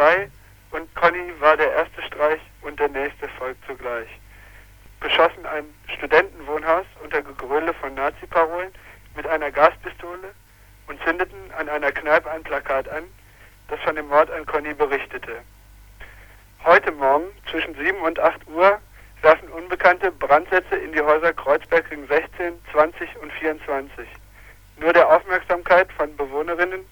Polizei 0.00 0.30
und 0.70 0.94
Conny 0.94 1.30
war 1.40 1.58
der 1.58 1.72
erste 1.72 2.02
Streich 2.02 2.40
und 2.62 2.80
der 2.80 2.88
nächste 2.88 3.28
folgt 3.38 3.62
zugleich. 3.66 4.08
Beschossen 4.98 5.44
ein 5.44 5.66
Studentenwohnhaus 5.94 6.86
unter 7.04 7.20
Gegröle 7.20 7.74
von 7.74 7.94
Nazi-Parolen 7.94 8.72
mit 9.14 9.26
einer 9.26 9.50
Gaspistole 9.50 10.32
und 10.86 10.98
zündeten 11.02 11.52
an 11.58 11.68
einer 11.68 11.92
Kneipe 11.92 12.30
ein 12.30 12.42
Plakat 12.42 12.88
an, 12.88 13.04
das 13.68 13.78
von 13.80 13.94
dem 13.94 14.08
Mord 14.08 14.30
an 14.30 14.46
Conny 14.46 14.72
berichtete. 14.72 15.42
Heute 16.64 16.92
Morgen 16.92 17.26
zwischen 17.50 17.74
7 17.74 18.00
und 18.00 18.18
8 18.18 18.48
Uhr 18.48 18.80
werfen 19.20 19.48
Unbekannte 19.50 20.12
Brandsätze 20.12 20.76
in 20.76 20.92
die 20.92 21.02
Häuser 21.02 21.34
Kreuzbergring 21.34 22.06
16, 22.08 22.54
20 22.72 23.16
und 23.18 23.32
24. 23.34 24.08
Nur 24.78 24.94
der 24.94 25.10
Aufmerksamkeit 25.10 25.92
von 25.92 26.16
Bewohnerinnen 26.16 26.86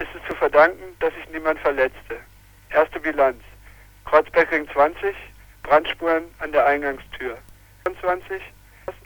ist 0.00 0.08
es 0.12 0.28
zu 0.28 0.34
verdanken, 0.34 0.96
dass 0.98 1.14
sich 1.14 1.28
niemand 1.30 1.60
verletzte. 1.60 2.18
Erste 2.70 3.00
Bilanz. 3.00 3.42
Kreuzbergring 4.04 4.68
20, 4.72 5.14
Brandspuren 5.62 6.24
an 6.38 6.52
der 6.52 6.66
Eingangstür. 6.66 7.38
24, 7.84 8.42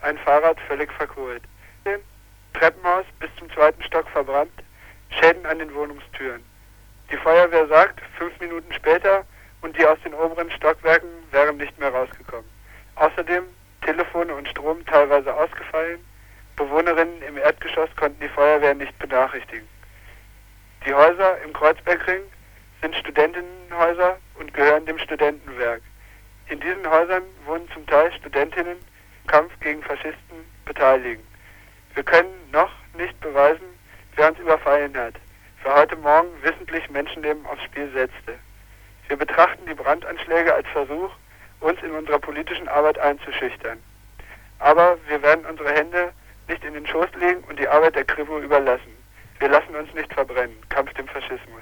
ein 0.03 0.19
Fahrrad 0.19 0.59
völlig 0.69 0.93
verkohlt. 0.93 1.43
Treppenhaus 2.55 3.05
bis 3.19 3.31
zum 3.39 3.51
zweiten 3.51 3.83
Stock 3.83 4.09
verbrannt, 4.11 4.53
Schäden 5.11 5.45
an 5.47 5.59
den 5.59 5.75
Wohnungstüren. 5.75 6.43
Die 7.11 7.17
Feuerwehr 7.17 7.67
sagt, 7.67 8.01
fünf 8.17 8.39
Minuten 8.41 8.73
später 8.73 9.25
und 9.63 9.77
die 9.77 9.85
aus 9.85 9.99
den 10.05 10.15
oberen 10.15 10.51
Stockwerken 10.51 11.09
wären 11.31 11.57
nicht 11.57 11.77
mehr 11.79 11.93
rausgekommen. 11.93 12.49
Außerdem 12.95 13.45
Telefone 13.85 14.35
und 14.35 14.49
Strom 14.49 14.85
teilweise 14.87 15.35
ausgefallen. 15.35 15.99
Bewohnerinnen 16.57 17.23
im 17.23 17.37
Erdgeschoss 17.39 17.91
konnten 17.97 18.21
die 18.21 18.29
Feuerwehr 18.29 18.75
nicht 18.75 18.97
benachrichtigen. 18.99 19.67
Die 20.87 20.95
Häuser 20.95 21.43
im 21.43 21.53
Kreuzbergring 21.53 22.23
sind 22.83 22.97
Studentinnenhäuser 22.97 24.19
und 24.39 24.53
gehören 24.53 24.85
dem 24.85 24.99
Studentenwerk. 24.99 25.83
In 26.49 26.61
diesen 26.61 26.89
Häusern 26.89 27.23
wohnen 27.47 27.69
zum 27.73 27.87
Teil 27.87 28.13
Studentinnen 28.13 28.77
Kampf 29.29 29.53
gegen 29.61 29.83
Faschisten 29.83 30.45
beteiligen. 30.65 31.23
Wir 31.95 32.03
können 32.03 32.35
noch 32.51 32.73
nicht 32.99 33.19
beweisen, 33.21 33.65
wer 34.17 34.31
uns 34.31 34.39
überfallen 34.41 34.97
hat, 34.97 35.15
wer 35.63 35.77
heute 35.77 35.97
Morgen 35.97 36.29
wissentlich 36.43 36.91
Menschenleben 36.91 37.47
aufs 37.47 37.63
Spiel 37.63 37.89
setzte. 37.93 38.35
Wir 39.09 39.17
betrachten 39.17 39.65
die 39.69 39.75
Brandanschläge 39.75 40.53
als 40.53 40.67
Versuch, 40.69 41.11
uns 41.61 41.81
in 41.83 41.93
unserer 41.93 42.19
politischen 42.19 42.67
Arbeit 42.69 42.99
einzuschüchtern. 42.99 43.79
Aber 44.59 44.99
wir 45.07 45.23
werden 45.23 45.45
unsere 45.47 45.73
Hände 45.73 46.13
nicht 46.49 46.65
in 46.65 46.75
den 46.75 46.87
Schoß 46.87 47.09
legen 47.21 47.45
und 47.49 47.59
die 47.59 47.69
Arbeit 47.69 47.95
der 47.95 48.05
Kripo 48.05 48.41
überlassen. 48.41 48.97
Wir 49.39 49.49
lassen 49.49 49.75
uns 49.77 49.93
nicht 49.95 50.13
verbrennen. 50.13 50.57
Kampf 50.69 50.93
dem 50.95 51.07
Faschismus. 51.07 51.62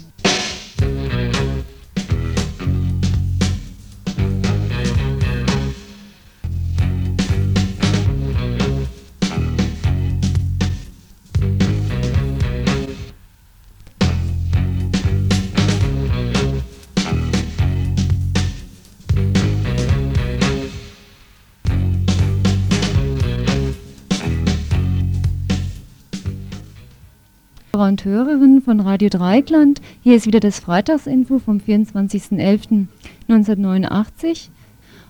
Und 27.87 28.05
Hörerinnen 28.05 28.61
von 28.61 28.79
Radio 28.79 29.09
Dreikland. 29.09 29.81
Hier 30.03 30.15
ist 30.15 30.27
wieder 30.27 30.39
das 30.39 30.59
Freitagsinfo 30.59 31.39
vom 31.39 31.57
24.11.1989. 31.57 34.49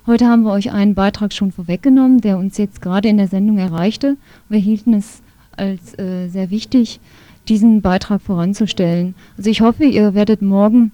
Heute 0.07 0.27
haben 0.27 0.43
wir 0.43 0.51
euch 0.51 0.71
einen 0.71 0.95
Beitrag 0.95 1.33
schon 1.33 1.51
vorweggenommen, 1.51 2.21
der 2.21 2.37
uns 2.37 2.57
jetzt 2.57 2.81
gerade 2.81 3.09
in 3.09 3.17
der 3.17 3.27
Sendung 3.27 3.57
erreichte. 3.57 4.15
Wir 4.47 4.59
hielten 4.59 4.93
es 4.93 5.21
als 5.57 5.99
äh, 5.99 6.29
sehr 6.29 6.49
wichtig, 6.49 7.01
diesen 7.49 7.81
Beitrag 7.81 8.21
voranzustellen. 8.21 9.15
Also 9.37 9.49
ich 9.49 9.61
hoffe, 9.61 9.83
ihr 9.83 10.13
werdet 10.13 10.41
morgen 10.41 10.93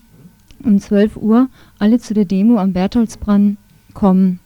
um 0.64 0.80
12 0.80 1.18
Uhr 1.18 1.50
alle 1.80 2.00
zu 2.00 2.14
der 2.14 2.26
Demo 2.26 2.58
am 2.58 2.74
Bertholdsbrand 2.74 3.58
kommen. 3.94 4.40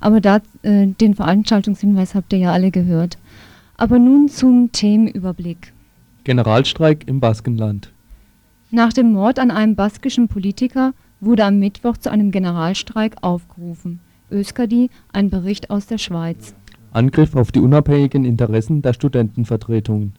Aber 0.00 0.20
da, 0.20 0.40
äh, 0.62 0.86
den 0.86 1.14
Veranstaltungshinweis 1.14 2.14
habt 2.14 2.32
ihr 2.32 2.38
ja 2.38 2.52
alle 2.52 2.70
gehört. 2.70 3.18
Aber 3.76 3.98
nun 3.98 4.28
zum 4.28 4.72
Themenüberblick. 4.72 5.72
Generalstreik 6.26 7.04
im 7.06 7.20
Baskenland. 7.20 7.92
Nach 8.72 8.92
dem 8.92 9.12
Mord 9.12 9.38
an 9.38 9.52
einem 9.52 9.76
baskischen 9.76 10.26
Politiker 10.26 10.92
wurde 11.20 11.44
am 11.44 11.60
Mittwoch 11.60 11.98
zu 11.98 12.10
einem 12.10 12.32
Generalstreik 12.32 13.14
aufgerufen. 13.20 14.00
Öskadi, 14.32 14.90
ein 15.12 15.30
Bericht 15.30 15.70
aus 15.70 15.86
der 15.86 15.98
Schweiz. 15.98 16.56
Angriff 16.90 17.36
auf 17.36 17.52
die 17.52 17.60
unabhängigen 17.60 18.24
Interessen 18.24 18.82
der 18.82 18.92
Studentenvertretungen. 18.92 20.14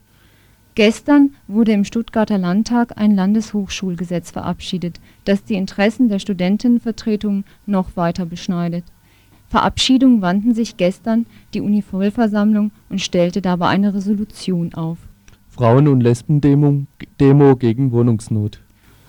Gestern 0.74 1.34
wurde 1.46 1.72
im 1.72 1.84
Stuttgarter 1.84 2.38
Landtag 2.38 2.96
ein 2.96 3.14
Landeshochschulgesetz 3.14 4.30
verabschiedet, 4.30 5.00
das 5.26 5.44
die 5.44 5.56
Interessen 5.56 6.08
der 6.08 6.20
Studentenvertretungen 6.20 7.44
noch 7.66 7.96
weiter 7.96 8.24
beschneidet. 8.24 8.84
Verabschiedung 9.48 10.22
wandten 10.22 10.54
sich 10.54 10.78
gestern 10.78 11.26
die 11.52 11.60
Uni-Vollversammlung 11.60 12.70
und 12.88 13.02
stellte 13.02 13.42
dabei 13.42 13.68
eine 13.68 13.92
Resolution 13.92 14.72
auf 14.72 15.07
Frauen- 15.58 15.88
und 15.88 16.02
Lesben-Demo 16.02 16.86
Demo 17.18 17.56
gegen 17.56 17.90
Wohnungsnot. 17.90 18.60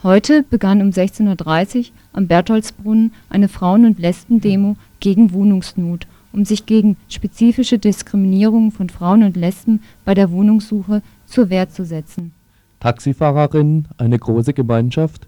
Heute 0.01 0.41
begann 0.41 0.81
um 0.81 0.89
16:30 0.89 1.77
Uhr 1.77 1.95
am 2.11 2.25
Bertholdsbrunnen 2.25 3.11
eine 3.29 3.47
Frauen 3.47 3.85
und 3.85 3.99
Lesben-Demo 3.99 4.75
gegen 4.99 5.31
Wohnungsnot, 5.31 6.07
um 6.33 6.45
sich 6.45 6.65
gegen 6.65 6.97
spezifische 7.07 7.77
Diskriminierung 7.77 8.71
von 8.71 8.89
Frauen 8.89 9.21
und 9.21 9.37
Lesben 9.37 9.83
bei 10.05 10.15
der 10.15 10.31
Wohnungssuche 10.31 11.03
zur 11.27 11.51
Wehr 11.51 11.69
zu 11.69 11.85
setzen. 11.85 12.31
Taxifahrerinnen, 12.79 13.87
eine 13.99 14.17
große 14.17 14.55
Gemeinschaft 14.55 15.27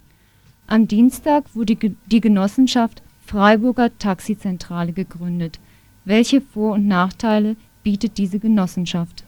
Am 0.66 0.88
Dienstag 0.88 1.44
wurde 1.54 1.76
die 1.76 2.22
Genossenschaft 2.22 3.04
Freiburger 3.28 3.96
Taxizentrale 4.00 4.92
gegründet. 4.92 5.60
Welche 6.04 6.42
Vor 6.42 6.74
und 6.74 6.88
Nachteile 6.88 7.58
bietet 7.84 8.18
diese 8.18 8.40
Genossenschaft 8.40 9.24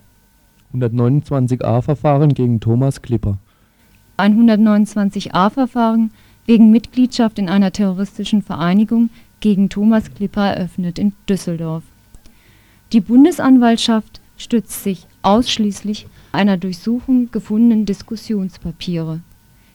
129a-Verfahren 0.73 2.33
gegen 2.33 2.59
Thomas 2.59 3.01
Klipper. 3.01 3.37
Ein 4.17 4.37
129a-Verfahren 4.49 6.11
wegen 6.45 6.71
Mitgliedschaft 6.71 7.39
in 7.39 7.49
einer 7.49 7.71
terroristischen 7.71 8.41
Vereinigung 8.41 9.09
gegen 9.39 9.69
Thomas 9.69 10.13
Klipper 10.13 10.53
eröffnet 10.53 10.99
in 10.99 11.13
Düsseldorf. 11.27 11.83
Die 12.91 13.01
Bundesanwaltschaft 13.01 14.21
stützt 14.37 14.83
sich 14.83 15.07
ausschließlich 15.21 16.07
einer 16.31 16.57
Durchsuchung 16.57 17.31
gefundenen 17.31 17.85
Diskussionspapiere. 17.85 19.21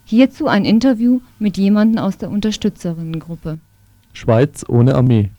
Hierzu 0.05 0.47
ein 0.47 0.65
Interview 0.65 1.21
mit 1.39 1.57
jemandem 1.57 2.03
aus 2.03 2.19
der 2.19 2.31
Unterstützerinnengruppe. 2.31 3.59
Schweiz 4.13 4.65
ohne 4.69 4.95
Armee. 4.95 5.31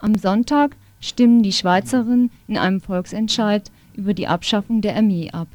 Am 0.00 0.16
Sonntag 0.16 0.76
stimmen 1.00 1.42
die 1.42 1.52
Schweizerinnen 1.52 2.30
in 2.48 2.58
einem 2.58 2.80
Volksentscheid 2.80 3.70
über 3.94 4.14
die 4.14 4.28
Abschaffung 4.28 4.80
der 4.80 4.96
Armee 4.96 5.30
ab. 5.30 5.48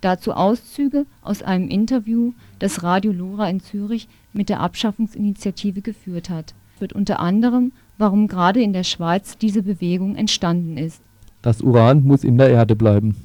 Dazu 0.00 0.32
Auszüge 0.32 1.06
aus 1.22 1.42
einem 1.42 1.68
Interview, 1.68 2.32
das 2.58 2.82
Radio 2.82 3.10
Lora 3.10 3.48
in 3.48 3.60
Zürich 3.60 4.06
mit 4.32 4.48
der 4.48 4.60
Abschaffungsinitiative 4.60 5.80
geführt 5.80 6.28
hat. 6.28 6.54
Wird 6.78 6.92
unter 6.92 7.20
anderem, 7.20 7.72
warum 7.96 8.28
gerade 8.28 8.60
in 8.60 8.72
der 8.72 8.84
Schweiz 8.84 9.38
diese 9.38 9.62
Bewegung 9.62 10.16
entstanden 10.16 10.76
ist. 10.76 11.00
Das 11.40 11.62
Uran 11.62 12.04
muss 12.04 12.24
in 12.24 12.36
der 12.36 12.50
Erde 12.50 12.76
bleiben. 12.76 13.16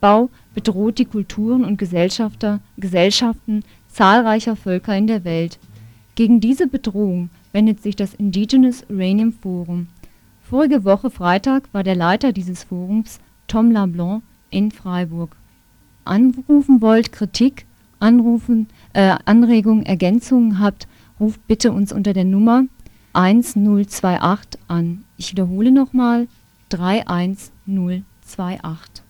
Bau 0.00 0.30
bedroht 0.54 0.98
die 0.98 1.04
Kulturen 1.04 1.64
und 1.64 1.76
Gesellschaften 1.76 3.62
zahlreicher 3.86 4.56
Völker 4.56 4.96
in 4.96 5.06
der 5.06 5.24
Welt. 5.24 5.60
Gegen 6.16 6.40
diese 6.40 6.66
Bedrohung 6.66 7.30
wendet 7.52 7.80
sich 7.80 7.94
das 7.94 8.14
Indigenous 8.14 8.84
Uranium 8.90 9.32
Forum. 9.32 9.86
Vorige 10.42 10.84
Woche 10.84 11.10
Freitag 11.10 11.68
war 11.72 11.84
der 11.84 11.94
Leiter 11.94 12.32
dieses 12.32 12.64
Forums 12.64 13.20
Tom 13.46 13.70
LaBlanc 13.70 14.22
in 14.50 14.70
Freiburg. 14.70 15.36
Anrufen 16.04 16.80
wollt, 16.80 17.12
Kritik, 17.12 17.66
Anrufen, 18.00 18.68
äh, 18.92 19.16
Anregungen, 19.24 19.86
Ergänzungen 19.86 20.58
habt, 20.58 20.88
ruft 21.20 21.46
bitte 21.46 21.72
uns 21.72 21.92
unter 21.92 22.12
der 22.12 22.24
Nummer 22.24 22.64
31028 23.12 24.60
an. 24.68 25.04
Ich 25.16 25.30
wiederhole 25.30 25.70
nochmal 25.70 26.26
31028. 26.70 29.02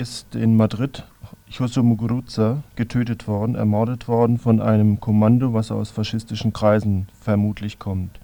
ist 0.00 0.34
in 0.34 0.56
Madrid 0.56 1.04
José 1.50 1.82
Muguruza 1.82 2.62
getötet 2.74 3.28
worden, 3.28 3.54
ermordet 3.54 4.08
worden 4.08 4.38
von 4.38 4.62
einem 4.62 4.98
Kommando, 4.98 5.52
was 5.52 5.70
aus 5.70 5.90
faschistischen 5.90 6.54
Kreisen 6.54 7.06
vermutlich 7.20 7.78
kommt. 7.78 8.18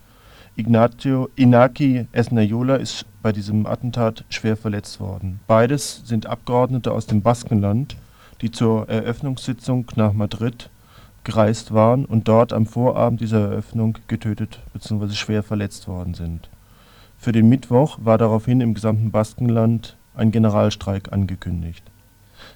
Ignacio, 0.57 1.29
Inaki 1.37 2.07
Esnayola 2.13 2.77
ist 2.77 3.05
bei 3.21 3.31
diesem 3.31 3.67
Attentat 3.67 4.25
schwer 4.31 4.57
verletzt 4.57 5.01
worden. 5.01 5.41
Beides 5.47 6.01
sind 6.07 6.25
Abgeordnete 6.25 6.93
aus 6.93 7.07
dem 7.07 7.21
Baskenland, 7.21 7.97
die 8.41 8.51
zur 8.51 8.89
Eröffnungssitzung 8.89 9.85
nach 9.97 10.15
Madrid 10.15 10.71
gereist 11.25 11.75
waren 11.75 12.07
und 12.07 12.27
dort 12.27 12.55
am 12.55 12.65
Vorabend 12.65 13.21
dieser 13.21 13.51
Eröffnung 13.51 13.99
getötet 14.09 14.61
bzw. 14.73 15.11
schwer 15.11 15.43
verletzt 15.43 15.89
worden 15.89 16.15
sind. 16.15 16.49
Für 17.19 17.33
den 17.33 17.51
Mittwoch 17.51 17.99
war 18.03 18.17
daraufhin 18.17 18.63
im 18.63 18.73
gesamten 18.73 19.11
Baskenland 19.11 19.97
ein 20.17 20.31
Generalstreik 20.31 21.13
angekündigt. 21.13 21.85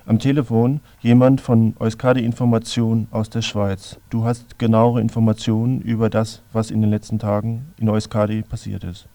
Am 0.07 0.19
Telefon 0.19 0.81
jemand 1.01 1.41
von 1.41 1.75
Euskadi 1.79 2.25
Information 2.25 3.09
aus 3.11 3.31
der 3.31 3.43
Schweiz. 3.43 3.99
Du 4.11 4.25
hast 4.25 4.59
genauere 4.59 5.01
Informationen 5.01 5.81
über 5.81 6.11
das, 6.11 6.43
was 6.53 6.71
in 6.71 6.81
den 6.81 6.91
letzten 6.91 7.19
Tagen 7.19 7.73
in 7.79 7.89
Euskadi 7.89 8.43
passiert 8.43 8.85
ist. 8.85 9.07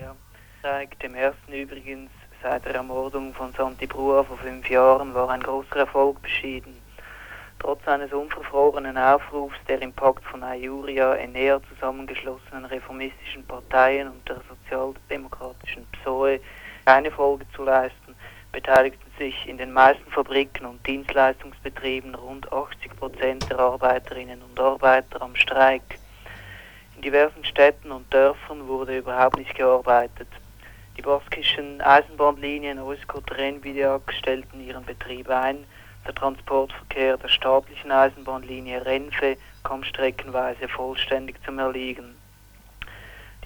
Ja, 0.00 0.14
seit 0.62 1.02
dem 1.02 1.14
ersten 1.14 1.52
übrigens, 1.52 2.10
seit 2.42 2.64
der 2.64 2.76
Ermordung 2.76 3.34
von 3.34 3.52
Santi 3.56 3.86
Brua 3.86 4.22
vor 4.24 4.36
fünf 4.38 4.68
Jahren, 4.68 5.14
war 5.14 5.30
ein 5.30 5.40
großer 5.40 5.76
Erfolg 5.76 6.20
beschieden. 6.22 6.74
Trotz 7.58 7.86
eines 7.86 8.12
unverfrorenen 8.12 8.98
Aufrufs 8.98 9.56
der 9.68 9.80
im 9.82 9.92
Pakt 9.92 10.24
von 10.24 10.42
Ayuria 10.42 11.14
in 11.14 11.32
näher 11.32 11.60
zusammengeschlossenen 11.72 12.64
reformistischen 12.64 13.44
Parteien 13.46 14.08
und 14.08 14.28
der 14.28 14.40
sozialdemokratischen 14.48 15.86
PSOE 15.92 16.40
keine 16.84 17.10
Folge 17.10 17.46
zu 17.54 17.64
leisten, 17.64 18.14
beteiligten 18.52 19.10
sich 19.18 19.48
in 19.48 19.56
den 19.56 19.72
meisten 19.72 20.10
Fabriken 20.10 20.66
und 20.66 20.86
Dienstleistungsbetrieben 20.86 22.14
rund 22.14 22.52
80 22.52 22.96
Prozent 22.96 23.50
der 23.50 23.58
Arbeiterinnen 23.58 24.42
und 24.42 24.58
Arbeiter 24.60 25.22
am 25.22 25.34
Streik. 25.36 25.98
In 26.96 27.02
diversen 27.02 27.44
Städten 27.44 27.90
und 27.90 28.12
Dörfern 28.12 28.68
wurde 28.68 28.98
überhaupt 28.98 29.38
nicht 29.38 29.54
gearbeitet. 29.54 30.28
Die 30.96 31.02
baskischen 31.02 31.80
Eisenbahnlinien 31.80 32.78
Euskotren-Vidiak 32.78 34.12
stellten 34.12 34.60
ihren 34.60 34.84
Betrieb 34.84 35.30
ein. 35.30 35.64
Der 36.06 36.14
Transportverkehr 36.14 37.16
der 37.16 37.28
staatlichen 37.28 37.90
Eisenbahnlinie 37.90 38.84
Renfe 38.84 39.38
kam 39.64 39.84
streckenweise 39.84 40.68
vollständig 40.68 41.42
zum 41.44 41.58
Erliegen. 41.58 42.21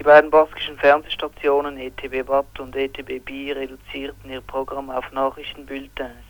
Die 0.06 0.12
beiden 0.12 0.31
baskischen 0.31 0.79
Fernsehstationen 0.79 1.79
ETB 1.79 2.29
Watt 2.29 2.61
und 2.61 2.76
ETB 2.76 3.19
Bi 3.25 3.50
reduzierten 3.50 4.31
ihr 4.31 4.41
Programm 4.41 4.88
auf 4.88 5.11
Nachrichtenbulletins. 5.11 6.23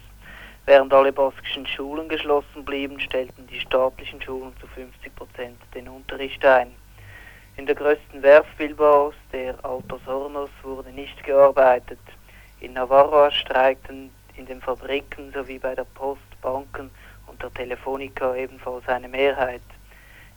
Während 0.65 0.95
alle 0.95 1.13
baskischen 1.13 1.67
Schulen 1.67 2.09
geschlossen 2.09 2.65
blieben, 2.65 2.99
stellten 2.99 3.47
die 3.49 3.61
staatlichen 3.61 4.23
Schulen 4.23 4.55
zu 4.63 4.67
50 4.67 5.15
Prozent 5.15 5.59
den 5.75 5.89
Unterricht 5.89 6.43
ein. 6.43 6.75
In 7.59 7.67
der 7.67 7.75
größten 7.75 8.23
Werft 8.23 8.57
Bilbaos, 8.57 9.15
der 9.31 9.63
Altos 9.63 10.01
Hornos, 10.07 10.49
wurde 10.63 10.89
nicht 10.89 11.23
gearbeitet. 11.23 12.01
In 12.61 12.73
Navarra 12.73 13.31
streikten 13.31 14.11
in 14.37 14.47
den 14.47 14.63
Fabriken 14.63 15.31
sowie 15.35 15.59
bei 15.59 15.75
der 15.75 15.85
Post, 15.85 16.23
Banken 16.41 16.91
und 17.27 17.43
der 17.43 17.53
Telefonica 17.53 18.35
ebenfalls 18.37 18.89
eine 18.89 19.09
Mehrheit. 19.09 19.61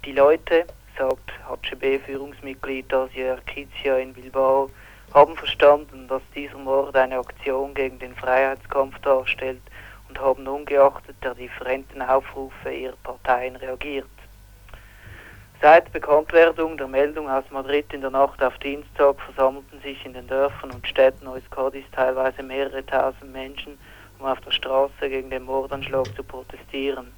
Die 0.03 0.12
Leute, 0.12 0.65
sagt 1.00 1.31
HCB-Führungsmitglied 1.48 2.94
Asier 2.94 3.40
Kizia 3.46 3.98
in 3.98 4.13
Bilbao, 4.13 4.69
haben 5.13 5.36
verstanden, 5.38 6.07
dass 6.10 6.22
dieser 6.36 6.57
Mord 6.57 6.96
eine 6.96 7.18
Aktion 7.18 7.74
gegen 7.74 7.98
den 8.00 8.13
Freiheitskampf 8.13 9.00
darstellt 9.00 9.62
und 10.10 10.19
haben 10.19 10.46
ungeachtet 10.46 11.16
der 11.24 11.36
differenten 11.36 12.01
Aufrufe 12.01 12.69
ihrer 12.69 12.98
Parteien 13.01 13.56
reagiert. 13.56 14.10
Seit 15.62 15.92
Bekanntwerdung 15.94 16.78
der 16.78 16.88
Meldung 16.88 17.30
aus 17.30 17.46
Madrid 17.50 17.92
in 17.94 18.01
der 18.01 18.12
Nacht 18.12 18.44
auf 18.44 18.57
Dienstag 18.60 19.19
versammelten 19.22 19.81
sich 19.81 20.06
in 20.06 20.13
den 20.13 20.28
Dörfern 20.28 20.72
und 20.72 20.86
Städten 20.86 21.28
Euskadis 21.28 21.86
teilweise 21.94 22.44
mehrere 22.44 22.86
tausend 22.86 23.31
Menschen, 23.31 23.78
um 24.19 24.25
auf 24.25 24.40
der 24.42 24.51
Straße 24.51 25.10
gegen 25.10 25.30
den 25.30 25.44
Mordanschlag 25.44 26.07
zu 26.16 26.24
protestieren. 26.24 27.12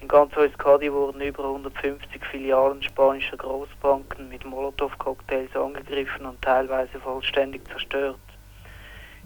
In 0.00 0.08
ganz 0.08 0.36
Euskadi 0.36 0.92
wurden 0.92 1.20
über 1.20 1.44
150 1.44 2.24
Filialen 2.24 2.82
spanischer 2.82 3.36
Großbanken 3.36 4.28
mit 4.28 4.44
Molotow-Cocktails 4.44 5.56
angegriffen 5.56 6.26
und 6.26 6.42
teilweise 6.42 7.00
vollständig 7.00 7.66
zerstört. 7.68 8.18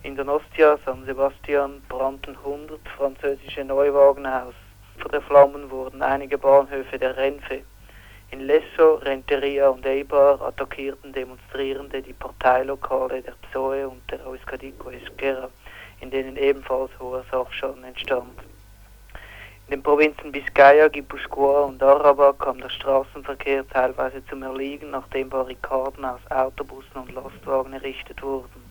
In 0.04 0.14
der 0.14 0.24
Nostia 0.24 0.78
San 0.84 1.04
Sebastian 1.04 1.82
brannten 1.88 2.36
100 2.36 2.78
französische 2.96 3.64
Neuwagen 3.64 4.26
aus. 4.26 4.54
Vor 4.98 5.10
der 5.10 5.22
Flammen 5.22 5.70
wurden 5.70 6.02
einige 6.02 6.38
Bahnhöfe 6.38 6.98
der 6.98 7.16
Renfe. 7.16 7.62
In 8.30 8.40
Lesso, 8.40 8.94
Renteria 9.02 9.68
und 9.70 9.86
Eibar 9.86 10.40
attackierten 10.40 11.12
Demonstrierende 11.12 12.02
die 12.02 12.12
Parteilokale 12.12 13.22
der 13.22 13.34
PSOE 13.42 13.88
und 13.88 14.02
der 14.10 14.24
Euskadiko 14.26 14.90
Esquerra, 14.90 15.48
in 16.00 16.10
denen 16.10 16.36
ebenfalls 16.36 16.90
hoher 17.00 17.24
Sachschaden 17.30 17.82
entstand. 17.84 18.38
In 19.68 19.72
den 19.72 19.82
Provinzen 19.82 20.32
Biscaya, 20.32 20.88
Guipuscoa 20.88 21.64
und 21.64 21.82
Araba 21.82 22.32
kam 22.32 22.58
der 22.58 22.70
Straßenverkehr 22.70 23.68
teilweise 23.68 24.24
zum 24.24 24.42
Erliegen, 24.42 24.92
nachdem 24.92 25.28
Barrikaden 25.28 26.06
aus 26.06 26.20
Autobussen 26.30 26.96
und 27.02 27.12
Lastwagen 27.12 27.74
errichtet 27.74 28.22
wurden. 28.22 28.64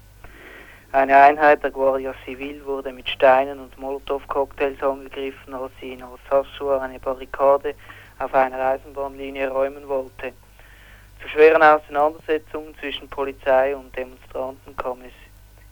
Eine 0.92 1.16
Einheit 1.16 1.62
der 1.62 1.70
Guardia 1.70 2.16
Civil 2.26 2.66
wurde 2.66 2.92
mit 2.92 3.08
Steinen 3.08 3.60
und 3.60 3.78
Molotow-Cocktails 3.78 4.82
angegriffen, 4.82 5.54
als 5.54 5.72
sie 5.80 5.94
in 5.94 6.02
Alsasua 6.02 6.80
eine 6.80 7.00
Barrikade 7.00 7.76
auf 8.18 8.34
einer 8.34 8.60
Eisenbahnlinie 8.60 9.52
räumen 9.52 9.88
wollte. 9.88 10.34
Zu 11.22 11.30
schweren 11.30 11.62
Auseinandersetzungen 11.62 12.74
zwischen 12.80 13.08
Polizei 13.08 13.76
und 13.76 13.96
Demonstranten 13.96 14.76
kam 14.76 15.02
es 15.02 15.14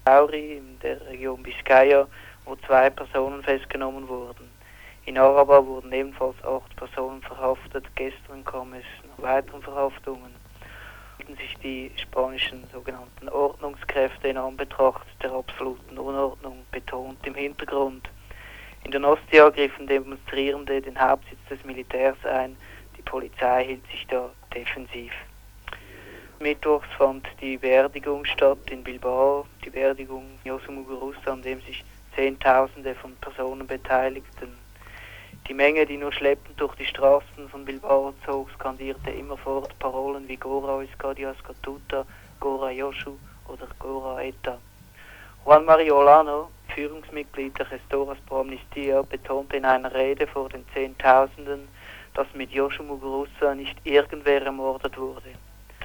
Auri 0.07 0.57
in 0.57 0.77
der 0.83 1.03
Region 1.07 1.41
Biscaya, 1.41 2.05
wo 2.45 2.55
zwei 2.57 2.91
Personen 2.91 3.41
festgenommen 3.41 4.07
wurden. 4.07 4.54
In 5.05 5.19
Araba 5.19 5.63
wurden 5.63 5.91
ebenfalls 5.91 6.35
acht 6.43 6.75
Personen 6.75 7.21
verhaftet. 7.21 7.85
Gestern 7.95 8.43
kam 8.43 8.73
es 8.73 8.83
nach 9.07 9.23
weiteren 9.23 9.61
Verhaftungen. 9.61 10.33
sich 11.27 11.55
die 11.63 11.91
spanischen 11.95 12.67
sogenannten 12.71 13.29
Ordnungskräfte 13.29 14.27
in 14.27 14.37
Anbetracht 14.37 15.05
der 15.21 15.31
absoluten 15.31 15.97
Unordnung 15.97 16.65
betont 16.71 17.25
im 17.25 17.35
Hintergrund. 17.35 18.09
In 18.83 18.91
der 18.91 18.99
Nostia 18.99 19.49
griffen 19.49 19.87
Demonstrierende 19.87 20.81
den 20.81 20.99
Hauptsitz 20.99 21.39
des 21.49 21.63
Militärs 21.65 22.17
ein. 22.25 22.57
Die 22.97 23.01
Polizei 23.01 23.65
hielt 23.65 23.85
sich 23.87 24.05
da 24.07 24.29
defensiv. 24.53 25.11
Mittwochs 26.39 26.87
fand 26.97 27.27
die 27.41 27.57
Beerdigung 27.57 28.25
statt 28.25 28.69
in 28.69 28.83
Bilbao, 28.83 29.45
die 29.63 29.69
Beerdigung 29.69 30.25
Josu 30.43 30.71
Muguruza, 30.71 31.33
an 31.33 31.41
dem 31.41 31.61
sich 31.61 31.83
Zehntausende 32.15 32.95
von 32.95 33.15
Personen 33.17 33.65
beteiligten. 33.65 34.64
Die 35.47 35.53
Menge, 35.53 35.85
die 35.85 35.97
nur 35.97 36.11
schleppend 36.11 36.59
durch 36.59 36.73
die 36.73 36.87
Straßen 36.87 37.47
von 37.49 37.65
Bilbao 37.65 38.15
zog, 38.25 38.49
skandierte 38.53 39.11
immerfort 39.11 39.77
Parolen 39.77 40.27
wie 40.27 40.37
Gora 40.37 40.77
Euskadias 40.77 41.37
Katuta, 41.43 42.03
Gora 42.39 42.71
Yoshu 42.71 43.11
oder 43.47 43.67
Gora 43.77 44.23
Eta. 44.23 44.57
Juan 45.45 45.65
Mario 45.65 45.99
Olano, 45.99 46.49
Führungsmitglied 46.73 47.59
der 47.59 47.67
Gestoras 47.67 48.17
Pro 48.25 48.39
Amnistia, 48.39 49.03
betonte 49.03 49.57
in 49.57 49.65
einer 49.65 49.93
Rede 49.93 50.25
vor 50.25 50.49
den 50.49 50.65
Zehntausenden, 50.73 51.67
dass 52.15 52.25
mit 52.33 52.49
Yoshu 52.49 52.81
Muguruza 52.81 53.53
nicht 53.53 53.77
irgendwer 53.83 54.41
ermordet 54.41 54.97
wurde. 54.97 55.29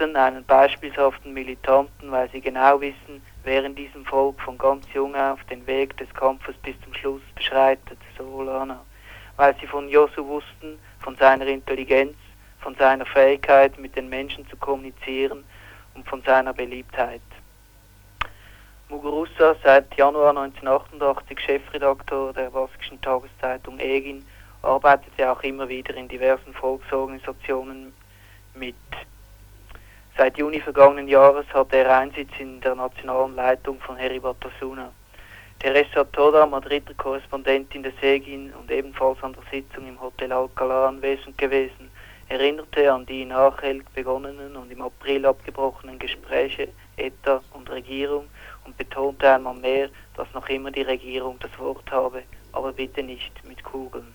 Einen 0.01 0.43
beispielhaften 0.47 1.35
Militanten, 1.35 2.11
weil 2.11 2.31
sie 2.31 2.41
genau 2.41 2.81
wissen, 2.81 3.21
wer 3.45 3.63
in 3.63 3.75
diesem 3.75 4.07
Volk 4.07 4.41
von 4.41 4.57
ganz 4.57 4.87
jung 4.95 5.15
auf 5.15 5.45
den 5.51 5.67
Weg 5.67 5.95
des 5.99 6.09
Kampfes 6.15 6.57
bis 6.63 6.75
zum 6.81 6.95
Schluss 6.95 7.21
beschreitet, 7.35 7.99
so 8.17 8.25
Olano 8.25 8.79
weil 9.41 9.57
sie 9.59 9.67
von 9.67 9.89
Josu 9.89 10.27
wussten, 10.27 10.79
von 10.99 11.17
seiner 11.17 11.47
Intelligenz, 11.47 12.15
von 12.59 12.75
seiner 12.75 13.07
Fähigkeit, 13.07 13.79
mit 13.79 13.97
den 13.97 14.11
Menschen 14.11 14.47
zu 14.51 14.57
kommunizieren 14.59 15.45
und 15.95 16.07
von 16.07 16.21
seiner 16.21 16.53
Beliebtheit. 16.53 17.23
Muguruza, 18.91 19.57
seit 19.65 19.97
Januar 19.97 20.37
1988 20.37 21.41
Chefredaktor 21.41 22.35
der 22.35 22.51
baskischen 22.51 23.01
Tageszeitung 23.01 23.81
Egin, 23.81 24.27
arbeitet 24.61 25.15
er 25.17 25.33
auch 25.33 25.43
immer 25.43 25.67
wieder 25.71 25.95
in 25.95 26.07
diversen 26.07 26.53
Volksorganisationen 26.53 27.95
mit. 28.55 28.75
Seit 30.19 30.37
Juni 30.37 30.61
vergangenen 30.61 31.09
Jahres 31.09 31.47
hat 31.55 31.73
er 31.73 31.97
Einsitz 31.97 32.33
in 32.39 32.61
der 32.61 32.75
nationalen 32.75 33.37
Leitung 33.37 33.81
von 33.81 33.97
Heribatasuna. 33.97 34.93
Teresa 35.61 36.05
Toda, 36.05 36.47
Madrider 36.47 36.95
Korrespondentin 36.95 37.83
des 37.83 37.93
EGIN 38.01 38.51
und 38.55 38.71
ebenfalls 38.71 39.23
an 39.23 39.35
der 39.35 39.43
Sitzung 39.53 39.87
im 39.87 40.01
Hotel 40.01 40.33
Alcalá 40.33 40.89
anwesend 40.89 41.37
gewesen, 41.37 41.91
erinnerte 42.31 42.91
an 42.91 43.05
die 43.05 43.21
in 43.21 43.31
Achel 43.31 43.83
begonnenen 43.95 44.57
und 44.57 44.73
im 44.73 44.81
April 44.81 45.27
abgebrochenen 45.27 45.99
Gespräche 45.99 46.69
ETA 46.97 47.43
und 47.53 47.69
Regierung 47.69 48.25
und 48.65 48.79
betonte 48.79 49.31
einmal 49.31 49.55
mehr, 49.55 49.91
dass 50.17 50.33
noch 50.33 50.49
immer 50.49 50.71
die 50.71 50.81
Regierung 50.81 51.37
das 51.41 51.51
Wort 51.59 51.91
habe, 51.91 52.23
aber 52.53 52.73
bitte 52.73 53.03
nicht 53.03 53.45
mit 53.47 53.63
Kugeln. 53.63 54.15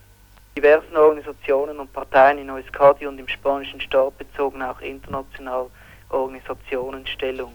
Diversen 0.58 0.96
Organisationen 0.96 1.78
und 1.78 1.92
Parteien 1.92 2.38
in 2.38 2.50
Euskadi 2.50 3.06
und 3.06 3.20
im 3.20 3.28
spanischen 3.28 3.80
Staat 3.80 4.18
bezogen 4.18 4.62
auch 4.62 4.80
international 4.80 5.70
Organisationen 6.08 7.06
Stellung. 7.06 7.54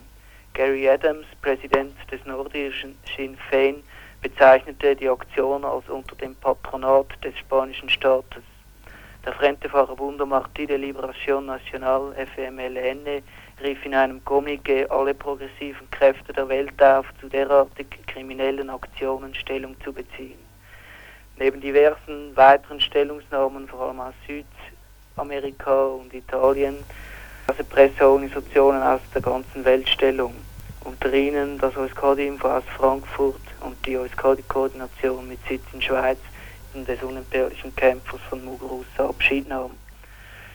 Gary 0.53 0.89
Adams, 0.89 1.25
Präsident 1.41 1.95
des 2.11 2.25
nordischen 2.25 2.97
Sinn 3.15 3.37
Féin, 3.49 3.83
bezeichnete 4.21 4.95
die 4.95 5.09
Aktion 5.09 5.63
als 5.63 5.87
unter 5.89 6.15
dem 6.17 6.35
Patronat 6.35 7.07
des 7.23 7.37
spanischen 7.37 7.89
Staates. 7.89 8.43
Der 9.25 9.33
Frente 9.33 9.71
Wunder 9.71 10.25
Martí 10.25 10.65
de 10.65 10.77
Liberación 10.77 11.45
Nacional, 11.45 12.13
FMLN, 12.15 13.23
rief 13.63 13.85
in 13.85 13.95
einem 13.95 14.19
Kommuniqué 14.25 14.89
alle 14.89 15.13
progressiven 15.13 15.89
Kräfte 15.89 16.33
der 16.33 16.49
Welt 16.49 16.81
auf, 16.83 17.05
zu 17.21 17.29
derartig 17.29 17.87
kriminellen 18.07 18.69
Aktionen 18.69 19.33
Stellung 19.33 19.79
zu 19.81 19.93
beziehen. 19.93 20.39
Neben 21.37 21.61
diversen 21.61 22.35
weiteren 22.35 22.81
Stellungsnahmen, 22.81 23.67
vor 23.67 23.87
allem 23.87 24.01
aus 24.01 24.13
Südamerika 24.27 25.85
und 25.85 26.13
Italien, 26.13 26.77
also 27.51 27.65
Presseorganisationen 27.65 28.81
aus 28.81 29.01
der 29.13 29.21
ganzen 29.21 29.65
Welt 29.65 29.89
Stellung. 29.89 30.33
Unter 30.85 31.13
ihnen 31.13 31.57
das 31.57 31.75
OSKD-Info 31.75 32.47
aus 32.47 32.63
Frankfurt 32.77 33.41
und 33.59 33.75
die 33.85 33.97
OSKD-Koordination 33.97 35.27
mit 35.27 35.39
Sitz 35.49 35.63
in 35.73 35.81
Schweiz 35.81 36.19
des 36.73 37.03
unentbehrlichen 37.03 37.75
Kämpfers 37.75 38.21
von 38.29 38.45
Muguruza 38.45 39.09
Abschied 39.09 39.49
nahm. 39.49 39.71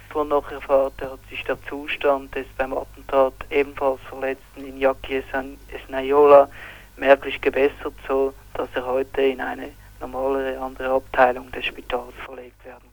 Von 0.08 0.28
noch 0.28 0.50
erfahrt 0.50 0.94
hat 1.02 1.18
sich 1.28 1.44
der 1.44 1.58
Zustand 1.68 2.34
des 2.34 2.46
beim 2.56 2.72
Attentat 2.72 3.34
ebenfalls 3.50 4.00
verletzten 4.08 4.64
Iñaki 4.64 5.22
Esnayola 5.68 6.48
merklich 6.96 7.38
gebessert, 7.42 7.92
so 8.08 8.32
dass 8.54 8.68
er 8.74 8.86
heute 8.86 9.20
in 9.20 9.42
eine 9.42 9.68
normalere 10.00 10.58
andere 10.58 10.94
Abteilung 10.94 11.52
des 11.52 11.66
Spitals 11.66 12.14
verlegt 12.24 12.64
werden 12.64 12.85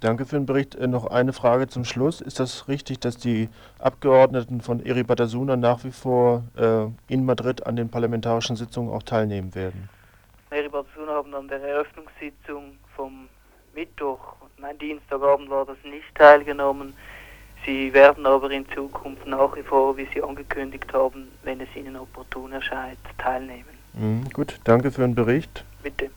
danke 0.00 0.26
für 0.26 0.36
den 0.36 0.46
Bericht. 0.46 0.74
Äh, 0.74 0.86
noch 0.86 1.06
eine 1.06 1.32
Frage 1.32 1.68
zum 1.68 1.84
Schluss. 1.84 2.20
Ist 2.20 2.40
das 2.40 2.68
richtig, 2.68 3.00
dass 3.00 3.16
die 3.16 3.48
Abgeordneten 3.78 4.60
von 4.60 4.84
Eribatasuna 4.84 5.56
nach 5.56 5.84
wie 5.84 5.92
vor 5.92 6.44
äh, 6.56 6.86
in 7.12 7.24
Madrid 7.24 7.66
an 7.66 7.76
den 7.76 7.88
parlamentarischen 7.88 8.56
Sitzungen 8.56 8.92
auch 8.92 9.02
teilnehmen 9.02 9.54
werden? 9.54 9.88
Eribatasuna 10.50 11.12
haben 11.12 11.34
an 11.34 11.48
der 11.48 11.62
Eröffnungssitzung 11.62 12.78
vom 12.96 13.28
Mittwoch, 13.74 14.36
mein 14.58 14.78
Dienstagabend 14.78 15.50
war 15.50 15.66
das 15.66 15.76
nicht 15.84 16.14
teilgenommen. 16.14 16.94
Sie 17.66 17.92
werden 17.92 18.26
aber 18.26 18.50
in 18.50 18.66
Zukunft 18.74 19.26
nach 19.26 19.56
wie 19.56 19.62
vor, 19.62 19.96
wie 19.96 20.06
Sie 20.12 20.22
angekündigt 20.22 20.92
haben, 20.92 21.28
wenn 21.42 21.60
es 21.60 21.68
Ihnen 21.74 21.96
opportun 21.96 22.52
erscheint, 22.52 22.98
teilnehmen. 23.18 23.64
Mhm, 23.94 24.28
gut, 24.32 24.60
danke 24.64 24.90
für 24.90 25.02
den 25.02 25.14
Bericht. 25.14 25.64
Bitte. 25.82 26.10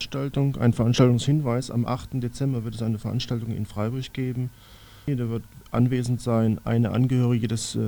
Veranstaltung, 0.00 0.56
ein 0.56 0.72
Veranstaltungshinweis. 0.72 1.70
Am 1.70 1.84
8. 1.84 2.22
Dezember 2.22 2.64
wird 2.64 2.74
es 2.74 2.80
eine 2.80 2.98
Veranstaltung 2.98 3.50
in 3.50 3.66
Freiburg 3.66 4.14
geben. 4.14 4.48
Da 5.06 5.28
wird 5.28 5.42
anwesend 5.70 6.22
sein 6.22 6.58
eine 6.64 6.92
Angehörige 6.92 7.48
des 7.48 7.74
äh, 7.74 7.80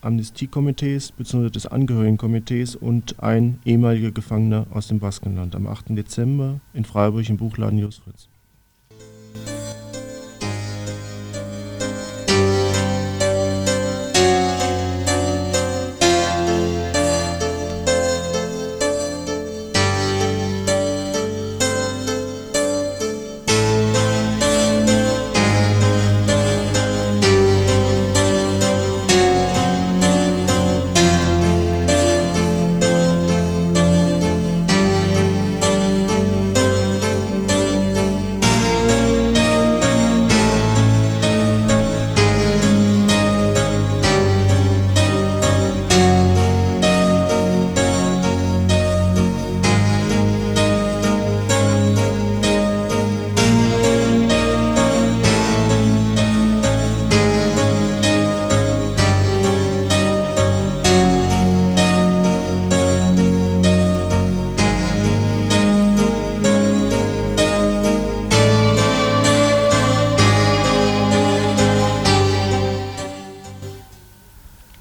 Amnestiekomitees 0.00 1.12
bzw. 1.12 1.50
des 1.50 1.66
Angehörigenkomitees 1.66 2.74
und 2.74 3.22
ein 3.22 3.58
ehemaliger 3.66 4.12
Gefangener 4.12 4.66
aus 4.70 4.88
dem 4.88 4.98
Baskenland. 4.98 5.54
Am 5.54 5.66
8. 5.66 5.90
Dezember 5.90 6.60
in 6.72 6.86
Freiburg 6.86 7.28
im 7.28 7.36
Buchladen 7.36 7.78
Jos 7.78 7.98
Fritz. 7.98 8.28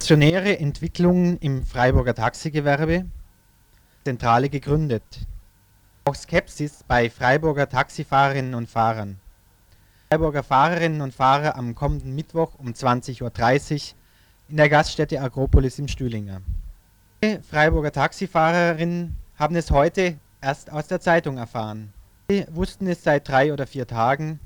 Revolutionäre 0.07 0.57
Entwicklungen 0.59 1.37
im 1.39 1.65
Freiburger 1.65 2.15
Taxigewerbe, 2.15 3.03
Zentrale 4.05 4.47
gegründet. 4.47 5.03
Auch 6.05 6.15
Skepsis 6.15 6.85
bei 6.87 7.09
Freiburger 7.09 7.67
Taxifahrerinnen 7.67 8.55
und 8.55 8.69
Fahrern. 8.69 9.19
Freiburger 10.09 10.43
Fahrerinnen 10.43 11.01
und 11.01 11.13
Fahrer 11.13 11.57
am 11.57 11.75
kommenden 11.75 12.15
Mittwoch 12.15 12.53
um 12.57 12.67
20.30 12.67 13.73
Uhr 13.73 13.95
in 14.47 14.55
der 14.55 14.69
Gaststätte 14.69 15.19
Agropolis 15.19 15.77
im 15.77 15.89
Stühlinger. 15.89 16.39
Freiburger 17.49 17.91
Taxifahrerinnen 17.91 19.13
haben 19.37 19.57
es 19.57 19.71
heute 19.71 20.15
erst 20.39 20.71
aus 20.71 20.87
der 20.87 21.01
Zeitung 21.01 21.37
erfahren. 21.37 21.91
Sie 22.29 22.45
wussten 22.51 22.87
es 22.87 23.03
seit 23.03 23.27
drei 23.27 23.51
oder 23.51 23.67
vier 23.67 23.85
Tagen. 23.85 24.39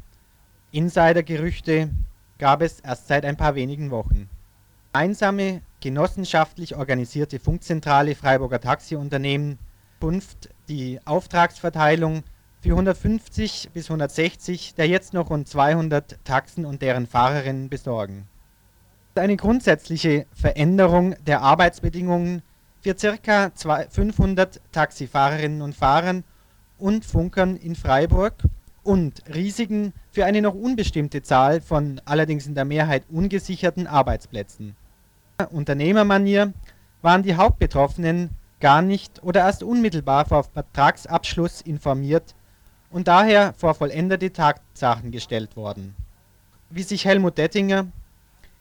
Insidergerüchte 0.72 1.91
gab 2.39 2.63
es 2.63 2.80
erst 2.80 3.08
seit 3.08 3.25
ein 3.25 3.38
paar 3.38 3.53
wenigen 3.53 3.91
Wochen 3.91 4.27
gemeinsame 4.93 5.62
genossenschaftlich 5.79 6.75
organisierte 6.75 7.39
Funkzentrale 7.39 8.13
Freiburger 8.13 8.60
Taxiunternehmen 8.60 9.57
Funft 10.01 10.50
die 10.67 11.00
Auftragsverteilung 11.05 12.24
für 12.60 12.71
150 12.71 13.69
bis 13.74 13.86
160 13.86 14.75
der 14.75 14.89
jetzt 14.89 15.13
noch 15.13 15.29
rund 15.29 15.48
200 15.48 16.19
Taxen 16.25 16.65
und 16.65 16.81
deren 16.81 17.07
Fahrerinnen 17.07 17.69
besorgen. 17.69 18.27
Eine 19.15 19.38
grundsätzliche 19.38 20.25
Veränderung 20.33 21.15
der 21.25 21.41
Arbeitsbedingungen 21.41 22.41
für 22.81 22.93
ca. 22.93 23.51
500 23.89 24.60
Taxifahrerinnen 24.74 25.62
und 25.62 25.74
Fahrern 25.74 26.25
und 26.77 27.05
Funkern 27.05 27.55
in 27.55 27.75
Freiburg 27.75 28.33
und 28.83 29.24
Risiken 29.33 29.93
für 30.12 30.25
eine 30.25 30.41
noch 30.41 30.55
unbestimmte 30.55 31.21
Zahl 31.21 31.62
von 31.62 32.01
allerdings 32.03 32.45
in 32.45 32.55
der 32.55 32.65
Mehrheit 32.65 33.03
ungesicherten 33.10 33.88
Arbeitsplätzen 33.88 34.75
Unternehmermanier 35.45 36.53
waren 37.01 37.24
die 37.24 37.36
Hauptbetroffenen 37.36 38.29
gar 38.62 38.81
nicht 38.81 39.21
oder 39.24 39.41
erst 39.41 39.63
unmittelbar 39.63 40.25
vor 40.25 40.43
Vertragsabschluss 40.43 41.62
informiert 41.62 42.36
und 42.89 43.07
daher 43.07 43.53
vor 43.57 43.74
vollendete 43.74 44.31
Tatsachen 44.31 45.12
gestellt 45.12 45.57
worden. 45.57 45.95
Wie 46.69 46.83
sich 46.83 47.05
Helmut 47.05 47.38
Dettinger 47.38 47.88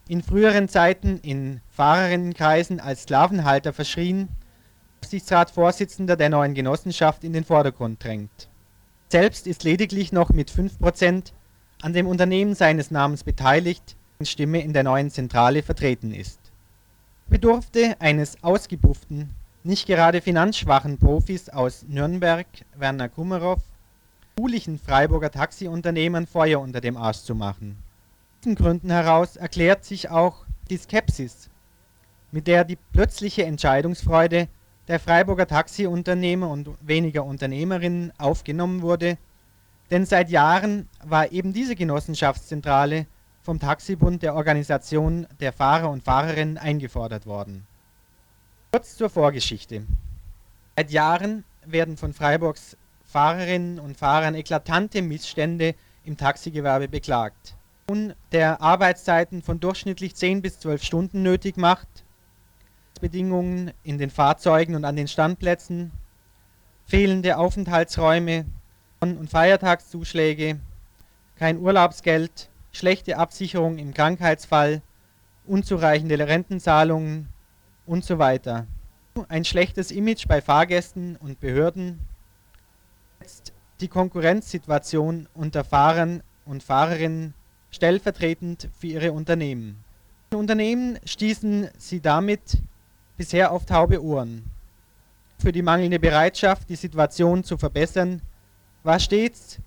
in 0.08 0.22
früheren 0.22 0.68
Zeiten 0.68 1.20
in 1.22 1.60
Fahrerinnenkreisen 1.68 2.80
als 2.80 3.02
Sklavenhalter 3.02 3.72
verschrien, 3.72 4.28
Aufsichtsratsvorsitzender 5.02 6.16
der 6.16 6.30
neuen 6.30 6.54
Genossenschaft 6.54 7.22
in 7.22 7.32
den 7.32 7.44
Vordergrund 7.44 8.02
drängt. 8.02 8.49
Selbst 9.08 9.46
ist 9.46 9.64
lediglich 9.64 10.12
noch 10.12 10.30
mit 10.30 10.50
5% 10.50 11.32
an 11.82 11.92
dem 11.92 12.06
Unternehmen 12.06 12.54
seines 12.54 12.90
Namens 12.90 13.25
beteiligt, 13.25 13.96
Stimme 14.22 14.62
in 14.62 14.75
der 14.75 14.82
neuen 14.82 15.10
Zentrale 15.10 15.62
vertreten 15.62 16.12
ist 16.12 16.39
bedurfte 17.30 17.94
eines 18.00 18.42
ausgepufften 18.42 19.30
nicht 19.62 19.87
gerade 19.87 20.20
finanzschwachen 20.20 20.99
Profis 20.99 21.49
aus 21.49 21.84
Nürnberg, 21.87 22.46
Werner 22.76 23.08
Kummerow, 23.08 23.60
buhlichen 24.34 24.78
Freiburger 24.78 25.30
Taxiunternehmern 25.30 26.26
Feuer 26.26 26.60
unter 26.60 26.80
dem 26.80 26.96
Arsch 26.96 27.18
zu 27.18 27.34
machen. 27.34 27.76
Aus 27.78 28.40
diesen 28.42 28.54
Gründen 28.56 28.90
heraus 28.90 29.37
erklärt 29.37 29.84
sich 29.84 30.10
auch 30.10 30.44
die 30.70 30.78
Skepsis, 30.78 31.50
mit 32.32 32.46
der 32.46 32.64
die 32.64 32.78
plötzliche 32.92 33.44
Entscheidungsfreude 33.44 34.49
der 34.88 34.99
Freiburger 34.99 35.46
Taxiunternehmer 35.46 36.49
und 36.49 36.70
weniger 36.80 37.25
Unternehmerinnen 37.25 38.12
aufgenommen 38.18 38.82
wurde, 38.82 39.18
denn 39.90 40.04
seit 40.04 40.30
Jahren 40.30 40.88
war 41.04 41.30
eben 41.30 41.52
diese 41.52 41.76
Genossenschaftszentrale 41.76 43.06
vom 43.42 43.59
Taxibund 43.59 44.23
der 44.23 44.35
Organisation 44.35 45.26
der 45.40 45.52
Fahrer 45.52 45.90
und 45.90 46.04
Fahrerinnen 46.04 46.59
eingefordert 46.59 47.26
worden. 47.26 47.66
Kurz 48.73 48.97
zur 48.97 49.11
Vorgeschichte. 49.11 49.87
Seit 50.76 50.90
Jahren 50.90 51.44
werden 51.64 51.97
von 51.97 52.12
Freiburgs 52.12 52.76
Fahrerinnen 53.04 53.80
und 53.80 53.97
Fahrern 53.97 54.35
eklatante 54.35 55.02
Missstände 55.02 55.75
im 56.04 56.16
Taxigewerbe 56.16 56.88
beklagt. 56.88 57.56
Nun 57.88 58.14
der 58.30 58.62
Arbeitszeiten 58.62 59.42
von 59.42 59.59
durchschnittlich 59.59 60.14
10 60.14 60.42
bis 60.42 60.61
12 60.61 60.85
Stunden 60.85 61.23
nötig 61.23 61.56
macht, 61.56 61.88
Bedingungen 63.00 63.73
in 63.82 63.99
den 63.99 64.11
Fahrzeugen 64.11 64.76
und 64.76 64.85
an 64.85 64.94
den 64.94 65.09
Standplätzen, 65.09 65.90
fehlende 66.87 67.38
Aufenthaltsräume 67.38 68.44
und 69.00 69.30
Feiertagszuschläge, 69.30 70.61
kein 71.37 71.59
Urlaubsgeld, 71.59 72.50
schlechte 72.72 73.18
Absicherung 73.18 73.78
im 73.78 73.94
Krankheitsfall, 73.94 74.82
unzureichende 75.46 76.18
Rentenzahlungen 76.18 77.28
und 77.86 78.04
so 78.04 78.18
weiter. 78.18 78.66
Ein 79.28 79.44
schlechtes 79.44 79.90
Image 79.90 80.26
bei 80.28 80.40
Fahrgästen 80.40 81.16
und 81.16 81.40
Behörden. 81.40 82.00
Jetzt 83.20 83.52
die 83.80 83.88
Konkurrenzsituation 83.88 85.28
unter 85.34 85.64
Fahrern 85.64 86.22
und 86.44 86.62
Fahrerinnen 86.62 87.34
stellvertretend 87.70 88.68
für 88.78 88.86
ihre 88.86 89.12
Unternehmen. 89.12 89.84
Unternehmen 90.32 90.98
stießen 91.04 91.70
sie 91.76 92.00
damit 92.00 92.58
bisher 93.16 93.50
auf 93.50 93.66
taube 93.66 94.02
Ohren. 94.02 94.44
Für 95.38 95.52
die 95.52 95.62
mangelnde 95.62 95.98
Bereitschaft, 95.98 96.68
die 96.68 96.76
Situation 96.76 97.42
zu 97.42 97.56
verbessern, 97.58 98.22
war 98.82 99.00
stets 99.00 99.58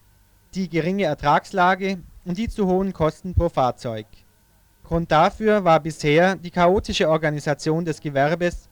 die 0.53 0.69
geringe 0.69 1.03
Ertragslage 1.03 1.99
und 2.25 2.37
die 2.37 2.49
zu 2.49 2.67
hohen 2.67 2.93
Kosten 2.93 3.33
pro 3.33 3.49
Fahrzeug. 3.49 4.05
Grund 4.83 5.11
dafür 5.11 5.63
war 5.63 5.79
bisher 5.79 6.35
die 6.35 6.51
chaotische 6.51 7.09
Organisation 7.09 7.85
des 7.85 8.01
Gewerbes 8.01 8.69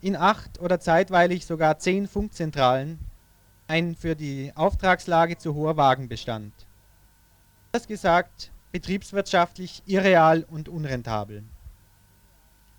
in 0.00 0.16
acht 0.16 0.60
oder 0.60 0.78
zeitweilig 0.78 1.44
sogar 1.44 1.78
zehn 1.78 2.06
Funkzentralen, 2.06 2.98
ein 3.66 3.96
für 3.96 4.14
die 4.14 4.52
Auftragslage 4.54 5.36
zu 5.36 5.54
hoher 5.54 5.76
Wagenbestand. 5.76 6.52
Das 7.72 7.86
gesagt, 7.86 8.50
betriebswirtschaftlich 8.72 9.82
irreal 9.86 10.46
und 10.48 10.68
unrentabel. 10.68 11.42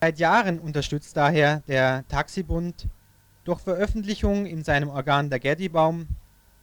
Seit 0.01 0.17
Jahren 0.17 0.59
unterstützt 0.59 1.17
daher 1.17 1.61
der 1.67 2.07
Taxibund 2.07 2.88
durch 3.43 3.59
Veröffentlichungen 3.59 4.45
in 4.45 4.63
seinem 4.63 4.89
Organ 4.89 5.29
der 5.29 5.39
Geddybaum, 5.39 6.07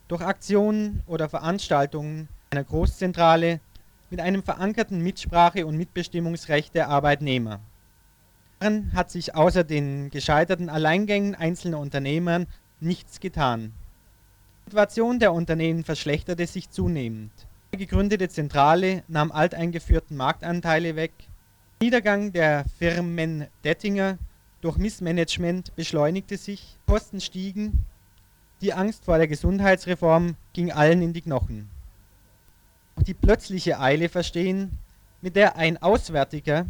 durch 0.07 0.21
Aktionen 0.21 1.03
oder 1.05 1.29
Veranstaltungen 1.29 2.27
einer 2.51 2.63
Großzentrale 2.63 3.59
mit 4.09 4.21
einem 4.21 4.43
verankerten 4.43 5.01
Mitsprache- 5.01 5.65
und 5.65 5.77
Mitbestimmungsrecht 5.77 6.73
der 6.75 6.89
Arbeitnehmer. 6.89 7.59
Daran 8.59 8.93
hat 8.93 9.11
sich 9.11 9.35
außer 9.35 9.63
den 9.63 10.09
gescheiterten 10.09 10.69
Alleingängen 10.69 11.35
einzelner 11.35 11.79
Unternehmer 11.79 12.45
nichts 12.79 13.19
getan. 13.19 13.73
Die 14.65 14.71
Situation 14.71 15.19
der 15.19 15.33
Unternehmen 15.33 15.83
verschlechterte 15.83 16.47
sich 16.47 16.69
zunehmend. 16.69 17.31
Die 17.73 17.77
gegründete 17.77 18.29
Zentrale 18.29 19.03
nahm 19.07 19.31
alteingeführten 19.31 20.17
Marktanteile 20.17 20.95
weg. 20.95 21.11
Der 21.79 21.85
Niedergang 21.85 22.31
der 22.31 22.65
Firmen 22.79 23.47
Dettinger 23.63 24.17
durch 24.61 24.77
Missmanagement 24.77 25.75
beschleunigte 25.75 26.37
sich, 26.37 26.77
Kosten 26.87 27.21
stiegen, 27.21 27.85
die 28.61 28.73
Angst 28.73 29.05
vor 29.05 29.17
der 29.17 29.27
Gesundheitsreform 29.27 30.35
ging 30.53 30.71
allen 30.71 31.03
in 31.03 31.13
die 31.13 31.21
Knochen 31.21 31.69
die 33.03 33.13
plötzliche 33.13 33.79
Eile 33.79 34.09
verstehen, 34.09 34.77
mit 35.21 35.35
der 35.35 35.55
ein 35.55 35.81
Auswärtiger, 35.81 36.65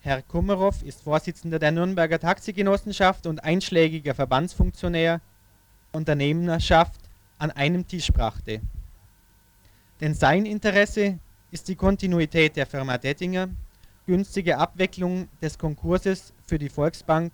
Herr 0.00 0.22
Kummerow 0.22 0.82
ist 0.82 1.02
Vorsitzender 1.02 1.58
der 1.58 1.72
Nürnberger 1.72 2.18
Taxigenossenschaft 2.18 3.26
und 3.26 3.44
einschlägiger 3.44 4.14
Verbandsfunktionär 4.14 5.20
Unternehmerschaft, 5.92 7.00
an 7.38 7.50
einem 7.50 7.86
Tisch 7.86 8.12
brachte. 8.12 8.60
Denn 10.00 10.14
sein 10.14 10.46
Interesse 10.46 11.18
ist 11.50 11.68
die 11.68 11.74
Kontinuität 11.74 12.56
der 12.56 12.66
Firma 12.66 12.96
Dettinger, 12.98 13.48
günstige 14.06 14.58
Abwicklung 14.58 15.28
des 15.42 15.58
Konkurses 15.58 16.32
für 16.46 16.58
die 16.58 16.68
Volksbank, 16.68 17.32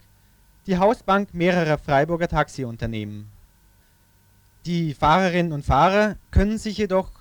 die 0.67 0.79
Hausbank 0.79 1.33
mehrerer 1.35 1.79
Freiburger 1.79 2.29
Taxiunternehmen. 2.29 3.31
Die 4.65 4.95
Fahrerinnen 4.95 5.53
und 5.53 5.65
Fahrer 5.65 6.17
können 6.31 6.59
sich 6.59 6.79
jedoch 6.79 7.16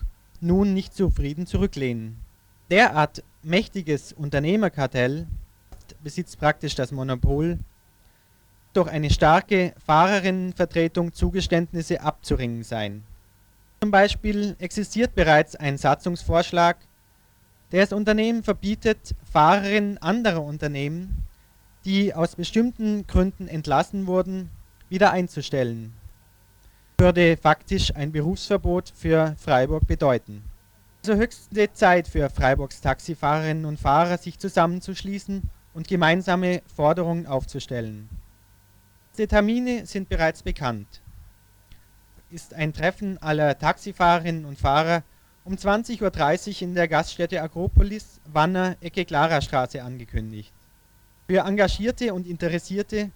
nun 0.46 0.74
nicht 0.74 0.94
zufrieden 0.94 1.48
zurücklehnen. 1.48 2.18
Derart 2.70 3.24
mächtiges 3.44 4.14
Unternehmerkartell 4.14 5.28
besitzt 6.04 6.40
praktisch 6.40 6.76
das 6.76 6.92
Monopol, 6.92 7.60
durch 8.74 8.90
eine 8.90 9.10
starke 9.10 9.74
Fahrerinnenvertretung 9.86 11.14
Zugeständnisse 11.14 12.02
abzuringen 12.02 12.64
sein. 12.64 13.04
Zum 13.82 13.92
Beispiel 13.92 14.56
existiert 14.60 15.16
bereits 15.16 15.56
ein 15.56 15.78
Satzungsvorschlag, 15.78 16.78
der 17.72 17.82
das 17.82 17.94
Unternehmen 17.94 18.44
verbietet, 18.44 19.16
Fahrerinnen 19.32 19.98
anderer 20.00 20.44
Unternehmen, 20.44 21.24
die 21.86 22.14
aus 22.14 22.36
bestimmten 22.36 23.08
Gründen 23.08 23.48
entlassen 23.48 24.08
wurden, 24.08 24.50
wieder 24.90 25.12
einzustellen 25.12 25.94
würde 26.98 27.38
faktisch 27.38 27.96
ein 27.96 28.12
Berufsverbot 28.12 28.94
für 28.96 29.36
Freiburg 29.38 29.86
bedeuten. 29.88 30.44
Also 31.04 31.16
höchste 31.16 31.72
Zeit 31.74 32.08
für 32.08 32.30
Freiburgs 32.30 32.82
Taxifahrerinnen 32.82 33.66
und 33.66 33.80
Fahrer, 33.80 34.18
sich 34.18 34.40
zusammenzuschließen 34.40 35.44
und 35.74 35.88
gemeinsame 35.88 36.62
Forderungen 36.74 37.28
aufzustellen. 37.28 38.10
Die 39.18 39.28
Termine 39.28 39.86
sind 39.86 40.10
bereits 40.10 40.42
bekannt. 40.42 41.02
Ist 42.32 42.54
ein 42.54 42.74
Treffen 42.74 43.18
aller 43.22 43.58
Taxifahrerinnen 43.58 44.46
und 44.46 44.58
Fahrer 44.58 45.04
um 45.44 45.54
20.30 45.54 46.02
Uhr 46.56 46.62
in 46.64 46.76
der 46.76 46.88
Gaststätte 46.88 47.42
Agropolis, 47.42 48.20
Wanner, 48.26 48.78
Ecke 48.82 49.06
Klarastraße 49.06 49.84
angekündigt. 49.84 50.52
Für 51.28 51.40
Engagierte 51.42 52.14
und 52.14 52.26
Interessierte 52.26 53.12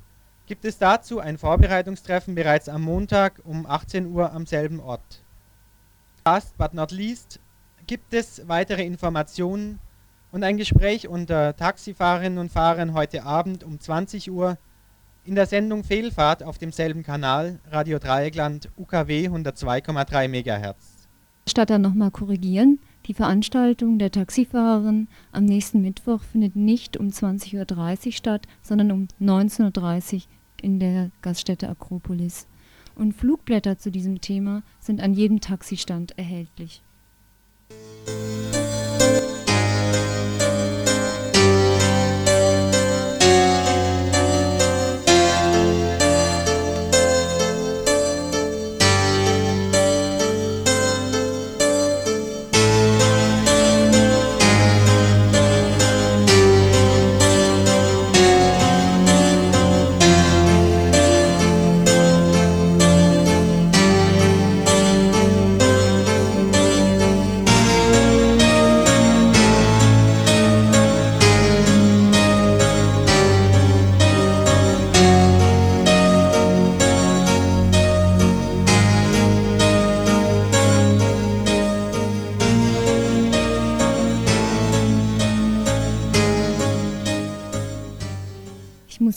gibt 0.49 0.65
es 0.65 0.79
dazu 0.79 1.19
ein 1.19 1.37
Vorbereitungstreffen 1.37 2.33
bereits 2.33 2.69
am 2.69 2.81
Montag 2.81 3.39
um 3.45 3.67
18 3.67 4.07
Uhr 4.07 4.33
am 4.33 4.47
selben 4.47 4.79
Ort. 4.79 5.21
Last 6.25 6.57
but 6.57 6.73
not 6.73 6.91
least 6.91 7.39
gibt 7.85 8.15
es 8.15 8.47
weitere 8.47 8.83
Informationen 8.83 9.79
und 10.31 10.43
ein 10.43 10.57
Gespräch 10.57 11.07
unter 11.07 11.55
Taxifahrerinnen 11.55 12.39
und 12.39 12.51
Fahrern 12.51 12.95
heute 12.95 13.23
Abend 13.25 13.63
um 13.63 13.79
20 13.79 14.31
Uhr 14.31 14.57
in 15.23 15.35
der 15.35 15.45
Sendung 15.45 15.83
Fehlfahrt 15.83 16.41
auf 16.41 16.57
demselben 16.57 17.03
Kanal 17.03 17.59
Radio 17.69 17.99
Dreieckland 17.99 18.69
UKW 18.75 19.27
102,3 19.27 20.27
MHz. 20.29 21.07
Statt 21.47 21.69
dann 21.69 21.83
nochmal 21.83 22.09
korrigieren, 22.09 22.79
die 23.05 23.13
Veranstaltung 23.13 23.99
der 23.99 24.09
Taxifahrerin 24.11 25.09
am 25.31 25.45
nächsten 25.45 25.81
Mittwoch 25.81 26.21
findet 26.21 26.55
nicht 26.55 26.97
um 26.97 27.09
20.30 27.09 28.05
Uhr 28.07 28.11
statt, 28.13 28.47
sondern 28.63 28.91
um 28.91 29.07
19.30 29.21 30.15
Uhr 30.15 30.21
in 30.61 30.79
der 30.79 31.11
Gaststätte 31.21 31.69
Akropolis. 31.69 32.47
Und 32.95 33.13
Flugblätter 33.13 33.77
zu 33.77 33.91
diesem 33.91 34.21
Thema 34.21 34.63
sind 34.79 35.01
an 35.01 35.13
jedem 35.13 35.39
Taxistand 35.39 36.17
erhältlich. 36.17 36.81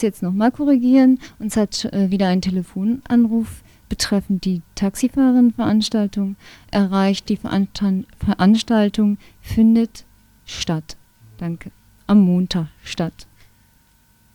Das 0.03 0.09
jetzt 0.09 0.23
nochmal 0.23 0.51
korrigieren. 0.51 1.19
Uns 1.39 1.57
hat 1.57 1.85
äh, 1.87 2.11
wieder 2.11 2.29
ein 2.29 2.43
Telefonanruf 2.43 3.63
betreffend 3.89 4.45
die 4.45 4.63
Taxifahrerinnenveranstaltung 4.75 6.37
erreicht. 6.71 7.29
Die 7.29 7.37
Veranstaltung 7.37 9.19
findet 9.41 10.05
statt. 10.45 10.97
Danke. 11.39 11.71
Am 12.07 12.21
Montag 12.21 12.69
statt. 12.83 13.27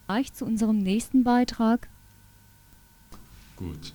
Reicht 0.07 0.37
zu 0.37 0.45
unserem 0.45 0.77
nächsten 0.77 1.23
Beitrag. 1.23 1.89
Gut. 3.57 3.93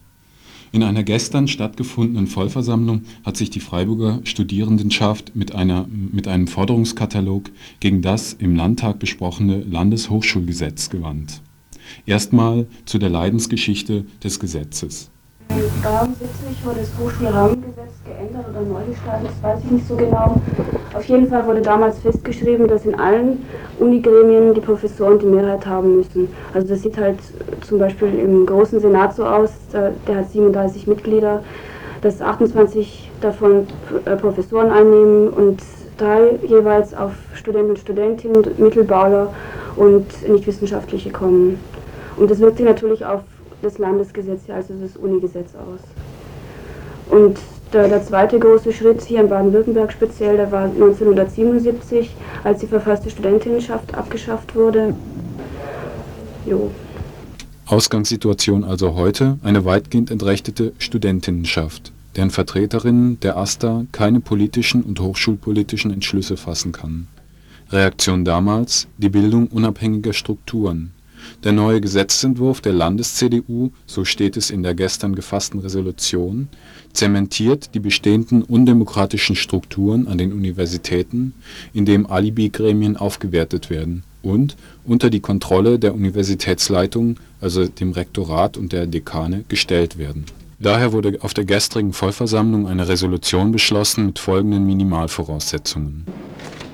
In 0.73 0.83
einer 0.83 1.03
gestern 1.03 1.49
stattgefundenen 1.49 2.27
Vollversammlung 2.27 3.03
hat 3.25 3.37
sich 3.37 3.51
die 3.51 3.61
Freiburger 3.61 4.21
Studierendenschaft 4.25 5.37
mit, 5.37 5.55
einer, 5.55 5.87
mit 5.87 6.27
einem 6.29 6.49
Forderungskatalog 6.49 7.51
gegen 7.81 8.03
das 8.03 8.33
im 8.33 8.57
Landtag 8.57 8.99
besprochene 8.99 9.63
Landeshochschulgesetz 9.63 10.91
gewandt. 10.91 11.43
Erstmal 12.07 12.67
zu 12.85 12.99
der 12.99 13.11
Leidensgeschichte 13.11 14.05
des 14.23 14.39
Gesetzes. 14.39 15.11
Rahmen 15.85 16.15
70 16.15 16.65
wurde 16.65 16.81
das 16.81 16.91
Hochschulrahmengesetz 16.99 17.93
geändert 18.05 18.47
oder 18.49 18.63
neu 18.63 18.85
gestaltet, 18.89 19.29
das 19.29 19.43
weiß 19.43 19.65
ich 19.65 19.71
nicht 19.71 19.89
so 19.89 19.97
genau. 19.97 20.41
Auf 20.95 21.05
jeden 21.05 21.29
Fall 21.29 21.47
wurde 21.47 21.61
damals 21.61 21.99
festgeschrieben, 21.99 22.69
dass 22.69 22.87
in 22.87 22.95
allen 22.95 23.45
Unigremien 23.79 24.55
die 24.55 24.61
Professoren 24.61 25.19
die 25.19 25.27
Mehrheit 25.27 25.67
haben 25.67 25.97
müssen. 25.97 26.29
Also 26.55 26.69
das 26.69 26.83
sieht 26.83 26.97
halt 26.97 27.19
zum 27.67 27.79
Beispiel 27.79 28.09
im 28.19 28.47
großen 28.47 28.81
Senat 28.81 29.15
so 29.15 29.25
aus, 29.25 29.51
der 29.73 30.17
hat 30.17 30.31
37 30.31 30.87
Mitglieder, 30.87 31.43
dass 32.01 32.21
28 32.21 33.11
davon 33.21 33.67
äh, 34.05 34.17
Professoren 34.17 34.71
einnehmen 34.71 35.29
und 35.29 35.63
drei 35.97 36.39
jeweils 36.47 36.95
auf 36.95 37.13
Studenten 37.35 37.71
und 37.71 37.79
Studentinnen, 37.79 38.45
Mittelbauler 38.59 39.33
und 39.77 40.07
Nichtwissenschaftliche 40.29 41.11
kommen. 41.11 41.59
Und 42.17 42.31
das 42.31 42.39
wirkt 42.41 42.59
sich 42.59 42.67
natürlich 42.67 43.05
auf 43.05 43.23
das 43.63 43.79
Landesgesetz, 43.79 44.43
also 44.49 44.75
das 44.81 44.97
Unigesetz 44.97 45.55
aus. 45.55 45.81
Und 47.11 47.39
der, 47.73 47.89
der, 47.89 48.05
zweite 48.05 48.39
große 48.39 48.73
Schritt 48.73 49.03
hier 49.03 49.21
in 49.21 49.29
Baden-Württemberg 49.29 49.93
speziell, 49.93 50.37
der 50.37 50.53
war 50.53 50.65
1977, 50.65 52.11
als 52.45 52.61
die 52.61 52.67
verfasste 52.67 53.11
Studentinnenschaft 53.11 53.95
abgeschafft 53.95 54.55
wurde. 54.55 54.95
Jo. 56.45 56.71
Ausgangssituation 57.67 58.65
also 58.65 58.95
heute 58.95 59.39
eine 59.43 59.65
weitgehend 59.65 60.11
entrechtete 60.11 60.73
Studentinnenschaft, 60.79 61.93
deren 62.17 62.31
Vertreterinnen 62.31 63.21
der 63.21 63.39
AStA 63.39 63.87
keine 63.93 64.21
politischen 64.21 64.83
und 64.83 65.01
hochschulpolitischen 65.01 65.93
Entschlüsse 65.93 66.37
fassen 66.37 66.73
kann. 66.73 67.07
Reaktion 67.71 68.27
damals 68.27 68.89
die 68.99 69.09
Bildung 69.09 69.47
unabhängiger 69.47 70.13
Strukturen, 70.13 70.91
der 71.45 71.53
neue 71.53 71.81
Gesetzentwurf 71.81 72.61
der 72.61 72.73
Landes-CDU, 72.73 73.71
so 73.87 74.05
steht 74.05 74.37
es 74.37 74.51
in 74.51 74.63
der 74.63 74.75
gestern 74.75 75.15
gefassten 75.15 75.61
Resolution, 75.61 76.49
zementiert 76.93 77.75
die 77.75 77.81
bestehenden 77.81 78.43
undemokratischen 78.43 79.37
Strukturen 79.37 80.07
an 80.09 80.19
den 80.19 80.33
Universitäten, 80.33 81.35
indem 81.73 82.07
Alibi-Gremien 82.07 82.97
aufgewertet 82.97 83.71
werden 83.71 84.05
und 84.23 84.57
unter 84.85 85.11
die 85.11 85.21
Kontrolle 85.21 85.79
der 85.79 85.95
Universitätsleitung, 85.95 87.17
also 87.41 87.67
dem 87.67 87.93
Rektorat 87.93 88.57
und 88.57 88.73
der 88.73 88.87
Dekane, 88.87 89.45
gestellt 89.49 89.99
werden. 89.99 90.27
Daher 90.59 90.93
wurde 90.93 91.19
auf 91.23 91.35
der 91.35 91.45
gestrigen 91.45 91.93
Vollversammlung 91.93 92.69
eine 92.69 92.87
Resolution 92.89 93.51
beschlossen 93.51 94.07
mit 94.07 94.21
folgenden 94.21 94.65
Minimalvoraussetzungen 94.65 96.07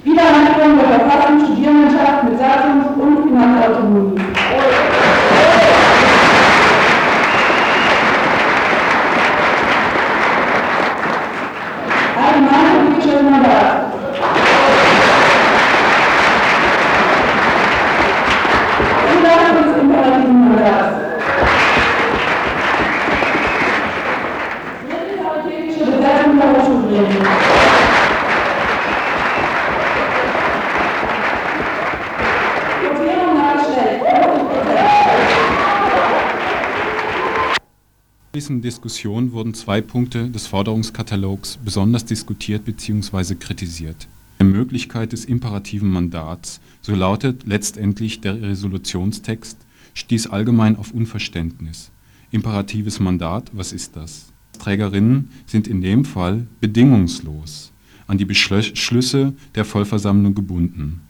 Wiedereinführung 0.04 0.78
der 0.78 1.00
Verfassung 1.00 1.44
Studierendenschaft 1.44 2.24
mit 2.24 2.38
Satzungs- 2.38 2.94
und 3.00 3.22
Finanzautonomie. 3.24 4.20
Allgemeine 12.16 12.90
politische 12.90 13.22
Mandat. 13.22 13.92
Zulassung 19.12 19.56
des 19.62 19.82
imperativen 19.82 20.48
Mandats. 20.48 20.96
Dritte 24.88 25.22
paritätische 25.22 25.84
Besetzung 25.86 26.38
der 26.38 26.48
Hochschulgremien. 26.52 27.26
Anschließenden 38.48 38.62
Diskussion 38.62 39.32
wurden 39.32 39.52
zwei 39.52 39.82
Punkte 39.82 40.30
des 40.30 40.46
Forderungskatalogs 40.46 41.58
besonders 41.62 42.06
diskutiert 42.06 42.64
bzw. 42.64 43.34
kritisiert. 43.34 44.08
Die 44.40 44.44
Möglichkeit 44.44 45.12
des 45.12 45.26
imperativen 45.26 45.90
Mandats, 45.90 46.58
so 46.80 46.94
lautet 46.94 47.42
letztendlich 47.46 48.22
der 48.22 48.40
Resolutionstext, 48.40 49.58
stieß 49.92 50.28
allgemein 50.28 50.76
auf 50.76 50.92
Unverständnis. 50.92 51.90
Imperatives 52.30 53.00
Mandat, 53.00 53.50
was 53.52 53.74
ist 53.74 53.96
das? 53.96 54.32
Trägerinnen 54.58 55.28
sind 55.44 55.68
in 55.68 55.82
dem 55.82 56.06
Fall 56.06 56.46
bedingungslos 56.60 57.72
an 58.06 58.16
die 58.16 58.24
Beschlüsse 58.24 59.34
der 59.56 59.66
Vollversammlung 59.66 60.34
gebunden. 60.34 61.02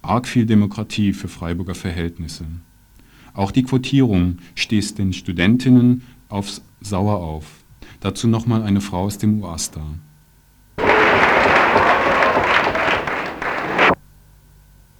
Arg 0.00 0.26
viel 0.26 0.46
Demokratie 0.46 1.12
für 1.12 1.28
Freiburger 1.28 1.74
Verhältnisse. 1.74 2.46
Auch 3.34 3.50
die 3.50 3.64
Quotierung 3.64 4.38
stieß 4.54 4.94
den 4.94 5.12
Studentinnen 5.12 6.02
aufs 6.30 6.62
sauer 6.80 7.16
auf. 7.16 7.44
Dazu 8.00 8.28
nochmal 8.28 8.62
eine 8.62 8.80
Frau 8.80 9.04
aus 9.04 9.18
dem 9.18 9.42
UASTA. 9.42 9.80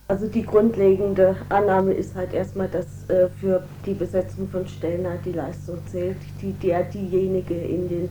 Also 0.09 0.27
die 0.27 0.43
grundlegende 0.43 1.37
Annahme 1.51 1.93
ist 1.93 2.14
halt 2.17 2.33
erstmal, 2.33 2.69
dass 2.69 3.09
äh, 3.09 3.29
für 3.41 3.62
die 3.85 3.93
Besetzung 3.93 4.49
von 4.49 4.67
Stellen 4.67 5.07
halt 5.07 5.25
die 5.25 5.33
Leistung 5.33 5.79
zählt, 5.87 6.17
die 6.41 6.53
der 6.53 6.83
diejenige 6.85 7.55
in 7.55 7.88
den 7.88 8.09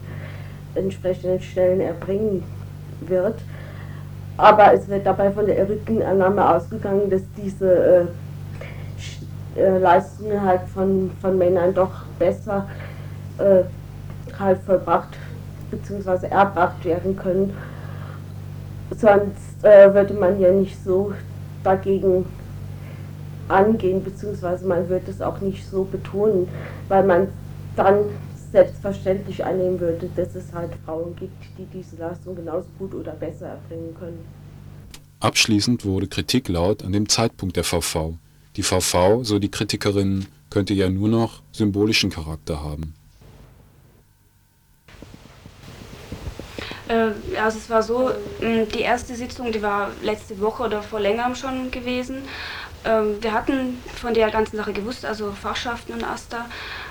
entsprechenden 0.75 1.41
Stellen 1.41 1.81
erbringen 1.81 2.43
wird. 3.01 3.39
Aber 4.37 4.73
es 4.73 4.87
wird 4.87 5.07
dabei 5.07 5.31
von 5.31 5.47
der 5.47 5.57
erügten 5.57 6.03
Annahme 6.03 6.47
ausgegangen, 6.47 7.09
dass 7.09 7.23
diese 7.35 8.07
äh, 9.55 9.59
äh, 9.59 9.79
Leistungen 9.79 10.39
halt 10.39 10.61
von, 10.71 11.09
von 11.19 11.35
Männern 11.35 11.73
doch 11.73 12.05
besser 12.19 12.67
äh, 12.69 12.86
halt 13.37 14.59
vollbracht 14.65 15.17
bzw. 15.71 16.27
erbracht 16.27 16.83
werden 16.85 17.15
können. 17.15 17.53
Sonst 18.91 19.63
äh, 19.63 19.93
würde 19.93 20.13
man 20.13 20.39
ja 20.39 20.51
nicht 20.51 20.81
so 20.83 21.13
dagegen 21.63 22.25
angehen, 23.47 24.03
beziehungsweise 24.03 24.65
man 24.65 24.89
würde 24.89 25.11
es 25.11 25.21
auch 25.21 25.41
nicht 25.41 25.65
so 25.69 25.83
betonen, 25.83 26.47
weil 26.87 27.03
man 27.03 27.27
dann 27.75 28.05
selbstverständlich 28.51 29.43
annehmen 29.45 29.79
würde, 29.79 30.09
dass 30.15 30.35
es 30.35 30.53
halt 30.53 30.71
Frauen 30.85 31.15
gibt, 31.15 31.43
die 31.57 31.65
diese 31.65 31.97
Leistung 31.97 32.35
genauso 32.35 32.67
gut 32.79 32.93
oder 32.93 33.11
besser 33.11 33.47
erbringen 33.47 33.95
können. 33.99 34.19
Abschließend 35.19 35.83
wurde 35.85 36.07
Kritik 36.07 36.47
laut 36.47 36.83
an 36.83 36.91
dem 36.91 37.09
Zeitpunkt 37.09 37.55
der 37.55 37.63
VV. 37.63 38.13
Die 38.55 38.63
VV, 38.63 39.23
so 39.23 39.39
die 39.39 39.51
Kritikerinnen, 39.51 40.27
könnte 40.49 40.73
ja 40.73 40.89
nur 40.89 41.09
noch 41.09 41.41
symbolischen 41.51 42.09
Charakter 42.09 42.63
haben. 42.63 42.93
Äh, 46.87 47.37
also 47.39 47.57
es 47.57 47.69
war 47.69 47.83
so, 47.83 48.11
die 48.41 48.81
erste 48.81 49.15
Sitzung, 49.15 49.51
die 49.51 49.61
war 49.61 49.89
letzte 50.01 50.39
Woche 50.39 50.63
oder 50.63 50.81
vor 50.81 50.99
längerem 50.99 51.35
schon 51.35 51.71
gewesen. 51.71 52.23
Ähm, 52.85 53.21
wir 53.21 53.33
hatten 53.33 53.81
von 53.95 54.13
der 54.13 54.29
ganzen 54.31 54.57
Sache 54.57 54.73
gewusst, 54.73 55.05
also 55.05 55.31
Fachschaften 55.31 55.93
und 55.93 56.03
AStA, 56.03 56.45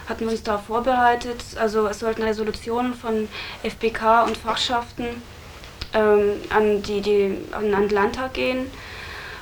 hatten 0.08 0.24
wir 0.24 0.32
uns 0.32 0.42
darauf 0.42 0.64
vorbereitet. 0.66 1.42
Also 1.58 1.86
es 1.86 2.00
sollten 2.00 2.22
Resolutionen 2.22 2.94
von 2.94 3.28
FBK 3.62 4.24
und 4.24 4.36
Fachschaften 4.36 5.06
ähm, 5.94 6.32
an, 6.50 6.82
die, 6.82 7.00
die, 7.00 7.38
an 7.52 7.70
den 7.70 7.88
Landtag 7.88 8.34
gehen. 8.34 8.70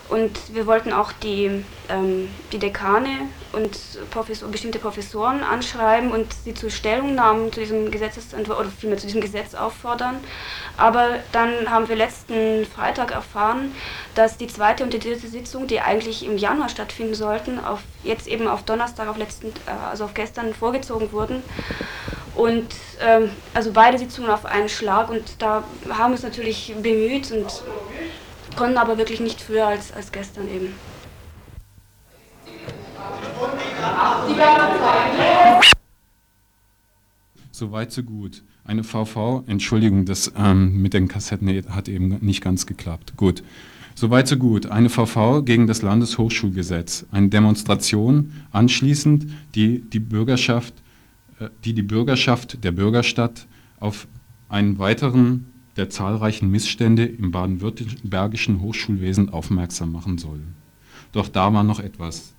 Und 0.08 0.54
wir 0.54 0.66
wollten 0.66 0.92
auch 0.92 1.12
die, 1.12 1.64
ähm, 1.88 2.28
die 2.52 2.58
Dekane 2.58 3.28
und 3.54 3.78
Professor, 4.10 4.48
bestimmte 4.48 4.78
Professoren 4.78 5.42
anschreiben 5.42 6.12
und 6.12 6.32
sie 6.44 6.54
zu 6.54 6.70
Stellungnahmen 6.70 7.52
zu 7.52 7.60
diesem 7.60 7.90
Gesetzesentwurf 7.90 8.60
oder 8.60 8.68
vielmehr 8.68 8.98
zu 8.98 9.06
diesem 9.06 9.20
Gesetz 9.20 9.54
auffordern. 9.54 10.16
Aber 10.76 11.20
dann 11.32 11.70
haben 11.70 11.88
wir 11.88 11.96
letzten 11.96 12.66
Freitag 12.66 13.12
erfahren, 13.12 13.74
dass 14.14 14.36
die 14.36 14.46
zweite 14.46 14.84
und 14.84 14.92
die 14.92 14.98
dritte 14.98 15.28
Sitzung, 15.28 15.66
die 15.66 15.80
eigentlich 15.80 16.24
im 16.24 16.36
Januar 16.36 16.68
stattfinden 16.68 17.14
sollten, 17.14 17.64
auf, 17.64 17.80
jetzt 18.02 18.26
eben 18.26 18.48
auf 18.48 18.62
Donnerstag, 18.64 19.08
auf 19.08 19.16
letzten, 19.16 19.48
äh, 19.48 19.70
also 19.90 20.04
auf 20.04 20.14
gestern 20.14 20.52
vorgezogen 20.54 21.12
wurden. 21.12 21.42
Und 22.34 22.74
ähm, 23.00 23.30
also 23.54 23.70
beide 23.72 23.96
Sitzungen 23.96 24.30
auf 24.30 24.44
einen 24.44 24.68
Schlag 24.68 25.08
und 25.08 25.40
da 25.40 25.62
haben 25.88 26.10
wir 26.10 26.16
uns 26.16 26.22
natürlich 26.22 26.74
bemüht 26.82 27.30
und 27.30 27.46
konnten 28.56 28.76
aber 28.76 28.98
wirklich 28.98 29.20
nicht 29.20 29.40
früher 29.40 29.66
als, 29.66 29.92
als 29.92 30.10
gestern 30.10 30.48
eben. 30.48 30.74
Soweit, 37.50 37.92
so 37.92 38.02
gut. 38.02 38.42
Eine 38.64 38.82
VV, 38.82 39.44
Entschuldigung, 39.46 40.04
das 40.06 40.32
ähm, 40.36 40.82
mit 40.82 40.92
den 40.92 41.06
Kassetten 41.06 41.48
hat 41.68 41.88
eben 41.88 42.18
nicht 42.20 42.42
ganz 42.42 42.66
geklappt. 42.66 43.16
Gut. 43.16 43.42
Soweit, 43.94 44.26
so 44.26 44.36
gut. 44.36 44.66
Eine 44.66 44.88
VV 44.88 45.44
gegen 45.44 45.66
das 45.66 45.82
Landeshochschulgesetz. 45.82 47.06
Eine 47.12 47.28
Demonstration 47.28 48.32
anschließend, 48.50 49.26
die 49.54 49.82
die 49.82 50.00
Bürgerschaft, 50.00 50.74
äh, 51.38 51.48
die, 51.64 51.74
die 51.74 51.82
Bürgerschaft 51.82 52.64
der 52.64 52.72
Bürgerstadt 52.72 53.46
auf 53.78 54.08
einen 54.48 54.78
weiteren 54.78 55.46
der 55.76 55.90
zahlreichen 55.90 56.50
Missstände 56.50 57.04
im 57.04 57.30
baden-württembergischen 57.30 58.60
Hochschulwesen 58.60 59.28
aufmerksam 59.28 59.92
machen 59.92 60.18
soll. 60.18 60.40
Doch 61.12 61.28
da 61.28 61.52
war 61.52 61.64
noch 61.64 61.80
etwas. 61.80 62.34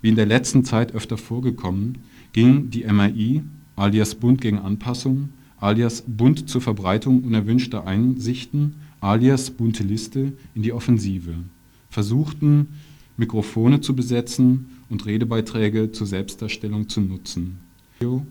Wie 0.00 0.08
in 0.08 0.16
der 0.16 0.26
letzten 0.26 0.64
Zeit 0.64 0.94
öfter 0.94 1.16
vorgekommen, 1.16 1.98
ging 2.32 2.70
die 2.70 2.84
MAI, 2.84 3.42
alias 3.74 4.14
Bund 4.14 4.40
gegen 4.40 4.58
Anpassung, 4.58 5.30
alias 5.58 6.04
Bund 6.06 6.48
zur 6.48 6.60
Verbreitung 6.60 7.24
unerwünschter 7.24 7.86
Einsichten, 7.86 8.76
alias 9.00 9.50
Bunte 9.50 9.82
Liste, 9.82 10.32
in 10.54 10.62
die 10.62 10.72
Offensive, 10.72 11.34
versuchten, 11.90 12.68
Mikrofone 13.16 13.80
zu 13.80 13.96
besetzen 13.96 14.68
und 14.88 15.04
Redebeiträge 15.04 15.90
zur 15.90 16.06
Selbstdarstellung 16.06 16.88
zu 16.88 17.00
nutzen. 17.00 17.58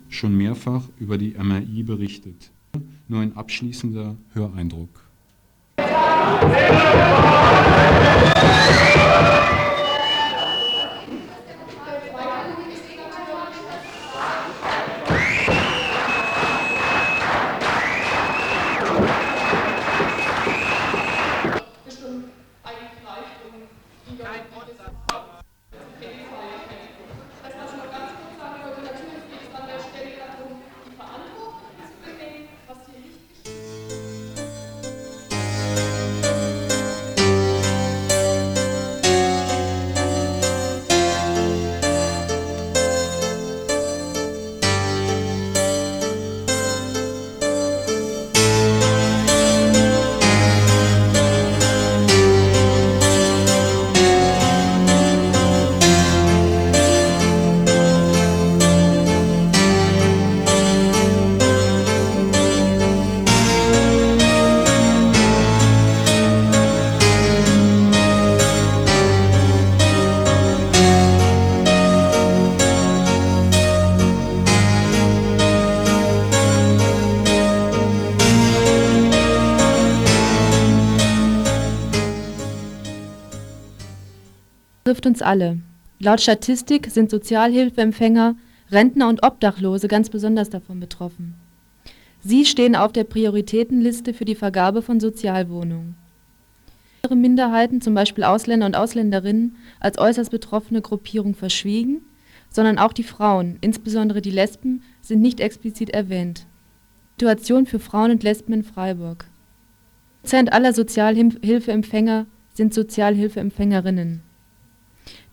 Schon 0.08 0.36
mehrfach 0.36 0.84
über 0.98 1.18
die 1.18 1.34
MRI 1.38 1.82
berichtet. 1.82 2.50
Nur 3.08 3.20
ein 3.20 3.36
abschließender 3.36 4.16
Höreindruck. 4.32 4.88
Betrifft 84.98 85.06
uns 85.06 85.22
alle. 85.22 85.58
Laut 86.00 86.20
Statistik 86.20 86.88
sind 86.90 87.08
Sozialhilfeempfänger, 87.08 88.34
Rentner 88.72 89.08
und 89.08 89.22
Obdachlose 89.22 89.86
ganz 89.86 90.10
besonders 90.10 90.50
davon 90.50 90.80
betroffen. 90.80 91.34
Sie 92.20 92.44
stehen 92.44 92.74
auf 92.74 92.92
der 92.92 93.04
Prioritätenliste 93.04 94.12
für 94.12 94.24
die 94.24 94.34
Vergabe 94.34 94.82
von 94.82 94.98
Sozialwohnungen. 94.98 95.94
Andere 97.04 97.16
Minderheiten, 97.16 97.80
zum 97.80 97.94
Beispiel 97.94 98.24
Ausländer 98.24 98.66
und 98.66 98.74
Ausländerinnen, 98.74 99.54
als 99.78 99.98
äußerst 99.98 100.32
betroffene 100.32 100.82
Gruppierung 100.82 101.36
verschwiegen, 101.36 102.00
sondern 102.50 102.78
auch 102.78 102.92
die 102.92 103.04
Frauen, 103.04 103.56
insbesondere 103.60 104.20
die 104.20 104.32
Lesben, 104.32 104.82
sind 105.00 105.20
nicht 105.20 105.38
explizit 105.38 105.90
erwähnt. 105.90 106.44
Situation 107.12 107.66
für 107.66 107.78
Frauen 107.78 108.10
und 108.10 108.24
Lesben 108.24 108.52
in 108.52 108.64
Freiburg. 108.64 109.26
Prozent 110.22 110.52
aller 110.52 110.72
Sozialhilfeempfänger 110.72 112.26
sind 112.52 112.74
Sozialhilfeempfängerinnen. 112.74 114.27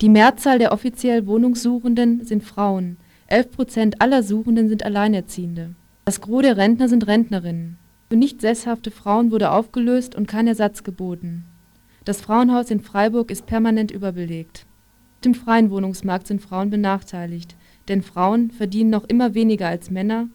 Die 0.02 0.10
Mehrzahl 0.10 0.60
der 0.60 0.74
offiziell 0.74 1.26
Wohnungssuchenden 1.26 2.26
sind 2.26 2.44
Frauen, 2.44 2.98
11 3.28 3.52
Prozent 3.52 4.02
aller 4.02 4.24
Suchenden 4.24 4.68
sind 4.68 4.84
Alleinerziehende. 4.84 5.74
Das 6.04 6.20
Gros 6.20 6.42
der 6.42 6.58
Rentner 6.58 6.90
sind 6.90 7.08
Rentnerinnen. 7.08 7.78
Für 8.10 8.18
nicht 8.18 8.42
sesshafte 8.42 8.92
Frauen 8.92 9.32
wurde 9.32 9.52
aufgelöst 9.52 10.14
und 10.14 10.28
kein 10.28 10.48
Ersatz 10.48 10.84
geboten. 10.84 11.46
Das 12.04 12.22
Frauenhaus 12.22 12.70
in 12.72 12.82
Freiburg 12.82 13.32
ist 13.32 13.46
permanent 13.46 13.90
überbelegt. 13.90 14.66
Dem 15.24 15.34
freien 15.34 15.72
Wohnungsmarkt 15.72 16.28
sind 16.28 16.42
Frauen 16.42 16.70
benachteiligt, 16.70 17.56
denn 17.88 18.04
Frauen 18.04 18.52
verdienen 18.52 18.90
noch 18.90 19.06
immer 19.06 19.34
weniger 19.34 19.70
als 19.70 19.90
Männer. 19.90 20.28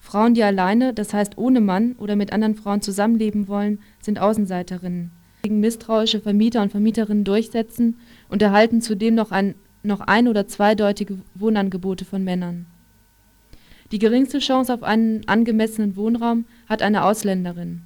Frauen, 0.00 0.34
die 0.34 0.42
alleine, 0.42 0.94
das 0.94 1.12
heißt 1.12 1.36
ohne 1.36 1.60
Mann 1.60 1.92
oder 1.98 2.16
mit 2.16 2.32
anderen 2.32 2.54
Frauen 2.54 2.80
zusammenleben 2.80 3.48
wollen, 3.48 3.80
sind 4.00 4.18
Außenseiterinnen. 4.18 5.12
Gegen 5.42 5.60
misstrauische 5.60 6.20
Vermieter 6.20 6.62
und 6.62 6.70
Vermieterinnen 6.70 7.24
durchsetzen 7.24 7.98
und 8.28 8.42
erhalten 8.42 8.80
zudem 8.80 9.14
noch 9.14 9.30
ein, 9.30 9.54
oder 10.28 10.46
zweideutige 10.46 11.18
Wohnangebote 11.34 12.04
von 12.04 12.24
Männern. 12.24 12.66
Die 13.92 13.98
geringste 13.98 14.38
Chance 14.38 14.72
auf 14.72 14.82
einen 14.82 15.28
angemessenen 15.28 15.96
Wohnraum 15.96 16.46
hat 16.68 16.82
eine 16.82 17.04
Ausländerin. 17.04 17.82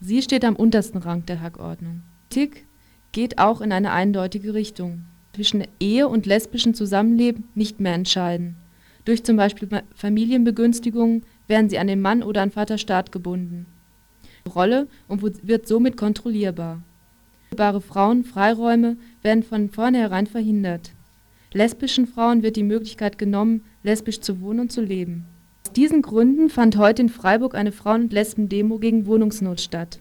Sie 0.00 0.22
steht 0.22 0.44
am 0.44 0.56
untersten 0.56 0.98
Rang 0.98 1.26
der 1.26 1.40
Hackordnung. 1.40 2.02
Politik 2.30 2.64
geht 3.10 3.38
auch 3.40 3.60
in 3.60 3.72
eine 3.72 3.90
eindeutige 3.90 4.54
Richtung. 4.54 5.06
Zwischen 5.34 5.64
Ehe 5.80 6.06
und 6.06 6.26
lesbischen 6.26 6.74
Zusammenleben 6.74 7.48
nicht 7.56 7.80
mehr 7.80 7.94
entscheiden. 7.94 8.54
Durch 9.04 9.24
zum 9.24 9.36
Beispiel 9.36 9.68
Familienbegünstigungen 9.96 11.24
werden 11.48 11.68
sie 11.68 11.80
an 11.80 11.88
den 11.88 12.00
Mann 12.00 12.22
oder 12.22 12.42
an 12.42 12.52
Vaterstaat 12.52 13.10
gebunden. 13.10 13.66
Rolle 14.54 14.86
und 15.08 15.22
wird 15.22 15.66
somit 15.66 15.96
kontrollierbar. 15.96 16.82
Frauen 17.56 18.24
Freiräume 18.24 18.96
werden 19.22 19.42
von 19.42 19.70
vornherein 19.70 20.26
verhindert. 20.26 20.92
Lesbischen 21.52 22.06
Frauen 22.06 22.42
wird 22.42 22.56
die 22.56 22.62
Möglichkeit 22.62 23.18
genommen, 23.18 23.62
lesbisch 23.82 24.20
zu 24.20 24.40
wohnen 24.40 24.60
und 24.60 24.72
zu 24.72 24.82
leben. 24.82 25.26
Aus 25.66 25.72
diesen 25.72 26.00
Gründen 26.00 26.48
fand 26.48 26.76
heute 26.76 27.02
in 27.02 27.08
Freiburg 27.08 27.54
eine 27.54 27.72
Frauen- 27.72 28.02
und 28.02 28.12
Lesben-Demo 28.12 28.78
gegen 28.78 29.06
Wohnungsnot 29.06 29.60
statt. 29.60 29.98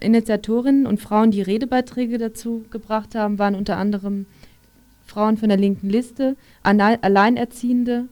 Initiatorinnen 0.00 0.86
und 0.86 1.00
Frauen, 1.00 1.30
die 1.30 1.42
Redebeiträge 1.42 2.18
dazu 2.18 2.64
gebracht 2.70 3.14
haben, 3.14 3.38
waren 3.38 3.54
unter 3.54 3.76
anderem 3.76 4.26
Frauen 5.06 5.36
von 5.36 5.48
der 5.48 5.58
linken 5.58 5.88
Liste, 5.88 6.36
Alleinerziehende, 6.62 8.08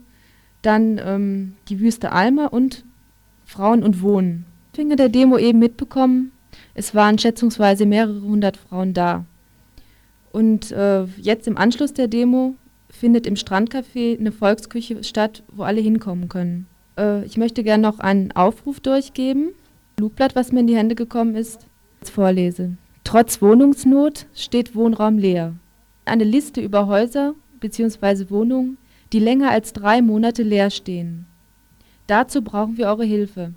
dann 0.62 1.00
ähm, 1.04 1.54
die 1.68 1.80
Wüste 1.80 2.12
Alma 2.12 2.46
und 2.46 2.84
Frauen 3.44 3.82
und 3.82 4.02
Wohnen. 4.02 4.46
Finger 4.74 4.96
der 4.96 5.08
Demo 5.08 5.38
eben 5.38 5.58
mitbekommen, 5.58 6.32
es 6.74 6.94
waren 6.94 7.18
schätzungsweise 7.18 7.86
mehrere 7.86 8.20
hundert 8.20 8.56
Frauen 8.56 8.94
da. 8.94 9.24
Und 10.32 10.70
äh, 10.72 11.04
jetzt 11.16 11.48
im 11.48 11.56
Anschluss 11.56 11.92
der 11.92 12.08
Demo 12.08 12.54
findet 12.90 13.26
im 13.26 13.34
Strandcafé 13.34 14.18
eine 14.18 14.32
Volksküche 14.32 15.02
statt, 15.04 15.42
wo 15.52 15.62
alle 15.62 15.80
hinkommen 15.80 16.28
können. 16.28 16.66
Äh, 16.98 17.24
ich 17.24 17.36
möchte 17.36 17.62
gerne 17.62 17.82
noch 17.82 17.98
einen 17.98 18.32
Aufruf 18.32 18.80
durchgeben. 18.80 19.50
Flugblatt, 19.98 20.36
was 20.36 20.52
mir 20.52 20.60
in 20.60 20.66
die 20.66 20.76
Hände 20.76 20.94
gekommen 20.94 21.34
ist, 21.34 21.66
vorlese. 22.04 22.76
Trotz 23.04 23.40
Wohnungsnot 23.42 24.26
steht 24.34 24.74
Wohnraum 24.74 25.18
leer. 25.18 25.54
Eine 26.04 26.24
Liste 26.24 26.60
über 26.60 26.86
Häuser 26.86 27.34
bzw. 27.60 28.30
Wohnungen, 28.30 28.78
die 29.12 29.18
länger 29.18 29.50
als 29.50 29.72
drei 29.72 30.02
Monate 30.02 30.42
leer 30.42 30.70
stehen. 30.70 31.26
Dazu 32.06 32.42
brauchen 32.42 32.76
wir 32.76 32.86
eure 32.86 33.04
Hilfe. 33.04 33.54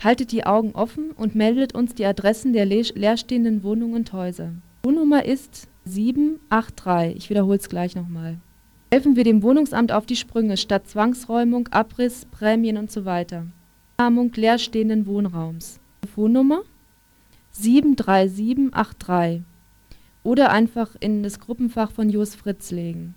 Haltet 0.00 0.30
die 0.30 0.46
Augen 0.46 0.72
offen 0.72 1.10
und 1.10 1.34
meldet 1.34 1.74
uns 1.74 1.94
die 1.94 2.06
Adressen 2.06 2.52
der 2.52 2.66
leerstehenden 2.66 3.64
Wohnungen 3.64 3.94
und 3.94 4.12
Häuser. 4.12 4.52
Wohnnummer 4.84 5.24
ist 5.24 5.68
783. 5.86 7.16
Ich 7.16 7.30
wiederhole 7.30 7.58
es 7.58 7.68
gleich 7.68 7.96
nochmal. 7.96 8.38
Helfen 8.92 9.16
wir 9.16 9.24
dem 9.24 9.42
Wohnungsamt 9.42 9.90
auf 9.90 10.06
die 10.06 10.16
Sprünge 10.16 10.56
statt 10.56 10.88
Zwangsräumung, 10.88 11.68
Abriss, 11.68 12.26
Prämien 12.26 12.76
und 12.76 12.92
so 12.92 13.04
weiter. 13.04 13.46
Rahmung 14.00 14.32
leerstehenden 14.32 15.06
Wohnraums. 15.06 15.80
Telefonnummer 16.00 16.62
73783 17.50 19.42
oder 20.22 20.50
einfach 20.50 20.94
in 21.00 21.24
das 21.24 21.40
Gruppenfach 21.40 21.90
von 21.90 22.08
Jos 22.08 22.36
Fritz 22.36 22.70
legen. 22.70 23.14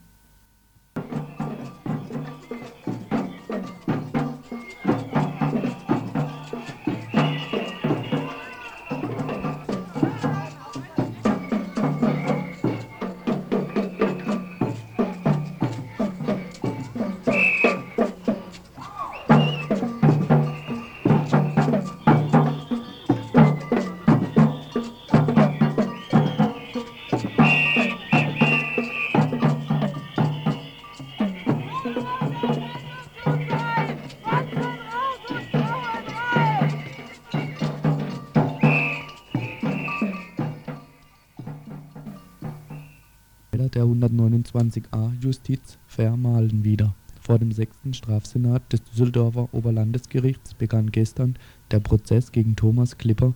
129a 44.71 45.13
Justiz 45.21 45.77
Vermahlen 45.87 46.63
wieder. 46.63 46.95
Vor 47.19 47.37
dem 47.39 47.51
6. 47.51 47.75
Strafsenat 47.91 48.71
des 48.71 48.83
Düsseldorfer 48.83 49.49
Oberlandesgerichts 49.53 50.53
begann 50.53 50.91
gestern 50.91 51.35
der 51.69 51.79
Prozess 51.79 52.31
gegen 52.31 52.55
Thomas 52.55 52.97
Klipper. 52.97 53.33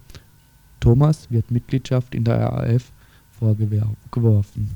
Thomas 0.79 1.29
wird 1.29 1.51
Mitgliedschaft 1.51 2.15
in 2.15 2.23
der 2.23 2.39
RAF 2.39 2.91
vorgeworfen. 3.31 4.71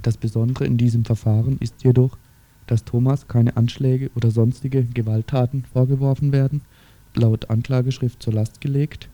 Das 0.00 0.16
Besondere 0.16 0.64
in 0.64 0.76
diesem 0.76 1.04
Verfahren 1.04 1.58
ist 1.60 1.84
jedoch, 1.84 2.18
dass 2.66 2.84
Thomas 2.84 3.28
keine 3.28 3.56
Anschläge 3.56 4.10
oder 4.14 4.30
sonstige 4.30 4.84
Gewalttaten 4.84 5.64
vorgeworfen 5.72 6.32
werden, 6.32 6.62
laut 7.14 7.50
Anklageschrift 7.50 8.22
zur 8.22 8.32
Last 8.32 8.60
gelegt, 8.60 9.08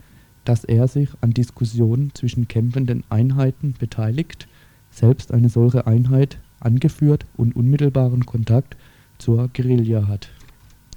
dass 0.44 0.64
er 0.64 0.88
sich 0.88 1.10
an 1.20 1.32
Diskussionen 1.32 2.14
zwischen 2.14 2.48
kämpfenden 2.48 3.04
Einheiten 3.10 3.74
beteiligt 3.78 4.48
selbst 4.90 5.32
eine 5.32 5.48
solche 5.48 5.86
Einheit 5.86 6.38
angeführt 6.60 7.26
und 7.36 7.56
unmittelbaren 7.56 8.26
Kontakt 8.26 8.76
zur 9.18 9.48
Guerilla 9.48 10.06
hat. 10.06 10.30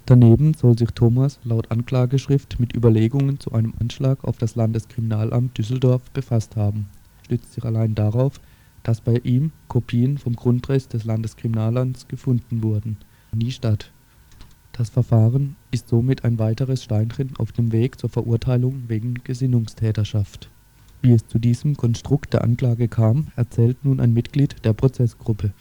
Daneben 0.05 0.53
soll 0.53 0.77
sich 0.77 0.91
Thomas 0.91 1.39
laut 1.43 1.71
Anklageschrift 1.71 2.59
mit 2.59 2.75
Überlegungen 2.75 3.39
zu 3.39 3.53
einem 3.53 3.73
Anschlag 3.79 4.23
auf 4.23 4.37
das 4.37 4.55
Landeskriminalamt 4.55 5.57
Düsseldorf 5.57 6.11
befasst 6.11 6.55
haben. 6.55 6.87
Stützt 7.23 7.53
sich 7.53 7.63
allein 7.63 7.95
darauf, 7.95 8.41
dass 8.83 9.01
bei 9.01 9.21
ihm 9.23 9.51
Kopien 9.67 10.17
vom 10.17 10.35
Grundriss 10.35 10.87
des 10.87 11.05
Landeskriminalamts 11.05 12.07
gefunden 12.07 12.63
wurden. 12.63 12.97
Nie 13.31 13.51
statt. 13.51 13.91
Das 14.73 14.89
Verfahren 14.89 15.55
ist 15.71 15.89
somit 15.89 16.25
ein 16.25 16.39
weiteres 16.39 16.83
Steinchen 16.83 17.31
auf 17.37 17.51
dem 17.51 17.71
Weg 17.71 17.99
zur 17.99 18.09
Verurteilung 18.09 18.83
wegen 18.87 19.15
Gesinnungstäterschaft 19.23 20.50
wie 21.01 21.13
es 21.13 21.27
zu 21.27 21.39
diesem 21.39 21.75
Konstrukt 21.75 22.33
der 22.33 22.43
Anklage 22.43 22.87
kam, 22.87 23.27
erzählt 23.35 23.83
nun 23.83 23.99
ein 23.99 24.13
Mitglied 24.13 24.63
der 24.65 24.73
Prozessgruppe. 24.73 25.51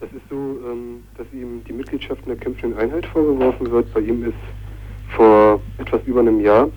Das 0.00 0.10
ist 0.12 0.28
so, 0.28 0.36
ähm, 0.36 1.02
dass 1.16 1.26
ihm 1.32 1.62
die 1.66 1.72
Mitgliedschaft 1.72 2.22
in 2.22 2.28
der 2.28 2.36
kämpfenden 2.36 2.78
Einheit 2.78 3.06
vorgeworfen 3.06 3.70
wird. 3.70 3.92
Bei 3.94 4.00
ihm 4.00 4.24
ist 4.24 4.34
vor 5.16 5.60
etwas 5.78 6.00
über 6.06 6.20
einem 6.20 6.40
Jahr 6.40 6.68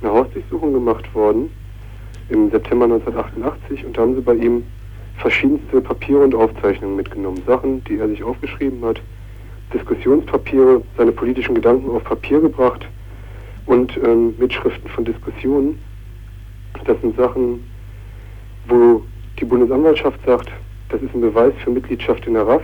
eine 0.00 0.10
Hausdurchsuchung 0.10 0.72
gemacht 0.72 1.12
worden, 1.14 1.50
im 2.28 2.50
September 2.50 2.84
1988, 2.84 3.84
und 3.84 3.96
da 3.96 4.02
haben 4.02 4.14
sie 4.14 4.20
bei 4.20 4.34
ihm 4.34 4.62
verschiedenste 5.16 5.80
Papiere 5.80 6.24
und 6.24 6.34
Aufzeichnungen 6.34 6.96
mitgenommen. 6.96 7.42
Sachen, 7.46 7.82
die 7.84 7.98
er 7.98 8.08
sich 8.08 8.22
aufgeschrieben 8.22 8.84
hat, 8.84 9.00
Diskussionspapiere, 9.72 10.82
seine 10.96 11.12
politischen 11.12 11.54
Gedanken 11.54 11.90
auf 11.90 12.04
Papier 12.04 12.40
gebracht 12.40 12.86
und 13.66 13.98
ähm, 14.04 14.34
Mitschriften 14.38 14.88
von 14.90 15.04
Diskussionen. 15.04 15.78
Das 16.84 17.00
sind 17.00 17.16
Sachen, 17.16 17.64
wo 18.68 19.02
die 19.38 19.44
Bundesanwaltschaft 19.44 20.18
sagt, 20.24 20.50
das 20.88 21.02
ist 21.02 21.14
ein 21.14 21.20
Beweis 21.20 21.52
für 21.62 21.70
Mitgliedschaft 21.70 22.26
in 22.26 22.34
der 22.34 22.46
RAF. 22.46 22.62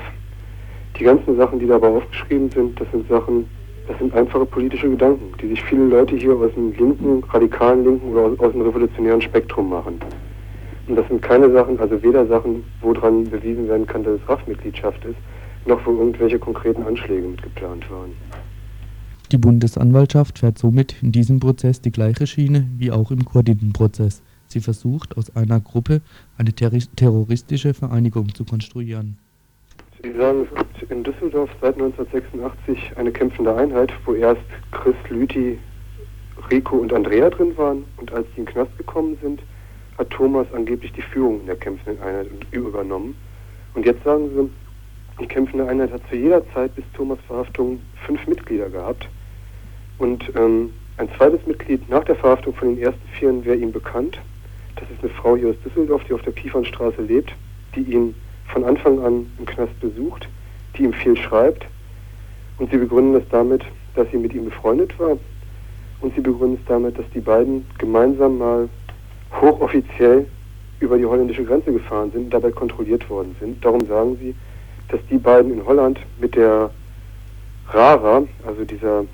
Die 0.98 1.04
ganzen 1.04 1.36
Sachen, 1.36 1.58
die 1.58 1.66
dabei 1.66 1.88
aufgeschrieben 1.88 2.50
sind, 2.50 2.80
das 2.80 2.90
sind 2.90 3.08
Sachen, 3.08 3.46
das 3.86 3.98
sind 3.98 4.14
einfache 4.14 4.46
politische 4.46 4.88
Gedanken, 4.88 5.32
die 5.40 5.48
sich 5.48 5.62
viele 5.64 5.84
Leute 5.84 6.16
hier 6.16 6.34
aus 6.34 6.52
dem 6.54 6.72
linken, 6.72 7.22
radikalen 7.24 7.84
linken 7.84 8.12
oder 8.12 8.22
aus, 8.22 8.38
aus 8.38 8.52
dem 8.52 8.62
revolutionären 8.62 9.20
Spektrum 9.20 9.68
machen. 9.70 10.00
Und 10.86 10.96
das 10.96 11.06
sind 11.08 11.22
keine 11.22 11.50
Sachen, 11.50 11.78
also 11.80 12.02
weder 12.02 12.26
Sachen, 12.26 12.64
woran 12.80 13.24
bewiesen 13.24 13.68
werden 13.68 13.86
kann, 13.86 14.04
dass 14.04 14.14
es 14.14 14.28
RAF-Mitgliedschaft 14.28 15.04
ist, 15.04 15.16
noch 15.66 15.84
wo 15.86 15.92
irgendwelche 15.92 16.38
konkreten 16.38 16.82
Anschläge 16.84 17.26
mitgeplant 17.26 17.90
waren. 17.90 18.12
Die 19.34 19.38
Bundesanwaltschaft 19.38 20.38
fährt 20.38 20.58
somit 20.58 21.02
in 21.02 21.10
diesem 21.10 21.40
Prozess 21.40 21.80
die 21.80 21.90
gleiche 21.90 22.24
Schiene 22.24 22.68
wie 22.78 22.92
auch 22.92 23.10
im 23.10 23.24
Kurditen-Prozess. 23.24 24.22
Sie 24.46 24.60
versucht, 24.60 25.18
aus 25.18 25.34
einer 25.34 25.58
Gruppe 25.58 26.02
eine 26.38 26.52
terroristische 26.52 27.74
Vereinigung 27.74 28.32
zu 28.32 28.44
konstruieren. 28.44 29.18
Sie 30.00 30.12
sagen, 30.12 30.46
es 30.48 30.56
gibt 30.56 30.88
in 30.88 31.02
Düsseldorf 31.02 31.50
seit 31.60 31.74
1986 31.74 32.96
eine 32.96 33.10
kämpfende 33.10 33.56
Einheit, 33.56 33.92
wo 34.04 34.14
erst 34.14 34.40
Chris, 34.70 34.94
Lüthi, 35.08 35.58
Rico 36.48 36.76
und 36.76 36.92
Andrea 36.92 37.28
drin 37.28 37.56
waren. 37.56 37.82
Und 37.96 38.12
als 38.12 38.28
die 38.36 38.40
in 38.42 38.46
den 38.46 38.52
Knast 38.52 38.78
gekommen 38.78 39.18
sind, 39.20 39.42
hat 39.98 40.10
Thomas 40.10 40.46
angeblich 40.54 40.92
die 40.92 41.02
Führung 41.02 41.40
in 41.40 41.46
der 41.46 41.56
kämpfenden 41.56 42.00
Einheit 42.00 42.28
übernommen. 42.52 43.16
Und 43.74 43.84
jetzt 43.84 44.04
sagen 44.04 44.28
sie, 44.32 44.48
die 45.20 45.26
kämpfende 45.26 45.66
Einheit 45.66 45.90
hat 45.90 46.02
zu 46.08 46.14
jeder 46.14 46.48
Zeit 46.52 46.72
bis 46.76 46.84
Thomas 46.94 47.18
Verhaftung 47.26 47.80
fünf 48.06 48.24
Mitglieder 48.28 48.70
gehabt. 48.70 49.08
Und 49.98 50.24
ähm, 50.36 50.72
ein 50.96 51.08
zweites 51.16 51.46
Mitglied 51.46 51.88
nach 51.88 52.04
der 52.04 52.16
Verhaftung 52.16 52.54
von 52.54 52.74
den 52.74 52.82
ersten 52.82 53.08
Vieren 53.18 53.44
wäre 53.44 53.56
ihm 53.56 53.72
bekannt. 53.72 54.18
Das 54.76 54.90
ist 54.90 55.02
eine 55.02 55.10
Frau 55.10 55.36
hier 55.36 55.50
aus 55.50 55.56
Düsseldorf, 55.64 56.02
die 56.04 56.12
auf 56.12 56.22
der 56.22 56.32
Kiefernstraße 56.32 57.02
lebt, 57.02 57.32
die 57.74 57.82
ihn 57.82 58.14
von 58.46 58.64
Anfang 58.64 59.00
an 59.00 59.26
im 59.38 59.46
Knast 59.46 59.78
besucht, 59.80 60.28
die 60.76 60.84
ihm 60.84 60.92
viel 60.92 61.16
schreibt. 61.16 61.66
Und 62.58 62.70
sie 62.70 62.76
begründen 62.76 63.14
das 63.14 63.28
damit, 63.30 63.62
dass 63.94 64.08
sie 64.10 64.18
mit 64.18 64.32
ihm 64.34 64.44
befreundet 64.44 64.98
war. 64.98 65.16
Und 66.00 66.14
sie 66.14 66.20
begründen 66.20 66.58
es 66.60 66.68
damit, 66.68 66.98
dass 66.98 67.06
die 67.14 67.20
beiden 67.20 67.66
gemeinsam 67.78 68.38
mal 68.38 68.68
hochoffiziell 69.40 70.26
über 70.80 70.98
die 70.98 71.06
holländische 71.06 71.44
Grenze 71.44 71.72
gefahren 71.72 72.10
sind 72.12 72.24
und 72.24 72.30
dabei 72.30 72.50
kontrolliert 72.50 73.08
worden 73.08 73.34
sind. 73.40 73.64
Darum 73.64 73.86
sagen 73.86 74.16
sie, 74.20 74.34
dass 74.88 75.00
die 75.10 75.18
beiden 75.18 75.52
in 75.52 75.64
Holland 75.64 75.98
mit 76.20 76.36
der 76.36 76.70
RARA, 77.68 78.24
also 78.46 78.64
dieser 78.64 79.04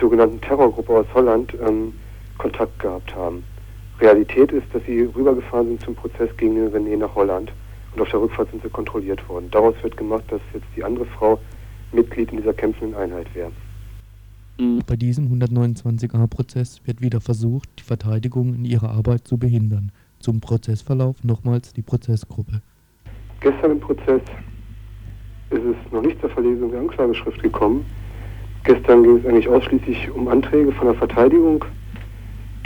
sogenannten 0.00 0.40
Terrorgruppe 0.40 0.92
aus 0.92 1.06
Holland 1.14 1.54
ähm, 1.66 1.92
Kontakt 2.38 2.78
gehabt 2.78 3.14
haben. 3.14 3.44
Realität 4.00 4.50
ist, 4.52 4.66
dass 4.72 4.82
sie 4.86 5.02
rübergefahren 5.02 5.68
sind 5.68 5.80
zum 5.82 5.94
Prozess 5.94 6.30
gegen 6.36 6.54
den 6.54 6.68
René 6.68 6.96
nach 6.96 7.14
Holland 7.14 7.52
und 7.94 8.00
auf 8.00 8.08
der 8.08 8.20
Rückfahrt 8.20 8.50
sind 8.50 8.62
sie 8.62 8.70
kontrolliert 8.70 9.28
worden. 9.28 9.48
Daraus 9.50 9.74
wird 9.82 9.96
gemacht, 9.96 10.24
dass 10.28 10.40
jetzt 10.54 10.66
die 10.74 10.82
andere 10.82 11.04
Frau 11.04 11.38
Mitglied 11.92 12.30
in 12.30 12.38
dieser 12.38 12.54
kämpfenden 12.54 12.96
Einheit 12.96 13.26
wäre. 13.34 13.50
Bei 14.86 14.96
diesem 14.96 15.28
129a-Prozess 15.28 16.82
wird 16.84 17.00
wieder 17.00 17.20
versucht, 17.20 17.68
die 17.78 17.82
Verteidigung 17.82 18.54
in 18.54 18.64
ihrer 18.64 18.90
Arbeit 18.90 19.26
zu 19.26 19.38
behindern. 19.38 19.90
Zum 20.18 20.40
Prozessverlauf 20.40 21.24
nochmals 21.24 21.72
die 21.72 21.80
Prozessgruppe. 21.80 22.60
Gestern 23.40 23.72
im 23.72 23.80
Prozess 23.80 24.20
ist 25.48 25.62
es 25.62 25.92
noch 25.92 26.02
nicht 26.02 26.20
zur 26.20 26.28
Verlesung 26.28 26.70
der 26.70 26.80
Anklageschrift 26.80 27.42
gekommen. 27.42 27.86
Gestern 28.64 29.02
ging 29.02 29.16
es 29.16 29.26
eigentlich 29.26 29.48
ausschließlich 29.48 30.10
um 30.14 30.28
Anträge 30.28 30.70
von 30.72 30.86
der 30.86 30.94
Verteidigung, 30.94 31.64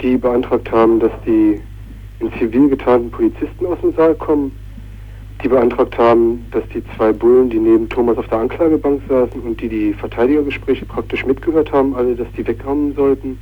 die 0.01 0.17
beantragt 0.17 0.69
haben, 0.71 0.99
dass 0.99 1.11
die 1.25 1.61
in 2.19 2.31
Zivil 2.33 2.69
getarnten 2.69 3.09
Polizisten 3.11 3.65
aus 3.65 3.79
dem 3.81 3.93
Saal 3.93 4.13
kommen, 4.15 4.51
die 5.41 5.47
beantragt 5.47 5.97
haben, 5.97 6.45
dass 6.51 6.63
die 6.73 6.83
zwei 6.95 7.13
Bullen, 7.13 7.49
die 7.49 7.59
neben 7.59 7.87
Thomas 7.87 8.17
auf 8.17 8.27
der 8.27 8.39
Anklagebank 8.39 9.01
saßen 9.07 9.41
und 9.41 9.59
die 9.61 9.69
die 9.69 9.93
Verteidigergespräche 9.93 10.85
praktisch 10.85 11.25
mitgehört 11.25 11.71
haben, 11.71 11.95
alle, 11.95 12.15
dass 12.15 12.27
die 12.37 12.45
wegkommen 12.45 12.93
sollten. 12.93 13.37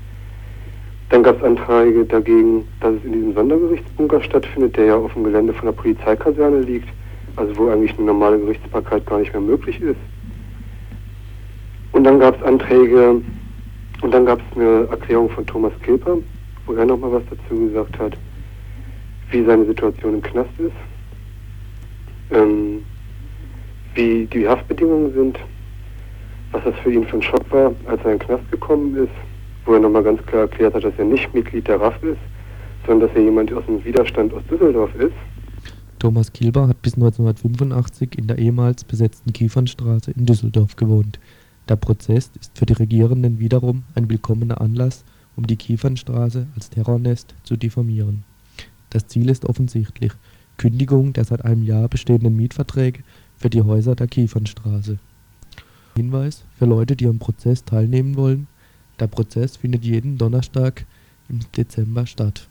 Dann 1.10 1.24
gab 1.24 1.38
es 1.38 1.43
Anträge 1.43 2.06
dagegen, 2.06 2.68
dass 2.80 2.93
es 2.95 3.04
in 3.04 3.14
diesem 3.14 3.34
Sondergerichtsbunker 3.34 4.22
stattfindet, 4.22 4.78
der 4.78 4.86
ja 4.86 4.95
auf 4.95 5.14
dem 5.14 5.24
Gelände 5.24 5.54
von 5.54 5.66
der 5.66 5.74
Polizeikaserne 5.74 6.62
liegt, 6.62 6.88
also 7.36 7.56
wo 7.58 7.70
eigentlich 7.70 7.95
eine 7.97 8.08
normale 8.08 8.39
Gerichtsbarkeit 8.39 9.06
gar 9.06 9.20
nicht 9.20 9.32
mehr 9.34 9.41
möglich 9.41 9.82
ist. 9.82 9.99
Und 12.04 12.08
dann 12.08 12.20
gab 12.20 12.36
es 12.36 12.43
Anträge 12.43 13.22
und 14.01 14.14
dann 14.14 14.26
gab 14.26 14.38
es 14.39 14.58
eine 14.58 14.88
Erklärung 14.91 15.30
von 15.30 15.45
Thomas 15.45 15.72
Kilper, 15.86 16.18
wo 16.66 16.74
er 16.74 16.86
nochmal 16.86 17.14
was 17.14 17.24
dazu 17.30 17.68
gesagt 17.68 17.97
hat, 17.97 18.18
wie 19.32 19.45
seine 19.45 19.66
Situation 19.66 20.16
im 20.16 20.22
Knast 20.22 20.49
ist, 20.58 20.74
ähm, 22.32 22.84
wie 23.95 24.26
die 24.26 24.45
Haftbedingungen 24.45 25.14
sind, 25.14 25.39
was 26.51 26.66
das 26.66 26.76
für 26.84 26.91
ihn 26.91 27.06
für 27.06 27.16
ein 27.16 27.22
Schock 27.22 27.49
war, 27.51 27.72
als 27.86 28.04
er 28.04 28.12
in 28.12 28.20
den 28.20 28.28
Knast 28.28 28.51
gekommen 28.51 28.97
ist, 28.97 29.14
wo 29.64 29.76
er 29.76 29.80
nochmal 29.80 30.04
ganz 30.04 30.22
klar 30.26 30.41
erklärt 30.41 30.74
hat, 30.74 30.84
dass 30.84 30.93
er 30.97 31.06
nicht 31.06 31.34
Mitglied 31.34 31.70
der 31.70 31.80
RAF 31.80 32.04
ist, 32.04 32.20
sondern 32.86 33.08
dass 33.08 33.16
er 33.16 33.24
jemand 33.24 33.54
aus 33.54 33.66
dem 33.66 33.82
Widerstand 33.86 34.34
aus 34.34 34.43
Düsseldorf 34.51 34.93
ist. 34.95 35.16
Thomas 35.99 36.34
Kilber 36.34 36.68
hat 36.68 36.82
bis 36.82 36.95
1985 36.95 38.18
in 38.18 38.28
der 38.28 38.39
ehemals 38.39 38.84
besetzten 38.84 39.32
Kiefernstraße 39.32 40.12
in 40.12 40.26
Düsseldorf 40.26 40.76
gewohnt. 40.76 41.18
Der 41.70 41.78
Prozess 41.78 42.30
ist 42.39 42.57
für 42.57 42.66
die 42.66 42.74
Regierenden 42.74 43.39
wiederum 43.39 43.84
ein 43.95 44.09
willkommener 44.09 44.59
Anlass, 44.59 45.05
um 45.38 45.47
die 45.47 45.55
Kiefernstraße 45.55 46.47
als 46.55 46.70
Terrornest 46.70 47.36
zu 47.43 47.55
diffamieren. 47.55 48.26
Das 48.89 49.07
Ziel 49.07 49.30
ist 49.30 49.45
offensichtlich: 49.45 50.11
Kündigung 50.57 51.14
der 51.14 51.24
seit 51.24 51.45
einem 51.45 51.64
Jahr 51.64 51.88
bestehenden 51.88 52.36
Mietverträge 52.36 53.03
für 53.38 53.49
die 53.49 53.61
Häuser 53.61 53.95
der 53.95 54.07
Kiefernstraße. 54.07 54.99
Hinweis 55.95 56.43
für 56.57 56.66
Leute, 56.66 56.97
die 56.97 57.07
am 57.07 57.20
Prozess 57.20 57.64
teilnehmen 57.64 58.18
wollen: 58.18 58.47
Der 58.99 59.07
Prozess 59.07 59.55
findet 59.55 59.86
jeden 59.86 60.18
Donnerstag 60.18 60.86
im 61.30 61.39
Dezember 61.55 62.05
statt. 62.05 62.49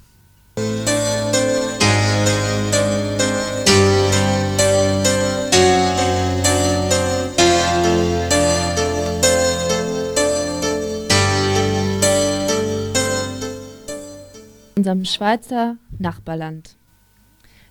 Unserem 14.83 15.05
Schweizer 15.05 15.77
Nachbarland. 16.01 16.75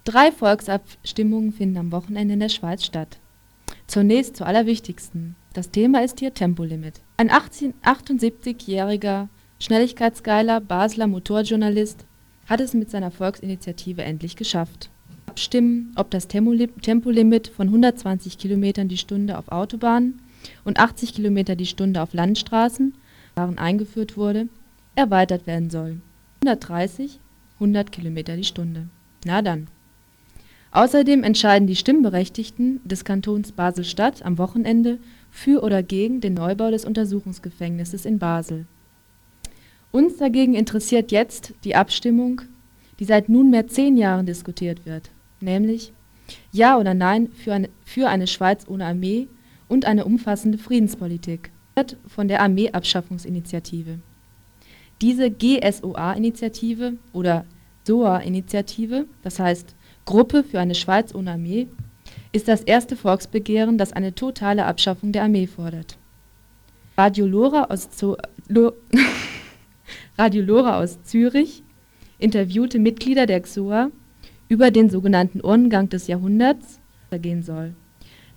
Drei 0.05 0.31
Volksabstimmungen 0.31 1.51
finden 1.51 1.75
am 1.75 1.91
Wochenende 1.91 2.35
in 2.35 2.39
der 2.39 2.47
Schweiz 2.47 2.85
statt. 2.85 3.19
Zunächst 3.85 4.37
zur 4.37 4.47
allerwichtigsten. 4.47 5.35
Das 5.51 5.71
Thema 5.71 6.05
ist 6.05 6.19
hier 6.19 6.33
Tempolimit. 6.33 7.01
Ein 7.17 7.29
78-jähriger, 7.29 9.27
schnelligkeitsgeiler 9.59 10.61
Basler 10.61 11.07
Motorjournalist 11.07 12.05
hat 12.47 12.61
es 12.61 12.73
mit 12.73 12.89
seiner 12.89 13.11
Volksinitiative 13.11 14.03
endlich 14.03 14.37
geschafft. 14.37 14.89
Abstimmen, 15.25 15.91
ob 15.97 16.11
das 16.11 16.29
Tempolimit 16.29 17.49
von 17.49 17.67
120 17.67 18.37
km 18.37 18.87
die 18.87 18.97
Stunde 18.97 19.37
auf 19.37 19.51
Autobahnen 19.51 20.21
und 20.63 20.79
80 20.79 21.13
km 21.13 21.57
die 21.57 21.65
Stunde 21.65 22.01
auf 22.01 22.13
Landstraßen 22.13 22.93
eingeführt 23.35 24.15
wurde, 24.15 24.47
erweitert 24.95 25.45
werden 25.45 25.69
soll. 25.69 25.99
130, 26.43 27.19
100 27.59 27.91
km 27.91 28.15
die 28.35 28.43
Stunde. 28.43 28.87
Na 29.25 29.43
dann. 29.43 29.67
Außerdem 30.71 31.23
entscheiden 31.23 31.67
die 31.67 31.75
Stimmberechtigten 31.75 32.81
des 32.83 33.05
Kantons 33.05 33.51
Basel-Stadt 33.51 34.25
am 34.25 34.39
Wochenende 34.39 34.97
für 35.29 35.61
oder 35.61 35.83
gegen 35.83 36.19
den 36.19 36.33
Neubau 36.33 36.71
des 36.71 36.83
Untersuchungsgefängnisses 36.83 38.07
in 38.07 38.17
Basel. 38.17 38.65
Uns 39.91 40.17
dagegen 40.17 40.55
interessiert 40.55 41.11
jetzt 41.11 41.53
die 41.63 41.75
Abstimmung, 41.75 42.41
die 42.97 43.05
seit 43.05 43.29
nunmehr 43.29 43.67
zehn 43.67 43.95
Jahren 43.95 44.25
diskutiert 44.25 44.83
wird, 44.83 45.11
nämlich 45.41 45.93
Ja 46.51 46.79
oder 46.79 46.95
Nein 46.95 47.29
für 47.33 47.53
eine, 47.53 47.69
für 47.85 48.09
eine 48.09 48.25
Schweiz 48.25 48.65
ohne 48.67 48.87
Armee 48.87 49.27
und 49.67 49.85
eine 49.85 50.05
umfassende 50.05 50.57
Friedenspolitik 50.57 51.51
von 52.07 52.27
der 52.27 52.41
Armeeabschaffungsinitiative. 52.41 53.99
Diese 55.01 55.31
GSOA-Initiative 55.31 56.97
oder 57.11 57.45
SOA-Initiative, 57.87 59.07
das 59.23 59.39
heißt 59.39 59.75
Gruppe 60.05 60.43
für 60.43 60.59
eine 60.59 60.75
Schweiz 60.75 61.15
ohne 61.15 61.31
Armee, 61.31 61.67
ist 62.31 62.47
das 62.47 62.61
erste 62.61 62.95
Volksbegehren, 62.95 63.77
das 63.77 63.93
eine 63.93 64.13
totale 64.13 64.65
Abschaffung 64.65 65.11
der 65.11 65.23
Armee 65.23 65.47
fordert. 65.47 65.97
Radio 66.97 67.25
Lora 67.25 67.65
aus, 67.65 67.89
Lo 68.47 68.73
Radio 70.17 70.43
Lora 70.43 70.79
aus 70.79 71.01
Zürich 71.03 71.63
interviewte 72.19 72.77
Mitglieder 72.77 73.25
der 73.25 73.41
XOA 73.41 73.89
über 74.49 74.69
den 74.69 74.89
sogenannten 74.89 75.41
Urnengang 75.43 75.89
des 75.89 76.07
Jahrhunderts, 76.07 76.79
der 77.11 77.19
gehen 77.19 77.41
soll. 77.41 77.73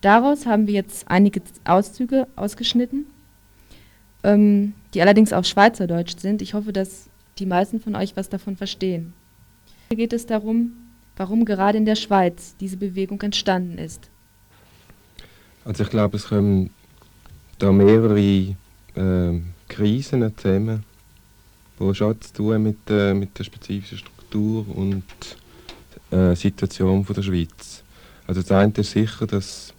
Daraus 0.01 0.47
haben 0.47 0.67
wir 0.67 0.75
jetzt 0.75 1.09
einige 1.09 1.43
Auszüge 1.65 2.27
ausgeschnitten, 2.37 3.07
ähm, 4.25 4.73
die 4.95 5.03
allerdings 5.03 5.33
auf 5.33 5.47
Schweizerdeutsch 5.47 6.17
sind. 6.19 6.43
Ich 6.43 6.55
hoffe, 6.55 6.73
dass 6.73 7.09
die 7.39 7.47
meisten 7.47 7.81
von 7.81 7.95
euch 7.95 8.17
was 8.17 8.29
davon 8.29 8.57
verstehen. 8.57 9.13
Hier 9.89 9.99
geht 9.99 10.13
es 10.13 10.27
darum, 10.27 10.73
warum 11.17 11.45
gerade 11.45 11.79
in 11.79 11.85
der 11.85 11.95
Schweiz 11.95 12.57
diese 12.59 12.77
Bewegung 12.77 13.21
entstanden 13.23 13.79
ist. 13.79 14.11
Also 15.65 15.85
ich 15.85 15.91
glaube, 15.91 16.17
es 16.17 16.29
kommen 16.29 16.71
da 17.59 17.71
mehrere 17.71 18.19
äh, 18.19 18.57
Krisen 19.69 20.37
zusammen, 20.37 20.85
die 21.79 21.95
schon 21.95 22.21
zu 22.21 22.33
tun 22.33 22.63
mit, 22.63 22.79
äh, 22.89 23.15
mit 23.15 23.39
der 23.39 23.45
spezifischen 23.45 23.99
Struktur 23.99 24.67
und 24.75 25.05
äh, 26.11 26.35
Situation 26.35 27.05
von 27.05 27.15
der 27.15 27.23
Schweiz. 27.23 27.83
Also 28.27 28.41
das 28.41 28.51
eine 28.53 28.73
ist 28.77 28.91
sicher, 28.91 29.27
dass 29.27 29.73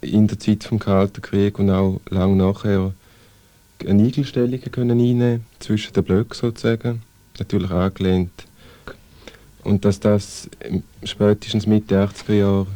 in 0.00 0.26
der 0.26 0.38
Zeit 0.38 0.64
vom 0.64 0.78
Kalten 0.78 1.22
Krieg 1.22 1.58
und 1.58 1.70
auch 1.70 2.00
lang 2.08 2.36
nachher 2.36 2.92
eine 3.86 4.04
Eigelstellung 4.04 4.60
können 4.60 5.00
einnehmen 5.00 5.46
zwischen 5.58 5.92
den 5.92 6.04
Blöcken 6.04 6.34
sozusagen, 6.34 7.02
natürlich 7.38 7.70
angelehnt 7.70 8.44
und 9.64 9.84
dass 9.84 10.00
das 10.00 10.48
spätestens 11.04 11.66
Mitte 11.66 12.02
80er 12.02 12.34
Jahre 12.34 12.66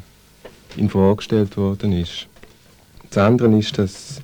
in 0.76 0.90
Frage 0.90 1.16
gestellt 1.16 1.56
worden 1.56 1.92
ist. 1.92 2.26
Das 3.10 3.18
andere 3.18 3.56
ist, 3.58 3.78
dass 3.78 4.20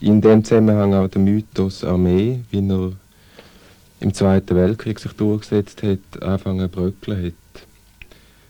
in 0.00 0.20
dem 0.20 0.44
Zusammenhang 0.44 0.94
auch 0.94 1.08
der 1.08 1.20
Mythos 1.20 1.84
Armee, 1.84 2.40
wie 2.50 2.66
er 2.68 2.92
im 4.00 4.14
Zweiten 4.14 4.56
Weltkrieg 4.56 4.98
sich 4.98 5.12
durchgesetzt 5.12 5.82
hat, 5.82 6.22
anfangen 6.22 6.60
zu 6.60 6.68
bröckeln 6.68 7.26
hat. 7.26 7.62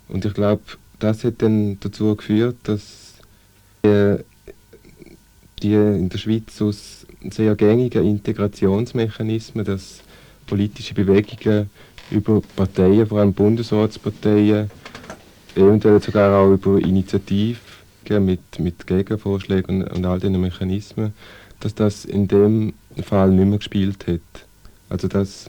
Und 0.09 0.25
ich 0.25 0.35
glaube, 0.35 0.63
das 0.99 1.25
hat 1.25 1.43
dann 1.43 1.79
dazu 1.81 2.15
geführt, 2.15 2.57
dass 2.65 3.15
die, 3.85 4.17
die 5.63 5.75
in 5.75 6.09
der 6.09 6.19
Schweiz 6.19 6.61
aus 6.63 7.07
sehr 7.29 7.55
gängigen 7.55 8.05
Integrationsmechanismen, 8.05 9.65
dass 9.65 10.01
politische 10.47 10.95
Bewegungen 10.95 11.71
über 12.11 12.43
Parteien, 12.57 13.07
vor 13.07 13.21
allem 13.21 13.33
Bundesratsparteien, 13.33 14.71
eventuell 15.55 16.01
sogar 16.01 16.41
auch 16.41 16.53
über 16.53 16.79
Initiativen 16.79 17.61
mit, 18.19 18.59
mit 18.59 18.87
Gegenvorschlägen 18.87 19.83
und, 19.83 19.93
und 19.93 20.07
all 20.07 20.19
diesen 20.19 20.41
Mechanismen, 20.41 21.13
dass 21.61 21.75
das 21.75 22.05
in 22.05 22.27
dem 22.27 22.73
Fall 23.05 23.31
nicht 23.31 23.49
mehr 23.49 23.59
gespielt 23.59 24.07
hat. 24.09 24.47
Also 24.89 25.07
dass 25.07 25.49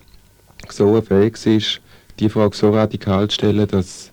so 0.69 1.01
fähig 1.01 1.43
ist, 1.45 1.82
die 2.19 2.30
Frage 2.30 2.55
so 2.55 2.69
radikal 2.69 3.28
zu 3.30 3.36
stellen, 3.36 3.67
dass, 3.67 4.11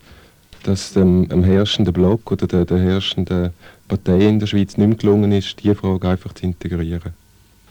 dass 0.62 0.94
dem, 0.94 1.28
dem 1.28 1.44
herrschenden 1.44 1.92
Block 1.92 2.32
oder 2.32 2.46
der, 2.46 2.64
der 2.64 2.78
herrschenden 2.78 3.50
Partei 3.86 4.26
in 4.26 4.40
der 4.40 4.46
Schweiz 4.46 4.76
nicht 4.76 4.88
mehr 4.88 4.96
gelungen 4.96 5.32
ist, 5.32 5.62
die 5.62 5.74
Frage 5.74 6.08
einfach 6.08 6.32
zu 6.32 6.44
integrieren. 6.44 7.12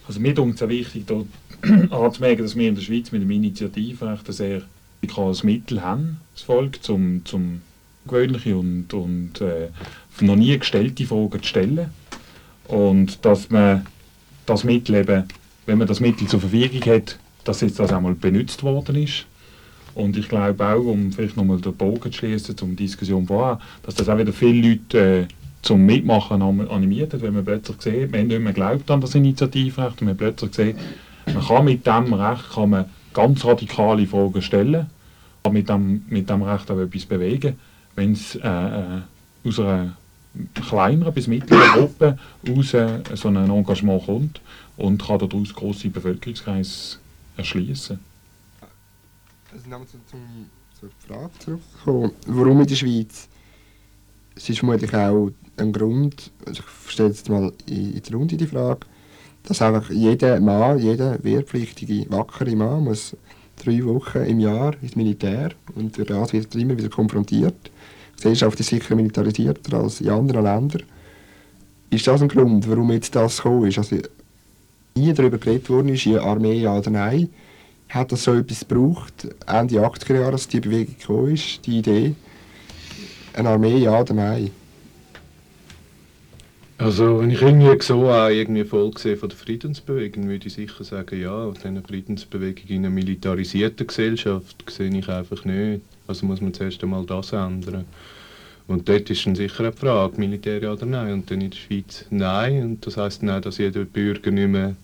Also 0.07 0.19
mir 0.21 0.37
ist 0.37 0.61
es 0.61 0.69
wichtig, 0.69 1.05
da 1.05 1.23
anzumerken, 1.95 2.43
dass 2.43 2.55
wir 2.55 2.69
in 2.69 2.75
der 2.75 2.81
Schweiz 2.81 3.11
mit 3.11 3.21
dem 3.21 3.31
Initiativrecht 3.31 4.27
ein 4.27 4.33
sehr 4.33 4.61
radikales 5.01 5.43
Mittel 5.43 5.81
haben, 5.81 6.21
das 6.33 6.43
Volk, 6.43 6.81
zum, 6.81 7.25
zum 7.25 7.61
gewöhnliche 8.07 8.55
und, 8.55 8.93
und 8.93 9.41
äh, 9.41 9.69
noch 10.21 10.35
nie 10.35 10.57
gestellte 10.57 11.05
Fragen 11.05 11.41
zu 11.41 11.47
stellen. 11.47 11.89
Und 12.67 13.25
dass 13.25 13.49
man 13.49 13.85
das 14.45 14.63
Mittel 14.63 14.95
eben, 14.95 15.25
wenn 15.65 15.77
man 15.77 15.87
das 15.87 15.99
Mittel 15.99 16.27
zur 16.27 16.39
Verfügung 16.39 16.81
hat, 16.93 17.19
dass 17.43 17.61
jetzt 17.61 17.79
das 17.79 17.91
einmal 17.91 18.15
benutzt 18.15 18.63
worden 18.63 18.95
ist. 18.95 19.25
Und 19.93 20.15
ich 20.15 20.29
glaube 20.29 20.65
auch, 20.65 20.85
um 20.85 21.11
vielleicht 21.11 21.37
nochmal 21.37 21.59
den 21.59 21.73
Bogen 21.73 22.11
zu 22.11 22.19
schließen 22.19 22.55
zum 22.55 22.75
Diskussion 22.75 23.25
vorher, 23.25 23.59
dass 23.83 23.95
das 23.95 24.07
auch 24.09 24.17
wieder 24.17 24.33
viele 24.33 24.69
Leute 24.69 24.97
äh, 24.99 25.27
zum 25.61 25.85
Mitmachen 25.85 26.41
animiert 26.41 27.19
wenn 27.21 27.33
man 27.33 27.45
plötzlich 27.45 27.81
sieht, 27.81 28.13
haben 28.13 28.27
nicht 28.27 28.39
mehr 28.39 28.53
geglaubt 28.53 28.89
an 28.91 29.01
das 29.01 29.15
Initiativrecht 29.15 30.01
und 30.01 30.07
man 30.07 30.17
plötzlich 30.17 30.53
sieht, 30.53 30.77
man 31.25 31.45
kann 31.45 31.65
mit 31.65 31.85
diesem 31.85 32.13
Recht 32.13 32.49
kann 32.51 32.69
man 32.69 32.85
ganz 33.13 33.43
radikale 33.43 34.07
Fragen 34.07 34.41
stellen, 34.41 34.87
kann 35.43 35.53
mit 35.53 35.69
dem, 35.69 36.05
mit 36.07 36.29
dem 36.29 36.41
Recht 36.43 36.69
auch 36.71 36.79
etwas 36.79 37.05
bewegen, 37.05 37.59
wenn 37.95 38.13
es 38.13 38.35
äh, 38.35 38.47
äh, 38.47 39.01
aus 39.43 39.59
einer 39.59 39.97
kleineren 40.53 41.13
bis 41.13 41.27
mittleren 41.27 41.71
Gruppe 41.71 42.17
aus 42.47 42.73
äh, 42.73 42.99
so 43.15 43.27
ein 43.29 43.35
Engagement 43.37 44.05
kommt 44.05 44.41
und 44.77 45.03
kann 45.03 45.19
daraus 45.19 45.53
grosse 45.53 45.89
Bevölkerungskreise 45.89 46.97
erschließen. 47.35 47.99
Also 49.51 49.69
nochmal 49.69 49.87
zum, 49.87 50.01
zum, 50.07 50.19
zur 50.79 50.89
Frage 51.07 51.31
zurückkommen, 51.39 52.11
warum 52.27 52.61
in 52.61 52.67
der 52.67 52.75
Schweiz? 52.75 53.27
Es 54.35 54.49
ist 54.49 54.59
vermutlich 54.59 54.93
auch 54.93 55.31
ein 55.57 55.73
Grund, 55.73 56.31
also 56.45 56.61
ich 56.61 56.91
stelle 56.91 57.09
jetzt 57.09 57.29
mal 57.29 57.51
in, 57.67 57.93
in 57.93 58.01
die 58.01 58.13
Runde 58.13 58.37
die 58.37 58.47
Frage, 58.47 58.81
dass 59.43 59.61
einfach 59.61 59.89
jeder 59.89 60.39
Mann, 60.39 60.79
jeder 60.79 61.23
wehrpflichtige, 61.23 62.05
wackere 62.09 62.55
Mann 62.55 62.83
muss 62.83 63.15
drei 63.63 63.83
Wochen 63.85 64.19
im 64.19 64.39
Jahr 64.39 64.75
ins 64.81 64.95
Militär 64.95 65.51
und 65.75 65.97
der 65.97 66.09
Rat 66.09 66.33
wird 66.33 66.53
immer 66.55 66.77
wieder 66.77 66.89
konfrontiert. 66.89 67.71
Die 68.13 68.17
Gesellschaft 68.17 68.59
ist 68.59 68.69
sicher 68.69 68.95
militarisierter 68.95 69.77
als 69.77 70.01
in 70.01 70.09
anderen 70.09 70.43
Ländern. 70.43 70.83
Ist 71.89 72.05
das 72.07 72.21
ein 72.21 72.27
Grund, 72.27 72.69
warum 72.69 72.91
jetzt 72.91 73.15
das 73.15 73.37
gekommen 73.37 73.67
ist? 73.67 73.77
Also, 73.77 73.97
nie 74.95 75.13
darüber 75.13 75.37
geredet 75.37 75.69
worden 75.69 75.89
ist, 75.89 76.05
in 76.05 76.19
Armee 76.19 76.59
ja 76.59 76.77
oder 76.77 76.89
nein. 76.89 77.29
Hat 77.89 78.11
das 78.11 78.23
so 78.23 78.33
etwas 78.33 78.67
gebraucht, 78.67 79.27
Ende 79.45 79.79
80er 79.79 80.15
Jahre, 80.15 80.33
als 80.33 80.47
die 80.47 80.59
Bewegung 80.59 80.97
gekommen 80.99 81.33
ist, 81.33 81.65
die 81.65 81.79
Idee, 81.79 82.15
eine 83.33 83.49
Armee 83.49 83.77
ja 83.77 84.01
oder 84.01 84.13
nein? 84.13 84.51
Also 86.79 87.19
wenn 87.19 87.31
ich 87.31 87.41
irgendwie 87.41 87.75
so 87.81 88.07
auch 88.07 88.29
irgendwie 88.29 88.59
Erfolg 88.61 88.99
sehe 88.99 89.17
von 89.17 89.29
der 89.29 89.37
Friedensbewegung, 89.37 90.27
würde 90.27 90.45
ich 90.45 90.53
sicher 90.53 90.83
sagen, 90.83 91.19
ja, 91.19 91.51
eine 91.63 91.81
Friedensbewegung 91.81 92.67
in 92.67 92.85
einer 92.85 92.91
militarisierten 92.91 93.87
Gesellschaft 93.87 94.63
sehe 94.69 94.95
ich 94.95 95.09
einfach 95.09 95.43
nicht. 95.43 95.81
Also 96.05 96.27
muss 96.27 96.39
man 96.39 96.53
zuerst 96.53 96.83
einmal 96.83 97.03
das 97.05 97.33
ändern. 97.33 97.85
Und 98.67 98.87
dort 98.87 99.09
ist 99.09 99.25
dann 99.25 99.33
sicher 99.33 99.61
eine 99.61 99.71
Frage, 99.71 100.19
Militär 100.19 100.61
ja 100.61 100.73
oder 100.73 100.85
nein. 100.85 101.13
Und 101.13 101.31
dann 101.31 101.41
in 101.41 101.49
der 101.49 101.57
Schweiz 101.57 102.05
nein. 102.11 102.61
Und 102.61 102.85
das 102.85 102.97
heisst 102.97 103.23
nein, 103.23 103.41
dass 103.41 103.57
jeder 103.57 103.83
Bürger 103.83 104.29
nicht 104.29 104.49
mehr 104.49 104.75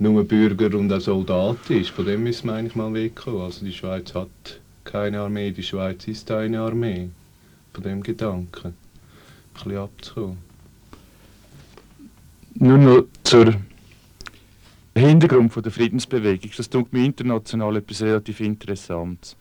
nur 0.00 0.24
Bürger 0.24 0.76
und 0.76 0.92
ein 0.92 1.00
Soldat 1.00 1.70
ist. 1.70 1.90
Von 1.90 2.06
dem 2.06 2.24
müssen 2.24 2.48
wir 2.48 2.54
eigentlich 2.54 2.74
mal 2.74 2.92
wegkommen. 2.92 3.42
Also 3.42 3.64
die 3.64 3.72
Schweiz 3.72 4.12
hat 4.14 4.28
keine 4.82 5.20
Armee, 5.20 5.52
die 5.52 5.62
Schweiz 5.62 6.08
ist 6.08 6.28
eine 6.32 6.60
Armee. 6.60 7.10
Von 7.72 7.84
dem 7.84 8.02
Gedanken 8.02 8.68
ein 8.68 8.74
bisschen 9.54 9.76
abzukommen. 9.76 10.43
Nur 12.56 12.78
noch 12.78 13.04
zur 13.24 13.54
Hintergrund 14.96 15.52
von 15.52 15.62
der 15.62 15.72
Friedensbewegung. 15.72 16.52
Das 16.56 16.70
tut 16.70 16.92
mir 16.92 17.04
international 17.04 17.76
etwas 17.76 18.00
relativ 18.00 18.38
Interessantes. 18.40 19.36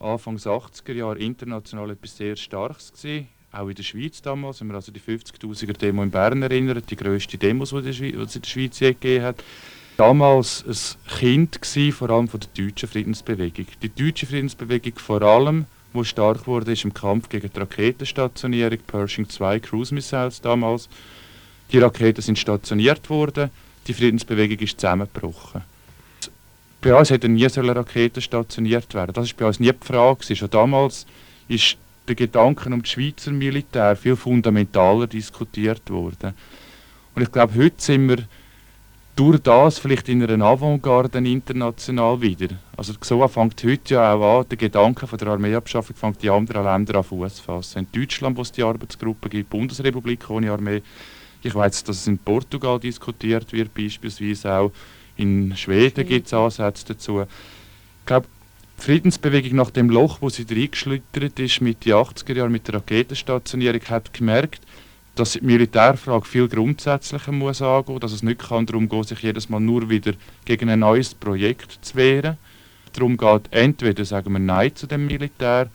Anfang 0.00 0.36
80er 0.36 0.92
Jahre 0.92 1.18
international 1.18 1.90
etwas 1.90 2.16
sehr 2.16 2.36
Starkes 2.36 2.92
gewesen, 2.92 3.28
auch 3.52 3.68
in 3.68 3.74
der 3.74 3.82
Schweiz 3.84 4.20
damals, 4.20 4.60
wenn 4.60 4.66
man 4.66 4.76
also 4.76 4.92
die 4.92 5.00
50.000er 5.00 5.78
Demo 5.78 6.02
in 6.02 6.10
Bern 6.10 6.42
erinnert, 6.42 6.90
die 6.90 6.96
grösste 6.96 7.38
Demos, 7.38 7.70
die 7.70 7.88
es 7.88 8.00
in 8.00 8.42
der 8.42 8.48
Schweiz 8.48 8.80
je 8.80 8.92
gegeben 8.92 9.24
hat. 9.24 9.42
Damals 9.96 10.64
ein 10.66 11.18
Kind 11.18 11.62
gewesen, 11.62 11.92
vor 11.92 12.10
allem 12.10 12.28
von 12.28 12.40
der 12.40 12.50
deutschen 12.66 12.88
Friedensbewegung. 12.88 13.66
Die 13.80 13.88
deutsche 13.88 14.26
Friedensbewegung 14.26 14.98
vor 14.98 15.22
allem, 15.22 15.64
wo 15.94 16.04
stark 16.04 16.46
wurde, 16.46 16.72
ist 16.72 16.84
im 16.84 16.92
Kampf 16.92 17.30
gegen 17.30 17.50
die 17.50 17.58
Raketenstationierung, 17.58 18.78
Pershing 18.86 19.26
2 19.26 19.60
Cruise 19.60 19.94
Missiles 19.94 20.42
damals. 20.42 20.90
Die 21.72 21.78
Raketen 21.78 22.22
sind 22.22 22.38
stationiert 22.38 23.08
worden, 23.10 23.50
die 23.86 23.94
Friedensbewegung 23.94 24.58
ist 24.58 24.80
zusammengebrochen. 24.80 25.62
Bei 26.80 26.94
uns 26.94 27.10
hätte 27.10 27.28
nie 27.28 27.48
so 27.48 27.60
eine 27.60 27.74
Rakete 27.74 28.20
stationiert 28.20 28.94
werden. 28.94 29.12
Das 29.12 29.28
war 29.28 29.34
bei 29.38 29.46
uns 29.46 29.60
nie 29.60 29.72
die 29.72 29.86
Frage. 29.86 30.36
Schon 30.36 30.50
damals 30.50 31.06
ist 31.48 31.76
der 32.06 32.14
Gedanke 32.14 32.68
um 32.70 32.82
das 32.82 32.90
Schweizer 32.90 33.32
Militär 33.32 33.96
viel 33.96 34.16
fundamentaler 34.16 35.06
diskutiert 35.06 35.90
worden. 35.90 36.34
Und 37.14 37.22
ich 37.22 37.32
glaube, 37.32 37.54
heute 37.56 37.74
sind 37.78 38.08
wir 38.08 38.18
durch 39.16 39.40
das 39.40 39.78
vielleicht 39.78 40.08
in 40.10 40.22
einer 40.22 40.44
Avantgarde 40.44 41.18
international 41.18 42.20
wieder. 42.20 42.48
Also 42.76 42.92
so 43.00 43.26
fängt 43.26 43.64
heute 43.64 43.94
ja 43.94 44.12
auch 44.12 44.40
an, 44.40 44.48
der 44.50 44.58
Gedanke 44.58 45.06
von 45.06 45.18
der 45.18 45.28
Armeeabschaffung 45.28 45.96
fängt 45.96 46.22
die 46.22 46.28
anderen 46.28 46.64
Länder 46.64 46.96
an 46.96 47.04
Fuß 47.04 47.40
fassen. 47.40 47.78
In 47.78 48.00
Deutschland, 48.00 48.36
wo 48.36 48.42
es 48.42 48.52
die 48.52 48.62
Arbeitsgruppe 48.62 49.30
gibt, 49.30 49.48
Bundesrepublik 49.48 50.28
ohne 50.28 50.52
Armee. 50.52 50.82
Ich 51.46 51.54
weiß, 51.54 51.84
dass 51.84 51.98
es 51.98 52.06
in 52.08 52.18
Portugal 52.18 52.80
diskutiert 52.80 53.52
wird, 53.52 53.72
beispielsweise 53.72 54.52
auch 54.52 54.72
in 55.16 55.56
Schweden 55.56 56.06
gibt 56.06 56.26
es 56.26 56.34
Ansätze 56.34 56.86
dazu. 56.88 57.22
Ich 57.22 58.06
glaube, 58.06 58.26
die 58.78 58.82
Friedensbewegung 58.82 59.56
nach 59.56 59.70
dem 59.70 59.88
Loch, 59.88 60.18
wo 60.20 60.28
sie 60.28 60.44
reingeschlittert 60.48 61.38
ist 61.38 61.60
mit 61.60 61.84
den 61.84 61.94
80er 61.94 62.34
Jahren 62.34 62.50
mit 62.50 62.66
der 62.66 62.74
Raketenstationierung, 62.74 63.80
hat 63.88 64.12
gemerkt, 64.12 64.60
dass 65.14 65.32
die 65.32 65.40
Militärfrage 65.40 66.26
viel 66.26 66.48
grundsätzlicher 66.48 67.32
muss 67.32 67.62
angehen, 67.62 68.00
dass 68.00 68.12
es 68.12 68.24
nicht 68.24 68.40
kann 68.48 68.66
darum 68.66 68.88
geht, 68.88 69.08
sich 69.08 69.20
jedes 69.20 69.48
Mal 69.48 69.60
nur 69.60 69.88
wieder 69.88 70.14
gegen 70.44 70.68
ein 70.68 70.80
neues 70.80 71.14
Projekt 71.14 71.78
zu 71.80 71.94
wehren. 71.94 72.38
Darum 72.92 73.16
geht 73.16 73.52
entweder 73.52 74.04
sagen 74.04 74.32
wir 74.32 74.40
Nein 74.40 74.74
zu 74.74 74.88
dem 74.88 75.06
Militär 75.06 75.70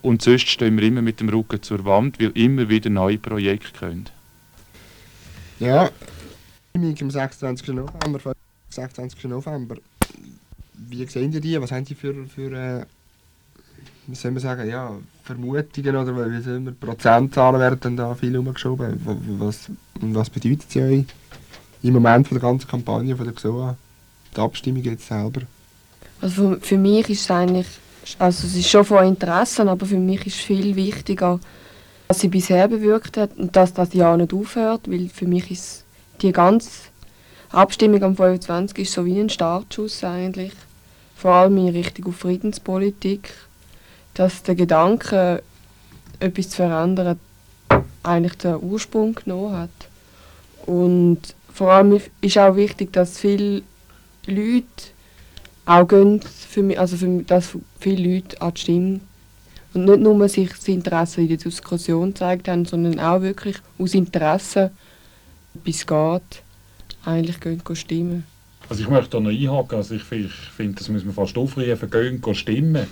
und 0.00 0.22
sonst 0.22 0.48
stehen 0.48 0.78
wir 0.78 0.86
immer 0.86 1.02
mit 1.02 1.20
dem 1.20 1.28
Rücken 1.28 1.62
zur 1.62 1.84
Wand, 1.84 2.18
weil 2.20 2.30
immer 2.30 2.70
wieder 2.70 2.88
neue 2.88 3.18
Projekte 3.18 3.78
können. 3.78 4.08
Ja, 5.60 5.90
am 6.72 7.10
26. 7.10 7.68
November 7.68 8.34
26. 8.70 9.24
November. 9.24 9.76
Wie 10.72 11.06
sehen 11.06 11.30
Sie 11.32 11.40
die? 11.40 11.60
Was 11.60 11.70
haben 11.70 11.84
Sie 11.84 11.94
für, 11.94 12.14
für 12.24 12.50
äh, 12.52 12.84
wie 14.06 14.14
soll 14.14 14.30
man 14.30 14.40
sagen, 14.40 14.68
ja, 14.68 14.96
Vermutungen 15.22 15.96
oder 15.96 16.32
wie 16.32 16.40
soll 16.40 16.60
man, 16.60 16.76
Prozentzahlen 16.76 17.60
werden 17.60 17.78
dann 17.80 17.96
da 17.98 18.14
viel 18.14 18.38
umgeschoben? 18.38 19.00
Was, 19.38 19.70
was 20.00 20.30
bedeutet 20.30 20.70
sie 20.70 20.80
euch 20.80 21.04
im 21.82 21.92
Moment 21.92 22.26
von 22.26 22.38
der 22.38 22.48
ganzen 22.48 22.66
Kampagne 22.66 23.14
von 23.14 23.26
der 23.26 23.34
XOA? 23.34 23.76
Die 24.34 24.40
Abstimmung 24.40 24.82
jetzt 24.82 25.08
selber? 25.08 25.42
Also 26.22 26.54
für, 26.54 26.60
für 26.60 26.78
mich 26.78 27.10
ist 27.10 27.20
es 27.20 27.30
eigentlich, 27.30 27.66
also 28.18 28.46
es 28.46 28.56
ist 28.56 28.70
schon 28.70 28.84
von 28.86 29.04
Interesse, 29.04 29.68
aber 29.68 29.84
für 29.84 29.98
mich 29.98 30.26
ist 30.26 30.36
viel 30.36 30.74
wichtiger, 30.74 31.38
was 32.10 32.18
sie 32.18 32.28
bisher 32.28 32.66
bewirkt 32.66 33.16
hat 33.16 33.36
und 33.36 33.54
dass 33.54 33.72
das 33.72 33.94
ja 33.94 34.16
nicht 34.16 34.34
aufhört, 34.34 34.90
weil 34.90 35.08
für 35.08 35.28
mich 35.28 35.48
ist 35.52 35.84
die 36.22 36.32
ganze 36.32 36.68
Abstimmung 37.50 38.02
am 38.02 38.16
25 38.16 38.78
ist 38.78 38.92
so 38.92 39.06
wie 39.06 39.20
ein 39.20 39.30
Startschuss 39.30 40.02
eigentlich. 40.02 40.50
Vor 41.14 41.30
allem 41.30 41.56
in 41.58 41.68
Richtung 41.68 42.08
auf 42.08 42.16
Friedenspolitik. 42.16 43.32
Dass 44.14 44.42
der 44.42 44.56
Gedanke, 44.56 45.40
etwas 46.18 46.48
zu 46.48 46.56
verändern, 46.56 47.20
eigentlich 48.02 48.38
den 48.38 48.56
Ursprung 48.56 49.14
genommen 49.14 49.56
hat. 49.56 49.70
Und 50.66 51.20
vor 51.54 51.70
allem 51.70 52.00
ist 52.20 52.38
auch 52.38 52.56
wichtig, 52.56 52.92
dass 52.92 53.18
viele 53.18 53.62
Leute 54.26 54.66
auch 55.64 55.86
gehen, 55.86 56.20
für 56.22 56.64
mich, 56.64 56.76
also 56.76 56.96
für 56.96 57.06
mich, 57.06 57.26
dass 57.28 57.56
viele 57.78 58.14
Leute 58.14 58.42
an 58.42 58.54
die 58.54 58.60
Stimme 58.60 59.00
und 59.74 59.84
nicht 59.84 60.00
nur 60.00 60.28
sich 60.28 60.50
das 60.50 60.68
Interesse 60.68 61.20
in 61.20 61.28
der 61.28 61.36
Diskussion 61.36 62.08
gezeigt 62.08 62.48
haben, 62.48 62.64
sondern 62.64 62.98
auch 62.98 63.22
wirklich 63.22 63.56
aus 63.78 63.94
Interesse 63.94 64.70
etwas 65.54 65.86
geht 65.86 66.42
eigentlich 67.04 67.40
gehen, 67.40 67.62
gehen 67.64 67.76
stimmen. 67.76 68.24
Also 68.68 68.84
ich 68.84 68.88
möchte 68.88 69.10
da 69.10 69.20
noch 69.20 69.30
einhaken, 69.30 69.78
also 69.78 69.96
ich, 69.96 70.12
ich 70.12 70.30
finde, 70.30 70.78
das 70.78 70.88
müssen 70.88 71.06
wir 71.06 71.12
fast 71.12 71.36
aufrufen, 71.36 71.90
gehen, 71.90 72.20
gehen 72.20 72.34
stimmen. 72.36 72.86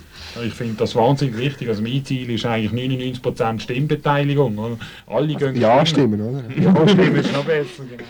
Ich 0.45 0.53
finde 0.53 0.75
das 0.75 0.93
wahnsinnig 0.93 1.37
wichtig, 1.37 1.69
also 1.69 1.81
mein 1.81 2.03
Ziel 2.03 2.29
ist 2.31 2.45
eigentlich 2.45 2.73
99% 2.73 3.59
Stimmbeteiligung. 3.61 4.57
Oder? 4.57 4.77
Alle 5.07 5.33
also 5.33 5.37
gehen 5.37 5.61
Ja 5.61 5.85
stimmen, 5.85 6.19
oder? 6.19 6.43
Ja 6.61 6.87
stimmen 6.87 7.15
ist 7.15 7.31
noch 7.31 7.45
besser, 7.45 7.83
genau. 7.89 8.03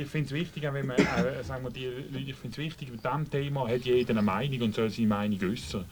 Ich 0.00 0.08
finde 0.08 0.26
es 0.26 0.32
wichtig, 0.32 0.62
wenn 0.62 0.86
man, 0.86 0.96
äh, 0.96 1.44
sagen 1.44 1.62
wir, 1.62 1.70
die 1.70 1.84
Leute, 1.84 2.30
ich 2.30 2.36
finde 2.36 2.52
es 2.52 2.58
wichtig, 2.58 2.90
bei 2.90 3.10
diesem 3.10 3.30
Thema 3.30 3.68
hat 3.68 3.82
jeder 3.82 4.10
eine 4.10 4.22
Meinung 4.22 4.62
und 4.62 4.74
soll 4.74 4.88
seine 4.88 5.08
Meinung 5.08 5.38
äußern. 5.42 5.84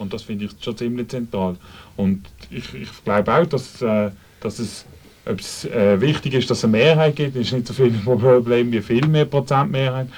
Und 0.00 0.12
das 0.12 0.22
finde 0.22 0.46
ich 0.46 0.52
schon 0.60 0.76
ziemlich 0.76 1.08
zentral. 1.08 1.56
Und 1.96 2.22
ich, 2.50 2.74
ich 2.74 3.04
glaube 3.04 3.32
auch, 3.32 3.46
dass, 3.46 3.80
äh, 3.82 4.10
dass 4.40 4.58
es 4.58 4.86
ob 5.26 5.38
es 5.38 5.66
äh, 5.66 6.00
wichtig 6.00 6.34
ist, 6.34 6.50
dass 6.50 6.58
es 6.58 6.64
eine 6.64 6.72
Mehrheit 6.72 7.14
gibt, 7.16 7.36
ist 7.36 7.52
nicht 7.52 7.66
so 7.66 7.74
viel 7.74 7.90
Problem 8.04 8.72
wie 8.72 8.80
viel 8.80 9.06
mehr 9.06 9.26
Prozent 9.26 9.70
Mehrheit. 9.70 10.08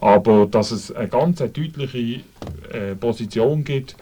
Aber 0.00 0.46
dass 0.46 0.70
es 0.70 0.92
eine 0.92 1.08
ganz 1.08 1.38
deutliche 1.38 2.20
äh, 2.70 2.94
Position 3.00 3.64
gibt, 3.64 3.96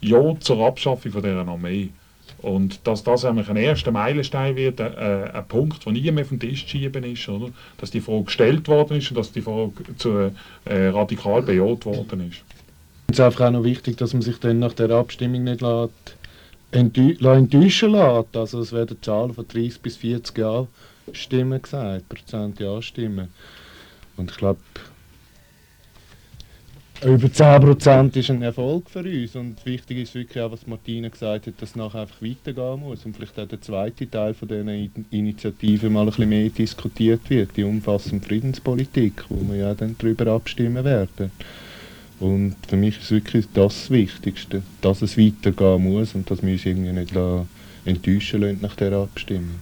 ja 0.00 0.38
zur 0.40 0.66
Abschaffung 0.66 1.12
von 1.12 1.22
dieser 1.22 1.48
Armee. 1.48 1.90
Und 2.38 2.86
dass 2.86 3.02
das 3.02 3.24
eigentlich 3.24 3.48
ein 3.48 3.56
erster 3.56 3.90
Meilenstein 3.90 4.56
wird, 4.56 4.78
äh, 4.78 5.30
ein 5.32 5.48
Punkt, 5.48 5.86
der 5.86 5.92
nie 5.92 6.10
mehr 6.10 6.26
vom 6.26 6.38
Tisch 6.38 6.66
schieben 6.66 7.04
ist, 7.04 7.26
oder? 7.28 7.48
dass 7.78 7.90
die 7.90 8.02
Frage 8.02 8.24
gestellt 8.24 8.68
worden 8.68 8.98
ist 8.98 9.10
und 9.10 9.16
dass 9.16 9.32
die 9.32 9.40
Frage 9.40 9.72
zu, 9.96 10.30
äh, 10.66 10.88
radikal 10.88 11.40
bejaht 11.40 11.86
worden 11.86 12.30
ist. 12.30 12.42
Es 13.08 13.18
ist 13.18 13.20
einfach 13.20 13.46
auch 13.46 13.50
noch 13.50 13.64
wichtig, 13.64 13.96
dass 13.96 14.12
man 14.12 14.22
sich 14.22 14.38
dann 14.38 14.58
nach 14.58 14.72
der 14.72 14.90
Abstimmung 14.90 15.44
nicht 15.44 15.60
lässt 15.60 16.16
enttäuschen 16.72 17.92
lässt. 17.92 18.36
Also 18.36 18.60
es 18.60 18.72
werden 18.72 18.96
Zahlen 19.00 19.34
von 19.34 19.46
30 19.46 19.80
bis 19.80 19.96
40 19.96 20.38
Ja 20.38 20.66
Stimmen 21.12 21.60
gesagt, 21.60 22.08
Prozent 22.08 22.58
Ja-Stimmen. 22.60 23.28
Und 24.16 24.30
ich 24.30 24.36
glaube, 24.36 24.60
über 27.04 27.26
10% 27.26 28.16
ist 28.16 28.30
ein 28.30 28.42
Erfolg 28.42 28.88
für 28.88 29.00
uns. 29.00 29.36
Und 29.36 29.64
wichtig 29.66 29.98
ist 29.98 30.14
wirklich 30.14 30.42
auch, 30.42 30.52
was 30.52 30.66
Martina 30.66 31.08
gesagt 31.08 31.46
hat, 31.46 31.54
dass 31.60 31.70
es 31.70 31.76
nachher 31.76 32.02
einfach 32.02 32.22
weitergehen 32.22 32.80
muss. 32.80 33.04
Und 33.04 33.14
vielleicht 33.14 33.38
auch 33.38 33.46
der 33.46 33.60
zweite 33.60 34.08
Teil 34.08 34.32
von 34.32 34.48
dieser 34.48 35.04
Initiative 35.10 35.90
mal 35.90 36.00
ein 36.00 36.06
bisschen 36.06 36.28
mehr 36.28 36.48
diskutiert 36.48 37.28
wird, 37.28 37.56
die 37.56 37.64
umfassende 37.64 38.24
Friedenspolitik, 38.24 39.24
wo 39.28 39.46
wir 39.52 39.56
ja 39.56 39.74
dann 39.74 39.96
darüber 39.98 40.28
abstimmen 40.28 40.84
werden. 40.84 41.30
Und 42.20 42.54
für 42.68 42.76
mich 42.76 42.98
ist 42.98 43.10
wirklich 43.10 43.46
das 43.52 43.90
Wichtigste, 43.90 44.62
dass 44.80 45.02
es 45.02 45.18
weitergehen 45.18 45.82
muss 45.82 46.14
und 46.14 46.30
dass 46.30 46.42
wir 46.42 46.52
uns 46.52 46.64
irgendwie 46.64 46.92
nicht 46.92 47.12
enttäuschen 47.84 48.40
lassen 48.40 48.58
nach 48.62 48.76
dieser 48.76 49.02
Abstimmung. 49.02 49.58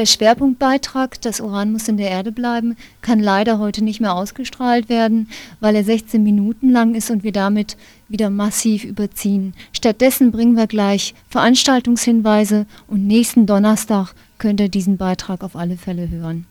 Der 0.00 0.06
Schwerpunktbeitrag 0.06 1.20
Das 1.20 1.42
Uran 1.42 1.72
muss 1.72 1.86
in 1.86 1.98
der 1.98 2.08
Erde 2.08 2.32
bleiben 2.32 2.74
kann 3.02 3.20
leider 3.20 3.58
heute 3.58 3.84
nicht 3.84 4.00
mehr 4.00 4.14
ausgestrahlt 4.14 4.88
werden, 4.88 5.28
weil 5.60 5.76
er 5.76 5.84
16 5.84 6.22
Minuten 6.22 6.70
lang 6.70 6.94
ist 6.94 7.10
und 7.10 7.22
wir 7.22 7.32
damit 7.32 7.76
wieder 8.08 8.30
massiv 8.30 8.84
überziehen. 8.84 9.52
Stattdessen 9.74 10.30
bringen 10.32 10.56
wir 10.56 10.68
gleich 10.68 11.14
Veranstaltungshinweise 11.28 12.64
und 12.86 13.06
nächsten 13.06 13.44
Donnerstag 13.44 14.14
könnt 14.38 14.60
ihr 14.60 14.70
diesen 14.70 14.96
Beitrag 14.96 15.44
auf 15.44 15.54
alle 15.54 15.76
Fälle 15.76 16.08
hören. 16.08 16.46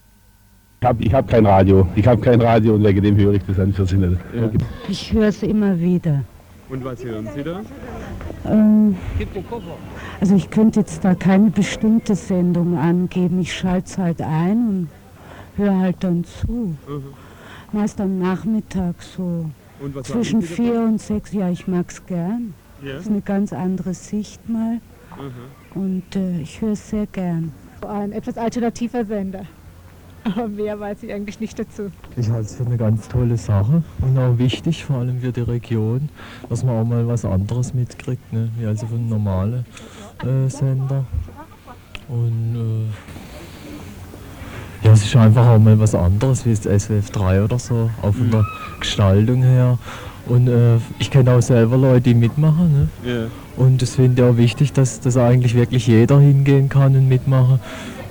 Ich 0.82 0.88
habe 0.88 1.04
ich 1.04 1.14
hab 1.16 1.28
kein 1.28 1.48
Radio. 1.48 1.88
Ich 1.96 2.06
habe 2.06 2.22
kein 2.22 2.40
Radio 2.42 2.76
und 2.76 2.84
wegen 2.84 3.02
dem 3.02 3.18
höre 3.18 3.34
ich 3.34 3.44
das 3.48 3.58
einfach 3.58 3.92
nicht. 3.92 4.20
Ja. 4.36 4.52
Ich 4.88 5.12
höre 5.12 5.30
es 5.30 5.42
immer 5.42 5.80
wieder. 5.80 6.24
Und 6.70 6.86
was 6.86 7.04
hören 7.04 7.28
Sie 7.36 7.44
da? 7.44 7.62
Ähm, 8.46 8.96
also 10.22 10.36
ich 10.36 10.50
könnte 10.50 10.82
jetzt 10.82 11.04
da 11.04 11.16
keine 11.16 11.50
bestimmte 11.50 12.16
Sendung 12.16 12.78
angeben. 12.78 13.40
Ich 13.42 13.54
schalte 13.54 13.86
es 13.88 13.98
halt 13.98 14.22
ein 14.22 14.68
und 14.68 14.90
höre 15.58 15.78
halt 15.78 15.98
dann 16.02 16.24
zu. 16.24 16.76
Mhm. 16.88 17.04
Meist 17.72 18.00
am 18.00 18.20
Nachmittag 18.20 19.02
so. 19.02 19.50
Zwischen 20.04 20.42
vier 20.42 20.82
und 20.82 21.02
sechs, 21.02 21.32
ja, 21.32 21.50
ich 21.50 21.68
mag 21.68 21.90
es 21.90 22.06
gern. 22.06 22.54
Ja. 22.84 22.94
Das 22.94 23.04
ist 23.04 23.10
eine 23.10 23.22
ganz 23.22 23.54
andere 23.54 23.94
Sicht 23.94 24.48
mal. 24.50 24.80
Mhm. 25.18 25.82
Und 25.82 26.16
äh, 26.16 26.42
ich 26.42 26.62
höre 26.62 26.74
es 26.74 26.90
sehr 26.90 27.08
gern. 27.08 27.52
Ein 27.88 28.12
etwas 28.12 28.38
alternativer 28.38 29.06
Sender. 29.06 29.46
Aber 30.24 30.48
mehr 30.48 30.80
weiß 30.80 31.04
ich 31.04 31.14
eigentlich 31.14 31.40
nicht 31.40 31.58
dazu. 31.58 31.92
Ich 32.18 32.30
halte 32.30 32.46
es 32.46 32.56
für 32.56 32.66
eine 32.66 32.78
ganz 32.78 33.08
tolle 33.08 33.38
Sache 33.38 33.84
und 34.02 34.18
auch 34.18 34.38
wichtig, 34.38 34.86
vor 34.86 34.98
allem 34.98 35.22
für 35.22 35.32
die 35.32 35.42
Region, 35.42 36.10
dass 36.50 36.64
man 36.64 36.76
auch 36.76 36.86
mal 36.86 37.08
was 37.08 37.26
anderes 37.26 37.74
mitkriegt, 37.74 38.34
ne? 38.34 38.50
wie 38.58 38.66
also 38.66 38.88
von 38.88 39.08
normalen 39.08 39.66
äh, 40.24 40.50
Sender. 40.50 41.06
Und 42.08 42.56
äh, 42.56 42.86
ja, 44.86 44.94
es 44.94 45.04
ist 45.04 45.16
einfach 45.16 45.48
auch 45.48 45.60
mal 45.60 45.80
was 45.80 45.96
anderes 45.96 46.46
wie 46.46 46.56
das 46.56 46.84
SWF 46.84 47.12
3 47.12 47.44
oder 47.44 47.60
so, 47.60 47.90
auch 48.02 48.14
von 48.14 48.28
mhm. 48.28 48.32
der 48.32 48.46
Gestaltung 48.80 49.44
her. 49.44 49.78
Und 50.26 50.48
äh, 50.48 50.78
ich 51.00 51.10
kenne 51.10 51.32
auch 51.32 51.42
selber 51.42 51.78
Leute, 51.78 52.02
die 52.02 52.14
mitmachen. 52.14 52.90
Ne? 53.04 53.06
Yeah. 53.06 53.28
Und 53.58 53.82
es 53.82 53.96
finde 53.96 54.22
ich 54.22 54.30
auch 54.30 54.38
wichtig, 54.38 54.74
dass, 54.74 55.00
dass 55.00 55.18
eigentlich 55.18 55.56
wirklich 55.56 55.88
jeder 55.88 56.20
hingehen 56.20 56.70
kann 56.70 56.96
und 56.96 57.08
mitmachen, 57.08 57.60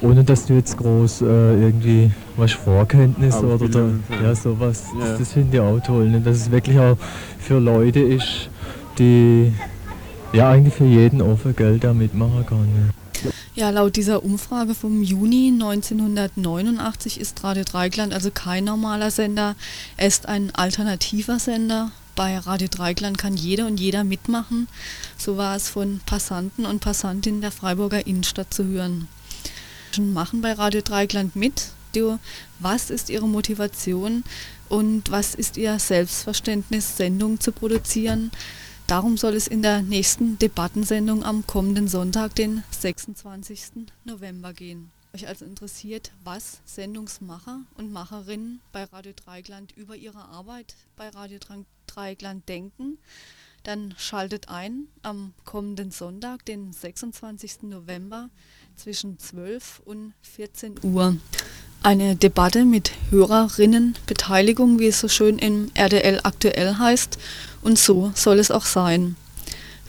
ohne 0.00 0.24
dass 0.24 0.46
du 0.46 0.54
jetzt 0.54 0.76
groß 0.76 1.22
äh, 1.22 1.24
irgendwie 1.24 2.10
was 2.36 2.52
Vorkenntnis 2.52 3.36
oder 3.36 3.68
da, 3.68 3.90
ja, 4.22 4.34
sowas. 4.34 4.84
Yeah. 4.94 5.08
Das, 5.10 5.18
das 5.18 5.32
finde 5.32 5.56
ich 5.56 5.60
auch 5.60 5.80
toll. 5.80 6.08
Ne? 6.08 6.20
Dass 6.20 6.36
es 6.36 6.50
wirklich 6.50 6.78
auch 6.78 6.96
für 7.38 7.58
Leute 7.58 8.00
ist, 8.00 8.48
die 8.98 9.52
ja 10.32 10.50
eigentlich 10.50 10.74
für 10.74 10.84
jeden 10.84 11.20
offen 11.20 11.54
Geld 11.56 11.84
da 11.84 11.92
mitmachen 11.92 12.46
kann. 12.46 12.60
Ne? 12.60 12.90
Ja, 13.54 13.70
laut 13.70 13.96
dieser 13.96 14.22
Umfrage 14.22 14.74
vom 14.74 15.02
Juni 15.02 15.50
1989 15.52 17.18
ist 17.18 17.42
Radio 17.42 17.64
Dreigland 17.64 18.14
also 18.14 18.30
kein 18.30 18.64
normaler 18.64 19.10
Sender, 19.10 19.56
er 19.96 20.06
ist 20.06 20.28
ein 20.28 20.54
alternativer 20.54 21.40
Sender. 21.40 21.90
Bei 22.14 22.38
Radio 22.38 22.68
Dreigland 22.68 23.18
kann 23.18 23.34
jeder 23.34 23.66
und 23.66 23.78
jeder 23.78 24.04
mitmachen. 24.04 24.68
So 25.16 25.36
war 25.36 25.56
es 25.56 25.68
von 25.68 26.00
Passanten 26.04 26.66
und 26.66 26.80
Passantinnen 26.80 27.40
der 27.40 27.52
Freiburger 27.52 28.06
Innenstadt 28.06 28.52
zu 28.52 28.64
hören. 28.64 29.08
Machen 29.98 30.40
bei 30.40 30.52
Radio 30.52 30.80
Dreigland 30.80 31.34
mit. 31.36 31.72
Was 32.60 32.90
ist 32.90 33.10
Ihre 33.10 33.26
Motivation 33.26 34.22
und 34.68 35.10
was 35.10 35.34
ist 35.34 35.56
Ihr 35.56 35.78
Selbstverständnis, 35.80 36.96
Sendungen 36.96 37.40
zu 37.40 37.50
produzieren? 37.50 38.30
Darum 38.86 39.16
soll 39.16 39.34
es 39.34 39.48
in 39.48 39.62
der 39.62 39.82
nächsten 39.82 40.38
Debattensendung 40.38 41.24
am 41.24 41.44
kommenden 41.46 41.88
Sonntag, 41.88 42.36
den 42.36 42.62
26. 42.70 43.86
November 44.04 44.52
gehen. 44.52 44.92
Euch 45.12 45.26
also 45.26 45.44
interessiert, 45.44 46.12
was 46.22 46.60
Sendungsmacher 46.64 47.62
und 47.76 47.90
Macherinnen 47.92 48.60
bei 48.70 48.84
Radio 48.84 49.12
Dreigland 49.16 49.72
über 49.76 49.96
ihre 49.96 50.24
Arbeit 50.26 50.76
bei 50.96 51.08
Radio 51.08 51.40
Dreigland 51.88 52.48
denken, 52.48 52.98
dann 53.64 53.94
schaltet 53.98 54.48
ein 54.48 54.86
am 55.02 55.34
kommenden 55.44 55.90
Sonntag, 55.90 56.44
den 56.44 56.72
26. 56.72 57.62
November 57.62 58.30
zwischen 58.78 59.18
12 59.18 59.82
und 59.84 60.12
14 60.22 60.76
Uhr. 60.84 61.16
Eine 61.82 62.14
Debatte 62.14 62.64
mit 62.64 62.92
Hörerinnenbeteiligung, 63.10 64.78
wie 64.78 64.86
es 64.86 65.00
so 65.00 65.08
schön 65.08 65.38
im 65.38 65.70
RDL 65.74 66.20
aktuell 66.22 66.76
heißt, 66.76 67.18
und 67.62 67.78
so 67.78 68.12
soll 68.14 68.38
es 68.38 68.52
auch 68.52 68.64
sein. 68.64 69.16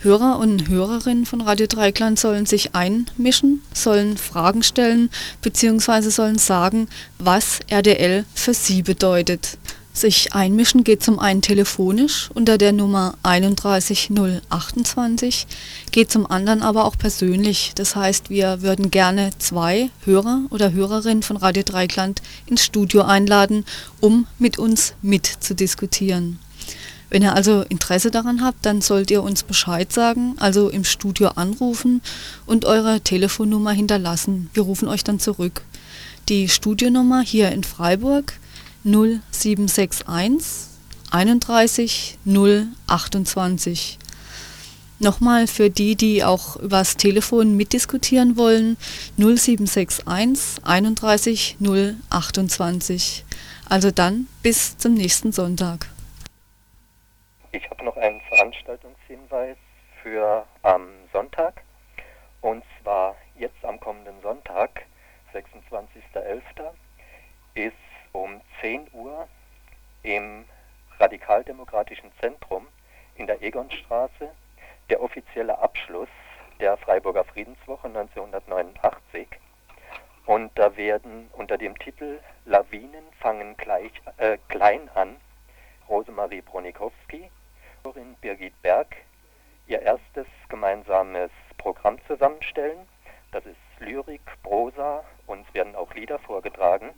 Hörer 0.00 0.38
und 0.38 0.68
Hörerinnen 0.68 1.24
von 1.24 1.40
Radio 1.40 1.66
Dreikland 1.68 2.18
sollen 2.18 2.46
sich 2.46 2.74
einmischen, 2.74 3.62
sollen 3.72 4.16
Fragen 4.16 4.62
stellen 4.62 5.10
bzw. 5.42 6.08
sollen 6.08 6.38
sagen, 6.38 6.88
was 7.18 7.60
RDL 7.70 8.24
für 8.34 8.54
sie 8.54 8.82
bedeutet. 8.82 9.58
Sich 9.92 10.34
einmischen 10.34 10.84
geht 10.84 11.02
zum 11.02 11.18
einen 11.18 11.42
telefonisch 11.42 12.30
unter 12.32 12.58
der 12.58 12.70
Nummer 12.72 13.16
31028, 13.24 15.48
geht 15.90 16.12
zum 16.12 16.30
anderen 16.30 16.62
aber 16.62 16.84
auch 16.84 16.96
persönlich. 16.96 17.72
Das 17.74 17.96
heißt, 17.96 18.30
wir 18.30 18.62
würden 18.62 18.92
gerne 18.92 19.32
zwei 19.38 19.90
Hörer 20.04 20.42
oder 20.50 20.70
Hörerinnen 20.72 21.24
von 21.24 21.36
Radio 21.36 21.64
Dreikland 21.64 22.22
ins 22.46 22.64
Studio 22.64 23.02
einladen, 23.02 23.64
um 23.98 24.28
mit 24.38 24.58
uns 24.58 24.94
mitzudiskutieren. 25.02 26.38
Wenn 27.10 27.22
ihr 27.22 27.34
also 27.34 27.62
Interesse 27.62 28.12
daran 28.12 28.42
habt, 28.42 28.64
dann 28.64 28.80
sollt 28.80 29.10
ihr 29.10 29.24
uns 29.24 29.42
Bescheid 29.42 29.92
sagen, 29.92 30.36
also 30.38 30.68
im 30.68 30.84
Studio 30.84 31.30
anrufen 31.34 32.00
und 32.46 32.64
eure 32.64 33.00
Telefonnummer 33.00 33.72
hinterlassen. 33.72 34.48
Wir 34.54 34.62
rufen 34.62 34.86
euch 34.86 35.02
dann 35.02 35.18
zurück. 35.18 35.62
Die 36.28 36.48
Studionummer 36.48 37.22
hier 37.22 37.50
in 37.50 37.64
Freiburg 37.64 38.34
0761 38.84 40.06
31 41.10 42.18
028. 42.24 43.98
Nochmal 44.98 45.46
für 45.46 45.70
die, 45.70 45.96
die 45.96 46.24
auch 46.24 46.56
übers 46.56 46.96
Telefon 46.96 47.56
mitdiskutieren 47.56 48.36
wollen, 48.36 48.76
0761 49.16 50.06
31 50.64 51.56
028. 52.10 53.24
Also 53.68 53.90
dann 53.90 54.28
bis 54.42 54.76
zum 54.78 54.94
nächsten 54.94 55.32
Sonntag. 55.32 55.86
Ich 57.52 57.68
habe 57.70 57.84
noch 57.84 57.96
einen 57.96 58.20
Veranstaltungshinweis 58.28 59.56
für 60.02 60.46
am 60.62 60.88
Sonntag. 61.12 61.62
Und 62.40 62.62
zwar 62.82 63.16
jetzt 63.38 63.64
am 63.64 63.78
kommenden 63.80 64.20
Sonntag, 64.22 64.86
26.11., 65.34 66.42
ist 67.54 67.74
um 68.12 68.40
10 68.60 68.88
Uhr 68.92 69.28
im 70.02 70.44
Radikaldemokratischen 70.98 72.10
Zentrum 72.20 72.66
in 73.16 73.26
der 73.26 73.42
Egonstraße 73.42 74.30
der 74.88 75.02
offizielle 75.02 75.58
Abschluss 75.58 76.08
der 76.60 76.76
Freiburger 76.76 77.24
Friedenswoche 77.24 77.88
1989. 77.88 79.28
Und 80.26 80.56
da 80.58 80.76
werden 80.76 81.28
unter 81.32 81.58
dem 81.58 81.78
Titel 81.78 82.20
Lawinen 82.44 83.04
fangen 83.20 83.56
gleich, 83.56 83.92
äh, 84.18 84.38
klein 84.48 84.88
an 84.94 85.16
Rosemarie 85.88 86.42
Bronikowski, 86.42 87.30
Birgit 88.20 88.60
Berg 88.62 88.96
ihr 89.66 89.80
erstes 89.82 90.26
gemeinsames 90.48 91.30
Programm 91.56 91.98
zusammenstellen. 92.06 92.86
Das 93.32 93.44
ist 93.46 93.56
Lyrik, 93.78 94.20
Prosa 94.42 95.04
und 95.26 95.46
es 95.46 95.54
werden 95.54 95.76
auch 95.76 95.94
Lieder 95.94 96.18
vorgetragen. 96.18 96.90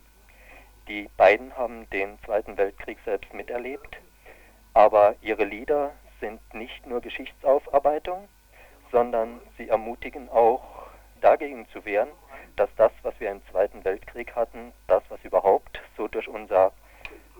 Die 0.87 1.09
beiden 1.15 1.55
haben 1.55 1.89
den 1.91 2.19
Zweiten 2.25 2.57
Weltkrieg 2.57 2.97
selbst 3.05 3.33
miterlebt, 3.33 3.97
aber 4.73 5.15
ihre 5.21 5.45
Lieder 5.45 5.91
sind 6.19 6.41
nicht 6.53 6.85
nur 6.85 6.99
Geschichtsaufarbeitung, 6.99 8.27
sondern 8.91 9.39
sie 9.57 9.69
ermutigen 9.69 10.29
auch 10.29 10.63
dagegen 11.21 11.67
zu 11.69 11.85
wehren, 11.85 12.09
dass 12.57 12.69
das, 12.75 12.91
was 13.01 13.17
wir 13.19 13.31
im 13.31 13.41
Zweiten 13.49 13.83
Weltkrieg 13.85 14.35
hatten, 14.35 14.73
das, 14.87 15.03
was 15.09 15.23
überhaupt 15.23 15.81
so 15.97 16.07
durch 16.07 16.27
unser 16.27 16.73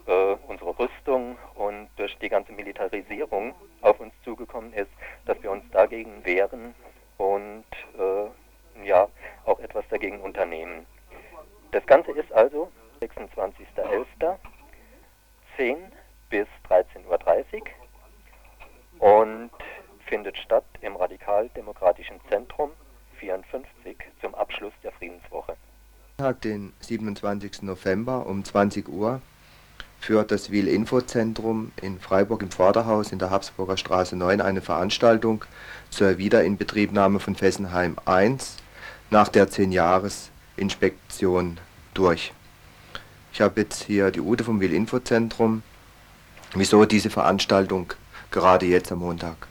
äh, 0.08 0.36
unsere 0.48 0.78
Rüstung 0.78 1.38
und 1.56 1.90
durch 1.98 2.18
die 2.20 2.30
ganze 2.30 2.52
Militarisierung 2.52 3.54
auf 3.82 4.00
uns 4.00 4.14
zugekommen 4.24 4.74
ist, 4.74 4.92
dass 5.26 5.42
wir 5.42 5.52
uns 5.52 5.64
dagegen 5.72 6.26
wehren 6.26 6.76
und 7.18 7.66
äh, 7.98 8.86
ja 8.86 9.08
auch 9.46 9.60
etwas 9.60 9.86
dagegen 9.90 10.20
unternehmen. 10.22 10.86
Das 11.72 11.86
Ganze 11.86 12.12
ist 12.12 12.32
also 12.34 12.72
26.11. 13.04 14.38
10 15.58 15.78
bis 16.30 16.48
13.30 16.70 17.62
Uhr 19.00 19.00
und 19.00 19.52
findet 20.08 20.38
statt 20.38 20.64
im 20.82 20.96
Radikaldemokratischen 20.96 22.20
Zentrum 22.30 22.72
54 23.20 23.98
zum 24.22 24.36
Abschluss 24.36 24.74
der 24.84 24.92
Friedenswoche. 24.94 25.56
Tag, 26.18 26.42
den 26.42 26.74
27. 26.80 27.64
November 27.64 28.26
um 28.26 28.44
20 28.44 28.90
Uhr 28.90 29.22
führt 30.00 30.32
das 30.32 30.52
Wiel-Info-Zentrum 30.52 31.72
in 31.82 32.00
Freiburg 32.00 32.42
im 32.42 32.52
Vorderhaus 32.52 33.12
in 33.12 33.20
der 33.20 33.30
Habsburger 33.30 33.78
Straße 33.78 34.16
9 34.16 34.42
eine 34.42 34.62
Veranstaltung 34.62 35.46
zur 35.90 36.18
Wiederinbetriebnahme 36.18 37.20
von 37.20 37.36
Fessenheim 37.36 37.98
1 38.06 38.58
nach 39.12 39.30
der 39.30 39.48
10-Jahres-Inspektion 39.48 41.60
durch. 41.94 42.34
Ich 43.34 43.42
habe 43.42 43.62
jetzt 43.62 43.84
hier 43.84 44.12
die 44.12 44.22
Ute 44.22 44.44
vom 44.44 44.62
Wiel-Info-Zentrum. 44.62 45.64
Wieso 46.54 46.86
diese 46.86 47.10
Veranstaltung 47.10 47.92
gerade 48.30 48.68
jetzt 48.68 48.92
am 48.92 49.00
Montag? 49.00 49.48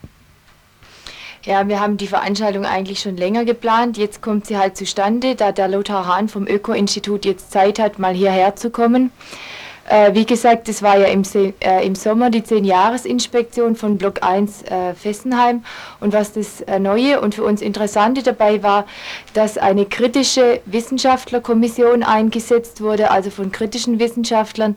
Ja, 1.43 1.66
wir 1.66 1.80
haben 1.80 1.97
die 1.97 2.07
Veranstaltung 2.07 2.64
eigentlich 2.64 3.01
schon 3.01 3.16
länger 3.16 3.45
geplant. 3.45 3.99
Jetzt 3.99 4.22
kommt 4.22 4.47
sie 4.47 4.57
halt 4.57 4.76
zustande, 4.76 5.35
da 5.35 5.51
der 5.51 5.66
Lothar 5.66 6.07
Hahn 6.07 6.28
vom 6.28 6.47
Öko-Institut 6.47 7.24
jetzt 7.24 7.51
Zeit 7.51 7.80
hat, 7.80 7.99
mal 7.99 8.14
hierher 8.14 8.55
zu 8.55 8.70
kommen 8.70 9.11
Äh, 9.89 10.14
wie 10.14 10.24
gesagt, 10.24 10.68
das 10.68 10.83
war 10.83 10.99
ja 10.99 11.07
im, 11.07 11.22
äh, 11.35 11.85
im 11.85 11.95
Sommer 11.95 12.30
die 12.30 12.43
10-Jahres-Inspektion 12.43 13.74
von 13.74 13.99
Block 13.99 14.22
1 14.22 14.62
äh, 14.62 14.95
Fessenheim. 14.95 15.64
Und 16.01 16.12
was 16.12 16.33
das 16.33 16.61
äh, 16.62 16.78
Neue 16.78 17.20
und 17.20 17.35
für 17.35 17.43
uns 17.43 17.61
Interessante 17.61 18.22
dabei 18.22 18.62
war, 18.62 18.87
dass 19.35 19.59
eine 19.59 19.85
kritische 19.87 20.61
Wissenschaftlerkommission 20.66 22.03
eingesetzt 22.03 22.80
wurde, 22.80 23.11
also 23.11 23.30
von 23.30 23.51
kritischen 23.51 23.99
Wissenschaftlern, 23.99 24.76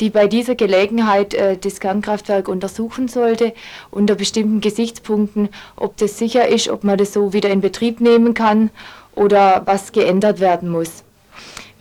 die 0.00 0.10
bei 0.10 0.26
dieser 0.26 0.54
Gelegenheit 0.54 1.32
äh, 1.34 1.56
das 1.56 1.80
Kernkraftwerk 1.80 2.48
untersuchen 2.48 3.08
sollte, 3.08 3.54
unter 3.90 4.14
bestimmten 4.14 4.60
Gesichtspunkten, 4.60 5.48
ob 5.76 5.96
das 5.96 6.18
sicher 6.18 6.48
ist, 6.48 6.68
ob 6.68 6.84
man 6.84 6.98
das 6.98 7.12
so 7.12 7.32
wieder 7.32 7.48
in 7.48 7.62
Betrieb 7.62 8.00
nehmen 8.00 8.34
kann 8.34 8.70
oder 9.14 9.62
was 9.64 9.92
geändert 9.92 10.40
werden 10.40 10.68
muss. 10.68 11.04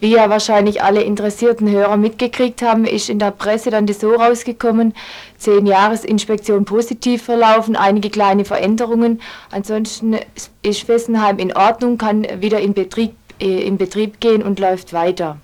Wie 0.01 0.09
ja 0.15 0.31
wahrscheinlich 0.31 0.81
alle 0.81 1.03
interessierten 1.03 1.69
Hörer 1.69 1.95
mitgekriegt 1.95 2.63
haben, 2.63 2.85
ist 2.85 3.07
in 3.07 3.19
der 3.19 3.29
Presse 3.29 3.69
dann 3.69 3.85
das 3.85 3.99
so 3.99 4.15
rausgekommen, 4.15 4.95
zehn 5.37 5.67
Jahresinspektion 5.67 6.65
positiv 6.65 7.21
verlaufen, 7.21 7.75
einige 7.75 8.09
kleine 8.09 8.43
Veränderungen. 8.43 9.21
Ansonsten 9.51 10.17
ist 10.63 10.81
Fessenheim 10.81 11.37
in 11.37 11.55
Ordnung, 11.55 11.99
kann 11.99 12.25
wieder 12.41 12.59
in 12.59 12.73
Betrieb, 12.73 13.13
äh, 13.39 13.61
in 13.61 13.77
Betrieb 13.77 14.19
gehen 14.19 14.41
und 14.41 14.59
läuft 14.59 14.91
weiter. 14.91 15.37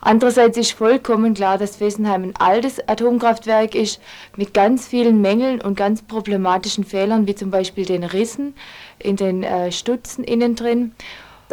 Andererseits 0.00 0.56
ist 0.56 0.72
vollkommen 0.72 1.34
klar, 1.34 1.58
dass 1.58 1.74
Fessenheim 1.74 2.22
ein 2.22 2.36
altes 2.38 2.88
Atomkraftwerk 2.88 3.74
ist 3.74 4.00
mit 4.36 4.54
ganz 4.54 4.86
vielen 4.86 5.20
Mängeln 5.20 5.60
und 5.60 5.76
ganz 5.76 6.00
problematischen 6.02 6.84
Fehlern, 6.84 7.26
wie 7.26 7.34
zum 7.34 7.50
Beispiel 7.50 7.86
den 7.86 8.04
Rissen 8.04 8.54
in 9.00 9.16
den 9.16 9.42
äh, 9.42 9.72
Stutzen 9.72 10.22
innen 10.22 10.54
drin 10.54 10.92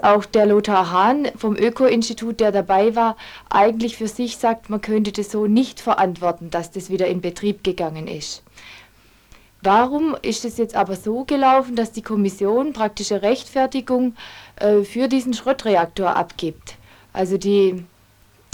auch 0.01 0.25
der 0.25 0.45
Lothar 0.45 0.91
Hahn 0.91 1.27
vom 1.35 1.55
Öko-Institut, 1.55 2.39
der 2.39 2.51
dabei 2.51 2.95
war, 2.95 3.17
eigentlich 3.49 3.97
für 3.97 4.07
sich 4.07 4.37
sagt, 4.37 4.69
man 4.69 4.81
könnte 4.81 5.11
das 5.11 5.31
so 5.31 5.47
nicht 5.47 5.79
verantworten, 5.79 6.49
dass 6.49 6.71
das 6.71 6.89
wieder 6.89 7.07
in 7.07 7.21
Betrieb 7.21 7.63
gegangen 7.63 8.07
ist. 8.07 8.43
Warum 9.63 10.15
ist 10.23 10.43
es 10.43 10.57
jetzt 10.57 10.75
aber 10.75 10.95
so 10.95 11.23
gelaufen, 11.23 11.75
dass 11.75 11.91
die 11.91 12.01
Kommission 12.01 12.73
praktische 12.73 13.21
Rechtfertigung 13.21 14.15
äh, 14.55 14.83
für 14.83 15.07
diesen 15.07 15.33
Schrottreaktor 15.33 16.15
abgibt? 16.15 16.77
Also 17.13 17.37
die 17.37 17.85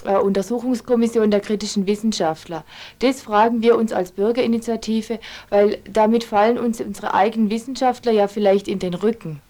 äh, 0.04 0.18
Untersuchungskommission 0.18 1.32
der 1.32 1.40
kritischen 1.40 1.88
Wissenschaftler. 1.88 2.66
Das 3.00 3.22
fragen 3.22 3.62
wir 3.62 3.78
uns 3.78 3.94
als 3.94 4.12
Bürgerinitiative, 4.12 5.20
weil 5.50 5.80
damit 5.90 6.26
fallen 6.26 6.58
uns 6.58 6.82
unsere 6.82 7.14
eigenen 7.14 7.50
Wissenschaftler 7.50 8.12
ja 8.12 8.28
vielleicht 8.28 8.68
in 8.68 8.80
den 8.80 8.94
Rücken. 8.94 9.42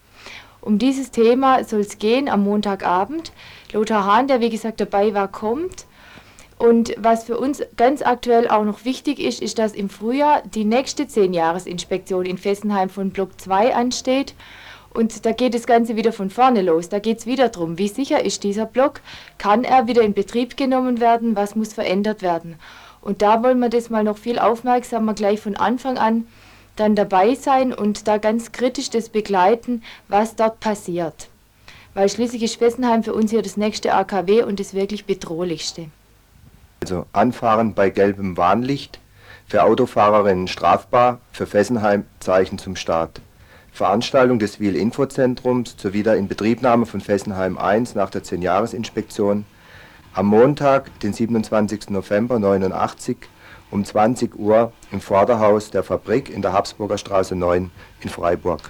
Um 0.67 0.79
dieses 0.79 1.11
Thema 1.11 1.63
soll 1.63 1.79
es 1.79 1.97
gehen 1.97 2.27
am 2.27 2.43
Montagabend. 2.43 3.31
Lothar 3.71 4.03
Hahn, 4.03 4.27
der 4.27 4.41
wie 4.41 4.49
gesagt 4.49 4.81
dabei 4.81 5.13
war, 5.13 5.29
kommt. 5.29 5.85
Und 6.57 6.93
was 6.97 7.23
für 7.23 7.37
uns 7.37 7.63
ganz 7.77 8.01
aktuell 8.01 8.49
auch 8.49 8.65
noch 8.65 8.83
wichtig 8.83 9.19
ist, 9.19 9.41
ist, 9.41 9.59
dass 9.59 9.71
im 9.71 9.89
Frühjahr 9.89 10.43
die 10.43 10.65
nächste 10.65 11.03
10-Jahres-Inspektion 11.03 12.25
in 12.25 12.37
Fessenheim 12.37 12.89
von 12.89 13.11
Block 13.11 13.39
2 13.39 13.75
ansteht. 13.75 14.35
Und 14.93 15.25
da 15.25 15.31
geht 15.31 15.53
das 15.53 15.67
Ganze 15.67 15.95
wieder 15.95 16.11
von 16.11 16.29
vorne 16.29 16.63
los. 16.63 16.89
Da 16.89 16.99
geht 16.99 17.19
es 17.19 17.25
wieder 17.25 17.47
darum, 17.47 17.77
wie 17.77 17.87
sicher 17.87 18.25
ist 18.25 18.43
dieser 18.43 18.65
Block? 18.65 18.99
Kann 19.37 19.63
er 19.63 19.87
wieder 19.87 20.01
in 20.01 20.13
Betrieb 20.13 20.57
genommen 20.57 20.99
werden? 20.99 21.37
Was 21.37 21.55
muss 21.55 21.71
verändert 21.71 22.21
werden? 22.21 22.57
Und 22.99 23.21
da 23.21 23.41
wollen 23.41 23.59
wir 23.59 23.69
das 23.69 23.89
mal 23.89 24.03
noch 24.03 24.17
viel 24.17 24.37
aufmerksamer 24.37 25.13
gleich 25.13 25.39
von 25.39 25.55
Anfang 25.55 25.97
an 25.97 26.27
dann 26.79 26.95
dabei 26.95 27.35
sein 27.35 27.73
und 27.73 28.07
da 28.07 28.17
ganz 28.17 28.51
kritisch 28.51 28.89
das 28.89 29.09
begleiten, 29.09 29.83
was 30.07 30.35
dort 30.35 30.59
passiert. 30.59 31.29
Weil 31.93 32.09
schließlich 32.09 32.43
ist 32.43 32.57
Fessenheim 32.57 33.03
für 33.03 33.13
uns 33.13 33.31
hier 33.31 33.41
das 33.41 33.57
nächste 33.57 33.93
AKW 33.93 34.43
und 34.43 34.59
das 34.59 34.73
wirklich 34.73 35.05
bedrohlichste. 35.05 35.87
Also 36.81 37.05
Anfahren 37.11 37.73
bei 37.73 37.89
gelbem 37.89 38.37
Warnlicht, 38.37 38.99
für 39.47 39.63
Autofahrerinnen 39.63 40.47
strafbar, 40.47 41.19
für 41.31 41.47
Fessenheim 41.47 42.05
Zeichen 42.19 42.57
zum 42.57 42.75
Start. 42.75 43.21
Veranstaltung 43.71 44.39
des 44.39 44.59
Wiel-Infozentrums 44.59 45.77
zur 45.77 45.93
Wiederinbetriebnahme 45.93 46.85
von 46.85 46.99
Fessenheim 46.99 47.57
1 47.57 47.95
nach 47.95 48.09
der 48.09 48.23
10-Jahres-Inspektion 48.23 49.45
am 50.13 50.25
Montag, 50.25 50.99
den 51.01 51.13
27. 51.13 51.91
November 51.91 52.37
1989 52.37 53.17
um 53.71 53.83
20 53.83 54.37
Uhr 54.37 54.71
im 54.91 55.01
Vorderhaus 55.01 55.71
der 55.71 55.83
Fabrik 55.83 56.29
in 56.29 56.41
der 56.41 56.53
Habsburger 56.53 56.97
Straße 56.97 57.35
9 57.35 57.71
in 58.01 58.09
Freiburg. 58.09 58.61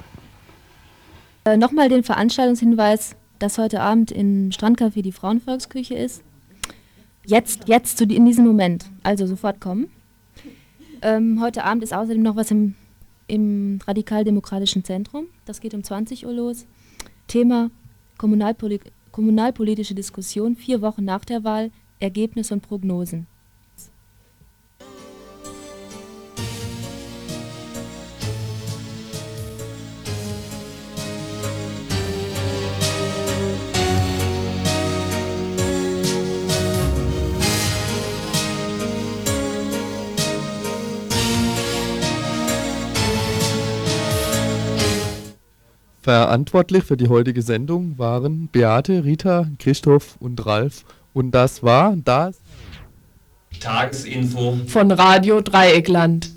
Äh, 1.46 1.58
Nochmal 1.58 1.90
den 1.90 2.04
Veranstaltungshinweis, 2.04 3.16
dass 3.40 3.58
heute 3.58 3.82
Abend 3.82 4.12
im 4.12 4.50
Strandcafé 4.50 5.02
die 5.02 5.12
Frauenvolksküche 5.12 5.96
ist. 5.96 6.24
Jetzt, 7.26 7.68
jetzt 7.68 8.02
in 8.02 8.26
diesem 8.26 8.46
Moment, 8.46 8.86
also 9.04 9.28
sofort 9.28 9.60
kommen. 9.60 9.90
Ähm, 11.02 11.40
heute 11.42 11.64
Abend 11.64 11.84
ist 11.84 11.94
außerdem 11.94 12.24
noch 12.24 12.36
was 12.36 12.52
im, 12.52 12.76
im 13.28 13.80
Radikaldemokratischen 13.86 14.84
Zentrum. 14.84 15.28
Das 15.46 15.62
geht 15.62 15.74
um 15.74 15.84
20 15.84 16.26
Uhr 16.26 16.34
los. 16.34 16.66
Thema 17.28 17.70
Kommunalpoli 18.18 18.80
kommunalpolitische 19.12 19.96
Diskussion 19.96 20.56
vier 20.56 20.82
Wochen 20.82 21.04
nach 21.04 21.26
der 21.26 21.44
Wahl, 21.44 21.72
Ergebnisse 22.00 22.54
und 22.54 22.62
Prognosen. 22.62 23.26
Verantwortlich 46.08 46.86
für 46.86 46.96
die 46.96 47.10
heutige 47.10 47.42
Sendung 47.42 47.98
waren 47.98 48.48
Beate, 48.48 49.04
Rita, 49.04 49.50
Christoph 49.60 50.16
und 50.22 50.46
Ralf. 50.46 50.86
Und 51.14 51.32
das 51.32 51.64
war 51.64 51.98
das 51.98 52.40
Tagesinfo 53.60 54.58
von 54.68 54.92
Radio 54.92 55.42
Dreieckland. 55.42 56.32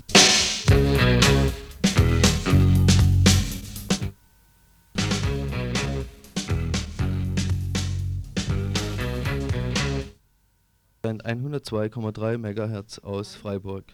Band 11.01 11.25
102,3 11.25 12.37
MHz 12.37 12.99
aus 12.99 13.35
Freiburg. 13.35 13.85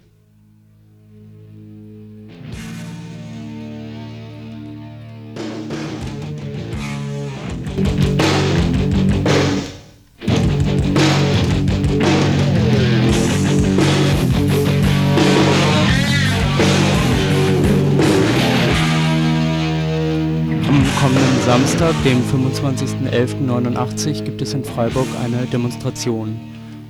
Samstag, 21.48 21.96
dem 22.04 22.22
25.11.89, 22.24 24.26
gibt 24.26 24.42
es 24.42 24.54
in 24.54 24.66
Freiburg 24.66 25.08
eine 25.24 25.46
Demonstration. 25.46 26.38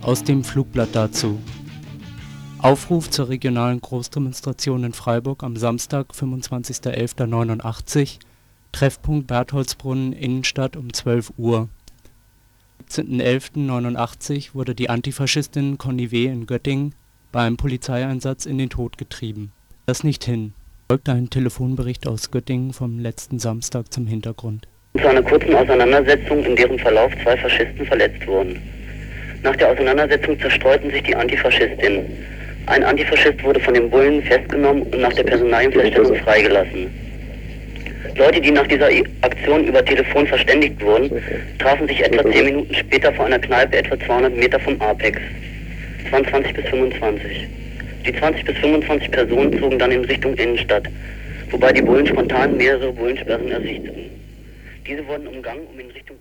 Aus 0.01 0.23
dem 0.23 0.43
Flugblatt 0.43 0.89
dazu. 0.93 1.39
Aufruf 2.57 3.11
zur 3.11 3.29
regionalen 3.29 3.79
Großdemonstration 3.79 4.83
in 4.83 4.93
Freiburg 4.93 5.43
am 5.43 5.57
Samstag, 5.57 6.07
25.11.89. 6.11 8.17
Treffpunkt 8.71 9.27
Bertholdsbrunnen, 9.27 10.11
Innenstadt 10.11 10.75
um 10.75 10.91
12 10.91 11.33
Uhr. 11.37 11.69
Am 12.79 12.85
17.11.89 12.89 14.55
wurde 14.55 14.73
die 14.73 14.89
Antifaschistin 14.89 15.77
Conny 15.77 16.09
W. 16.09 16.25
in 16.25 16.47
Göttingen 16.47 16.95
bei 17.31 17.45
einem 17.45 17.57
Polizeieinsatz 17.57 18.47
in 18.47 18.57
den 18.57 18.71
Tod 18.71 18.97
getrieben. 18.97 19.51
Das 19.85 20.03
nicht 20.03 20.23
hin. 20.23 20.53
Folgt 20.89 21.09
ein 21.09 21.29
Telefonbericht 21.29 22.07
aus 22.07 22.31
Göttingen 22.31 22.71
vom 22.71 22.97
letzten 22.97 23.39
Samstag 23.39 23.91
zum 23.91 24.07
Hintergrund. 24.07 24.69
Zu 24.97 25.05
einer 25.05 25.21
kurzen 25.21 25.53
Auseinandersetzung, 25.53 26.45
in 26.45 26.55
deren 26.55 26.79
Verlauf 26.79 27.11
zwei 27.23 27.35
Faschisten 27.35 27.85
verletzt 27.85 28.25
wurden. 28.25 28.61
Nach 29.43 29.53
der 29.57 29.73
Auseinandersetzung 29.73 30.39
zerstreuten 30.39 30.89
sich 30.89 31.03
die 31.03 31.13
Antifaschistinnen. 31.13 32.05
Ein 32.67 32.85
Antifaschist 32.85 33.43
wurde 33.43 33.59
von 33.59 33.73
den 33.73 33.89
Bullen 33.89 34.23
festgenommen 34.23 34.83
und 34.83 35.01
nach 35.01 35.11
der 35.11 35.23
Personalienfeststellung 35.23 36.15
freigelassen. 36.19 36.89
Leute, 38.15 38.39
die 38.39 38.51
nach 38.51 38.67
dieser 38.67 38.87
Aktion 39.23 39.65
über 39.65 39.83
Telefon 39.83 40.25
verständigt 40.25 40.81
wurden, 40.81 41.11
trafen 41.59 41.85
sich 41.89 42.01
etwa 42.01 42.23
10 42.31 42.45
Minuten 42.45 42.73
später 42.73 43.11
vor 43.11 43.25
einer 43.25 43.39
Kneipe 43.39 43.75
etwa 43.75 43.99
200 43.99 44.37
Meter 44.37 44.57
vom 44.61 44.81
Apex. 44.81 45.19
Es 46.05 46.11
waren 46.13 46.25
20 46.25 46.53
bis 46.53 46.65
25. 46.69 47.45
Die 48.07 48.13
20 48.13 48.45
bis 48.45 48.57
25 48.59 49.11
Personen 49.11 49.59
zogen 49.59 49.77
dann 49.77 49.91
in 49.91 50.05
Richtung 50.05 50.33
Innenstadt, 50.35 50.87
wobei 51.51 51.73
die 51.73 51.81
Bullen 51.81 52.07
spontan 52.07 52.55
mehrere 52.55 52.93
Bullensperren 52.93 53.51
ersichteten. 53.51 54.09
Diese 54.87 55.05
wurden 55.07 55.27
umgangen, 55.27 55.67
um 55.73 55.77
in 55.77 55.91
Richtung. 55.91 56.15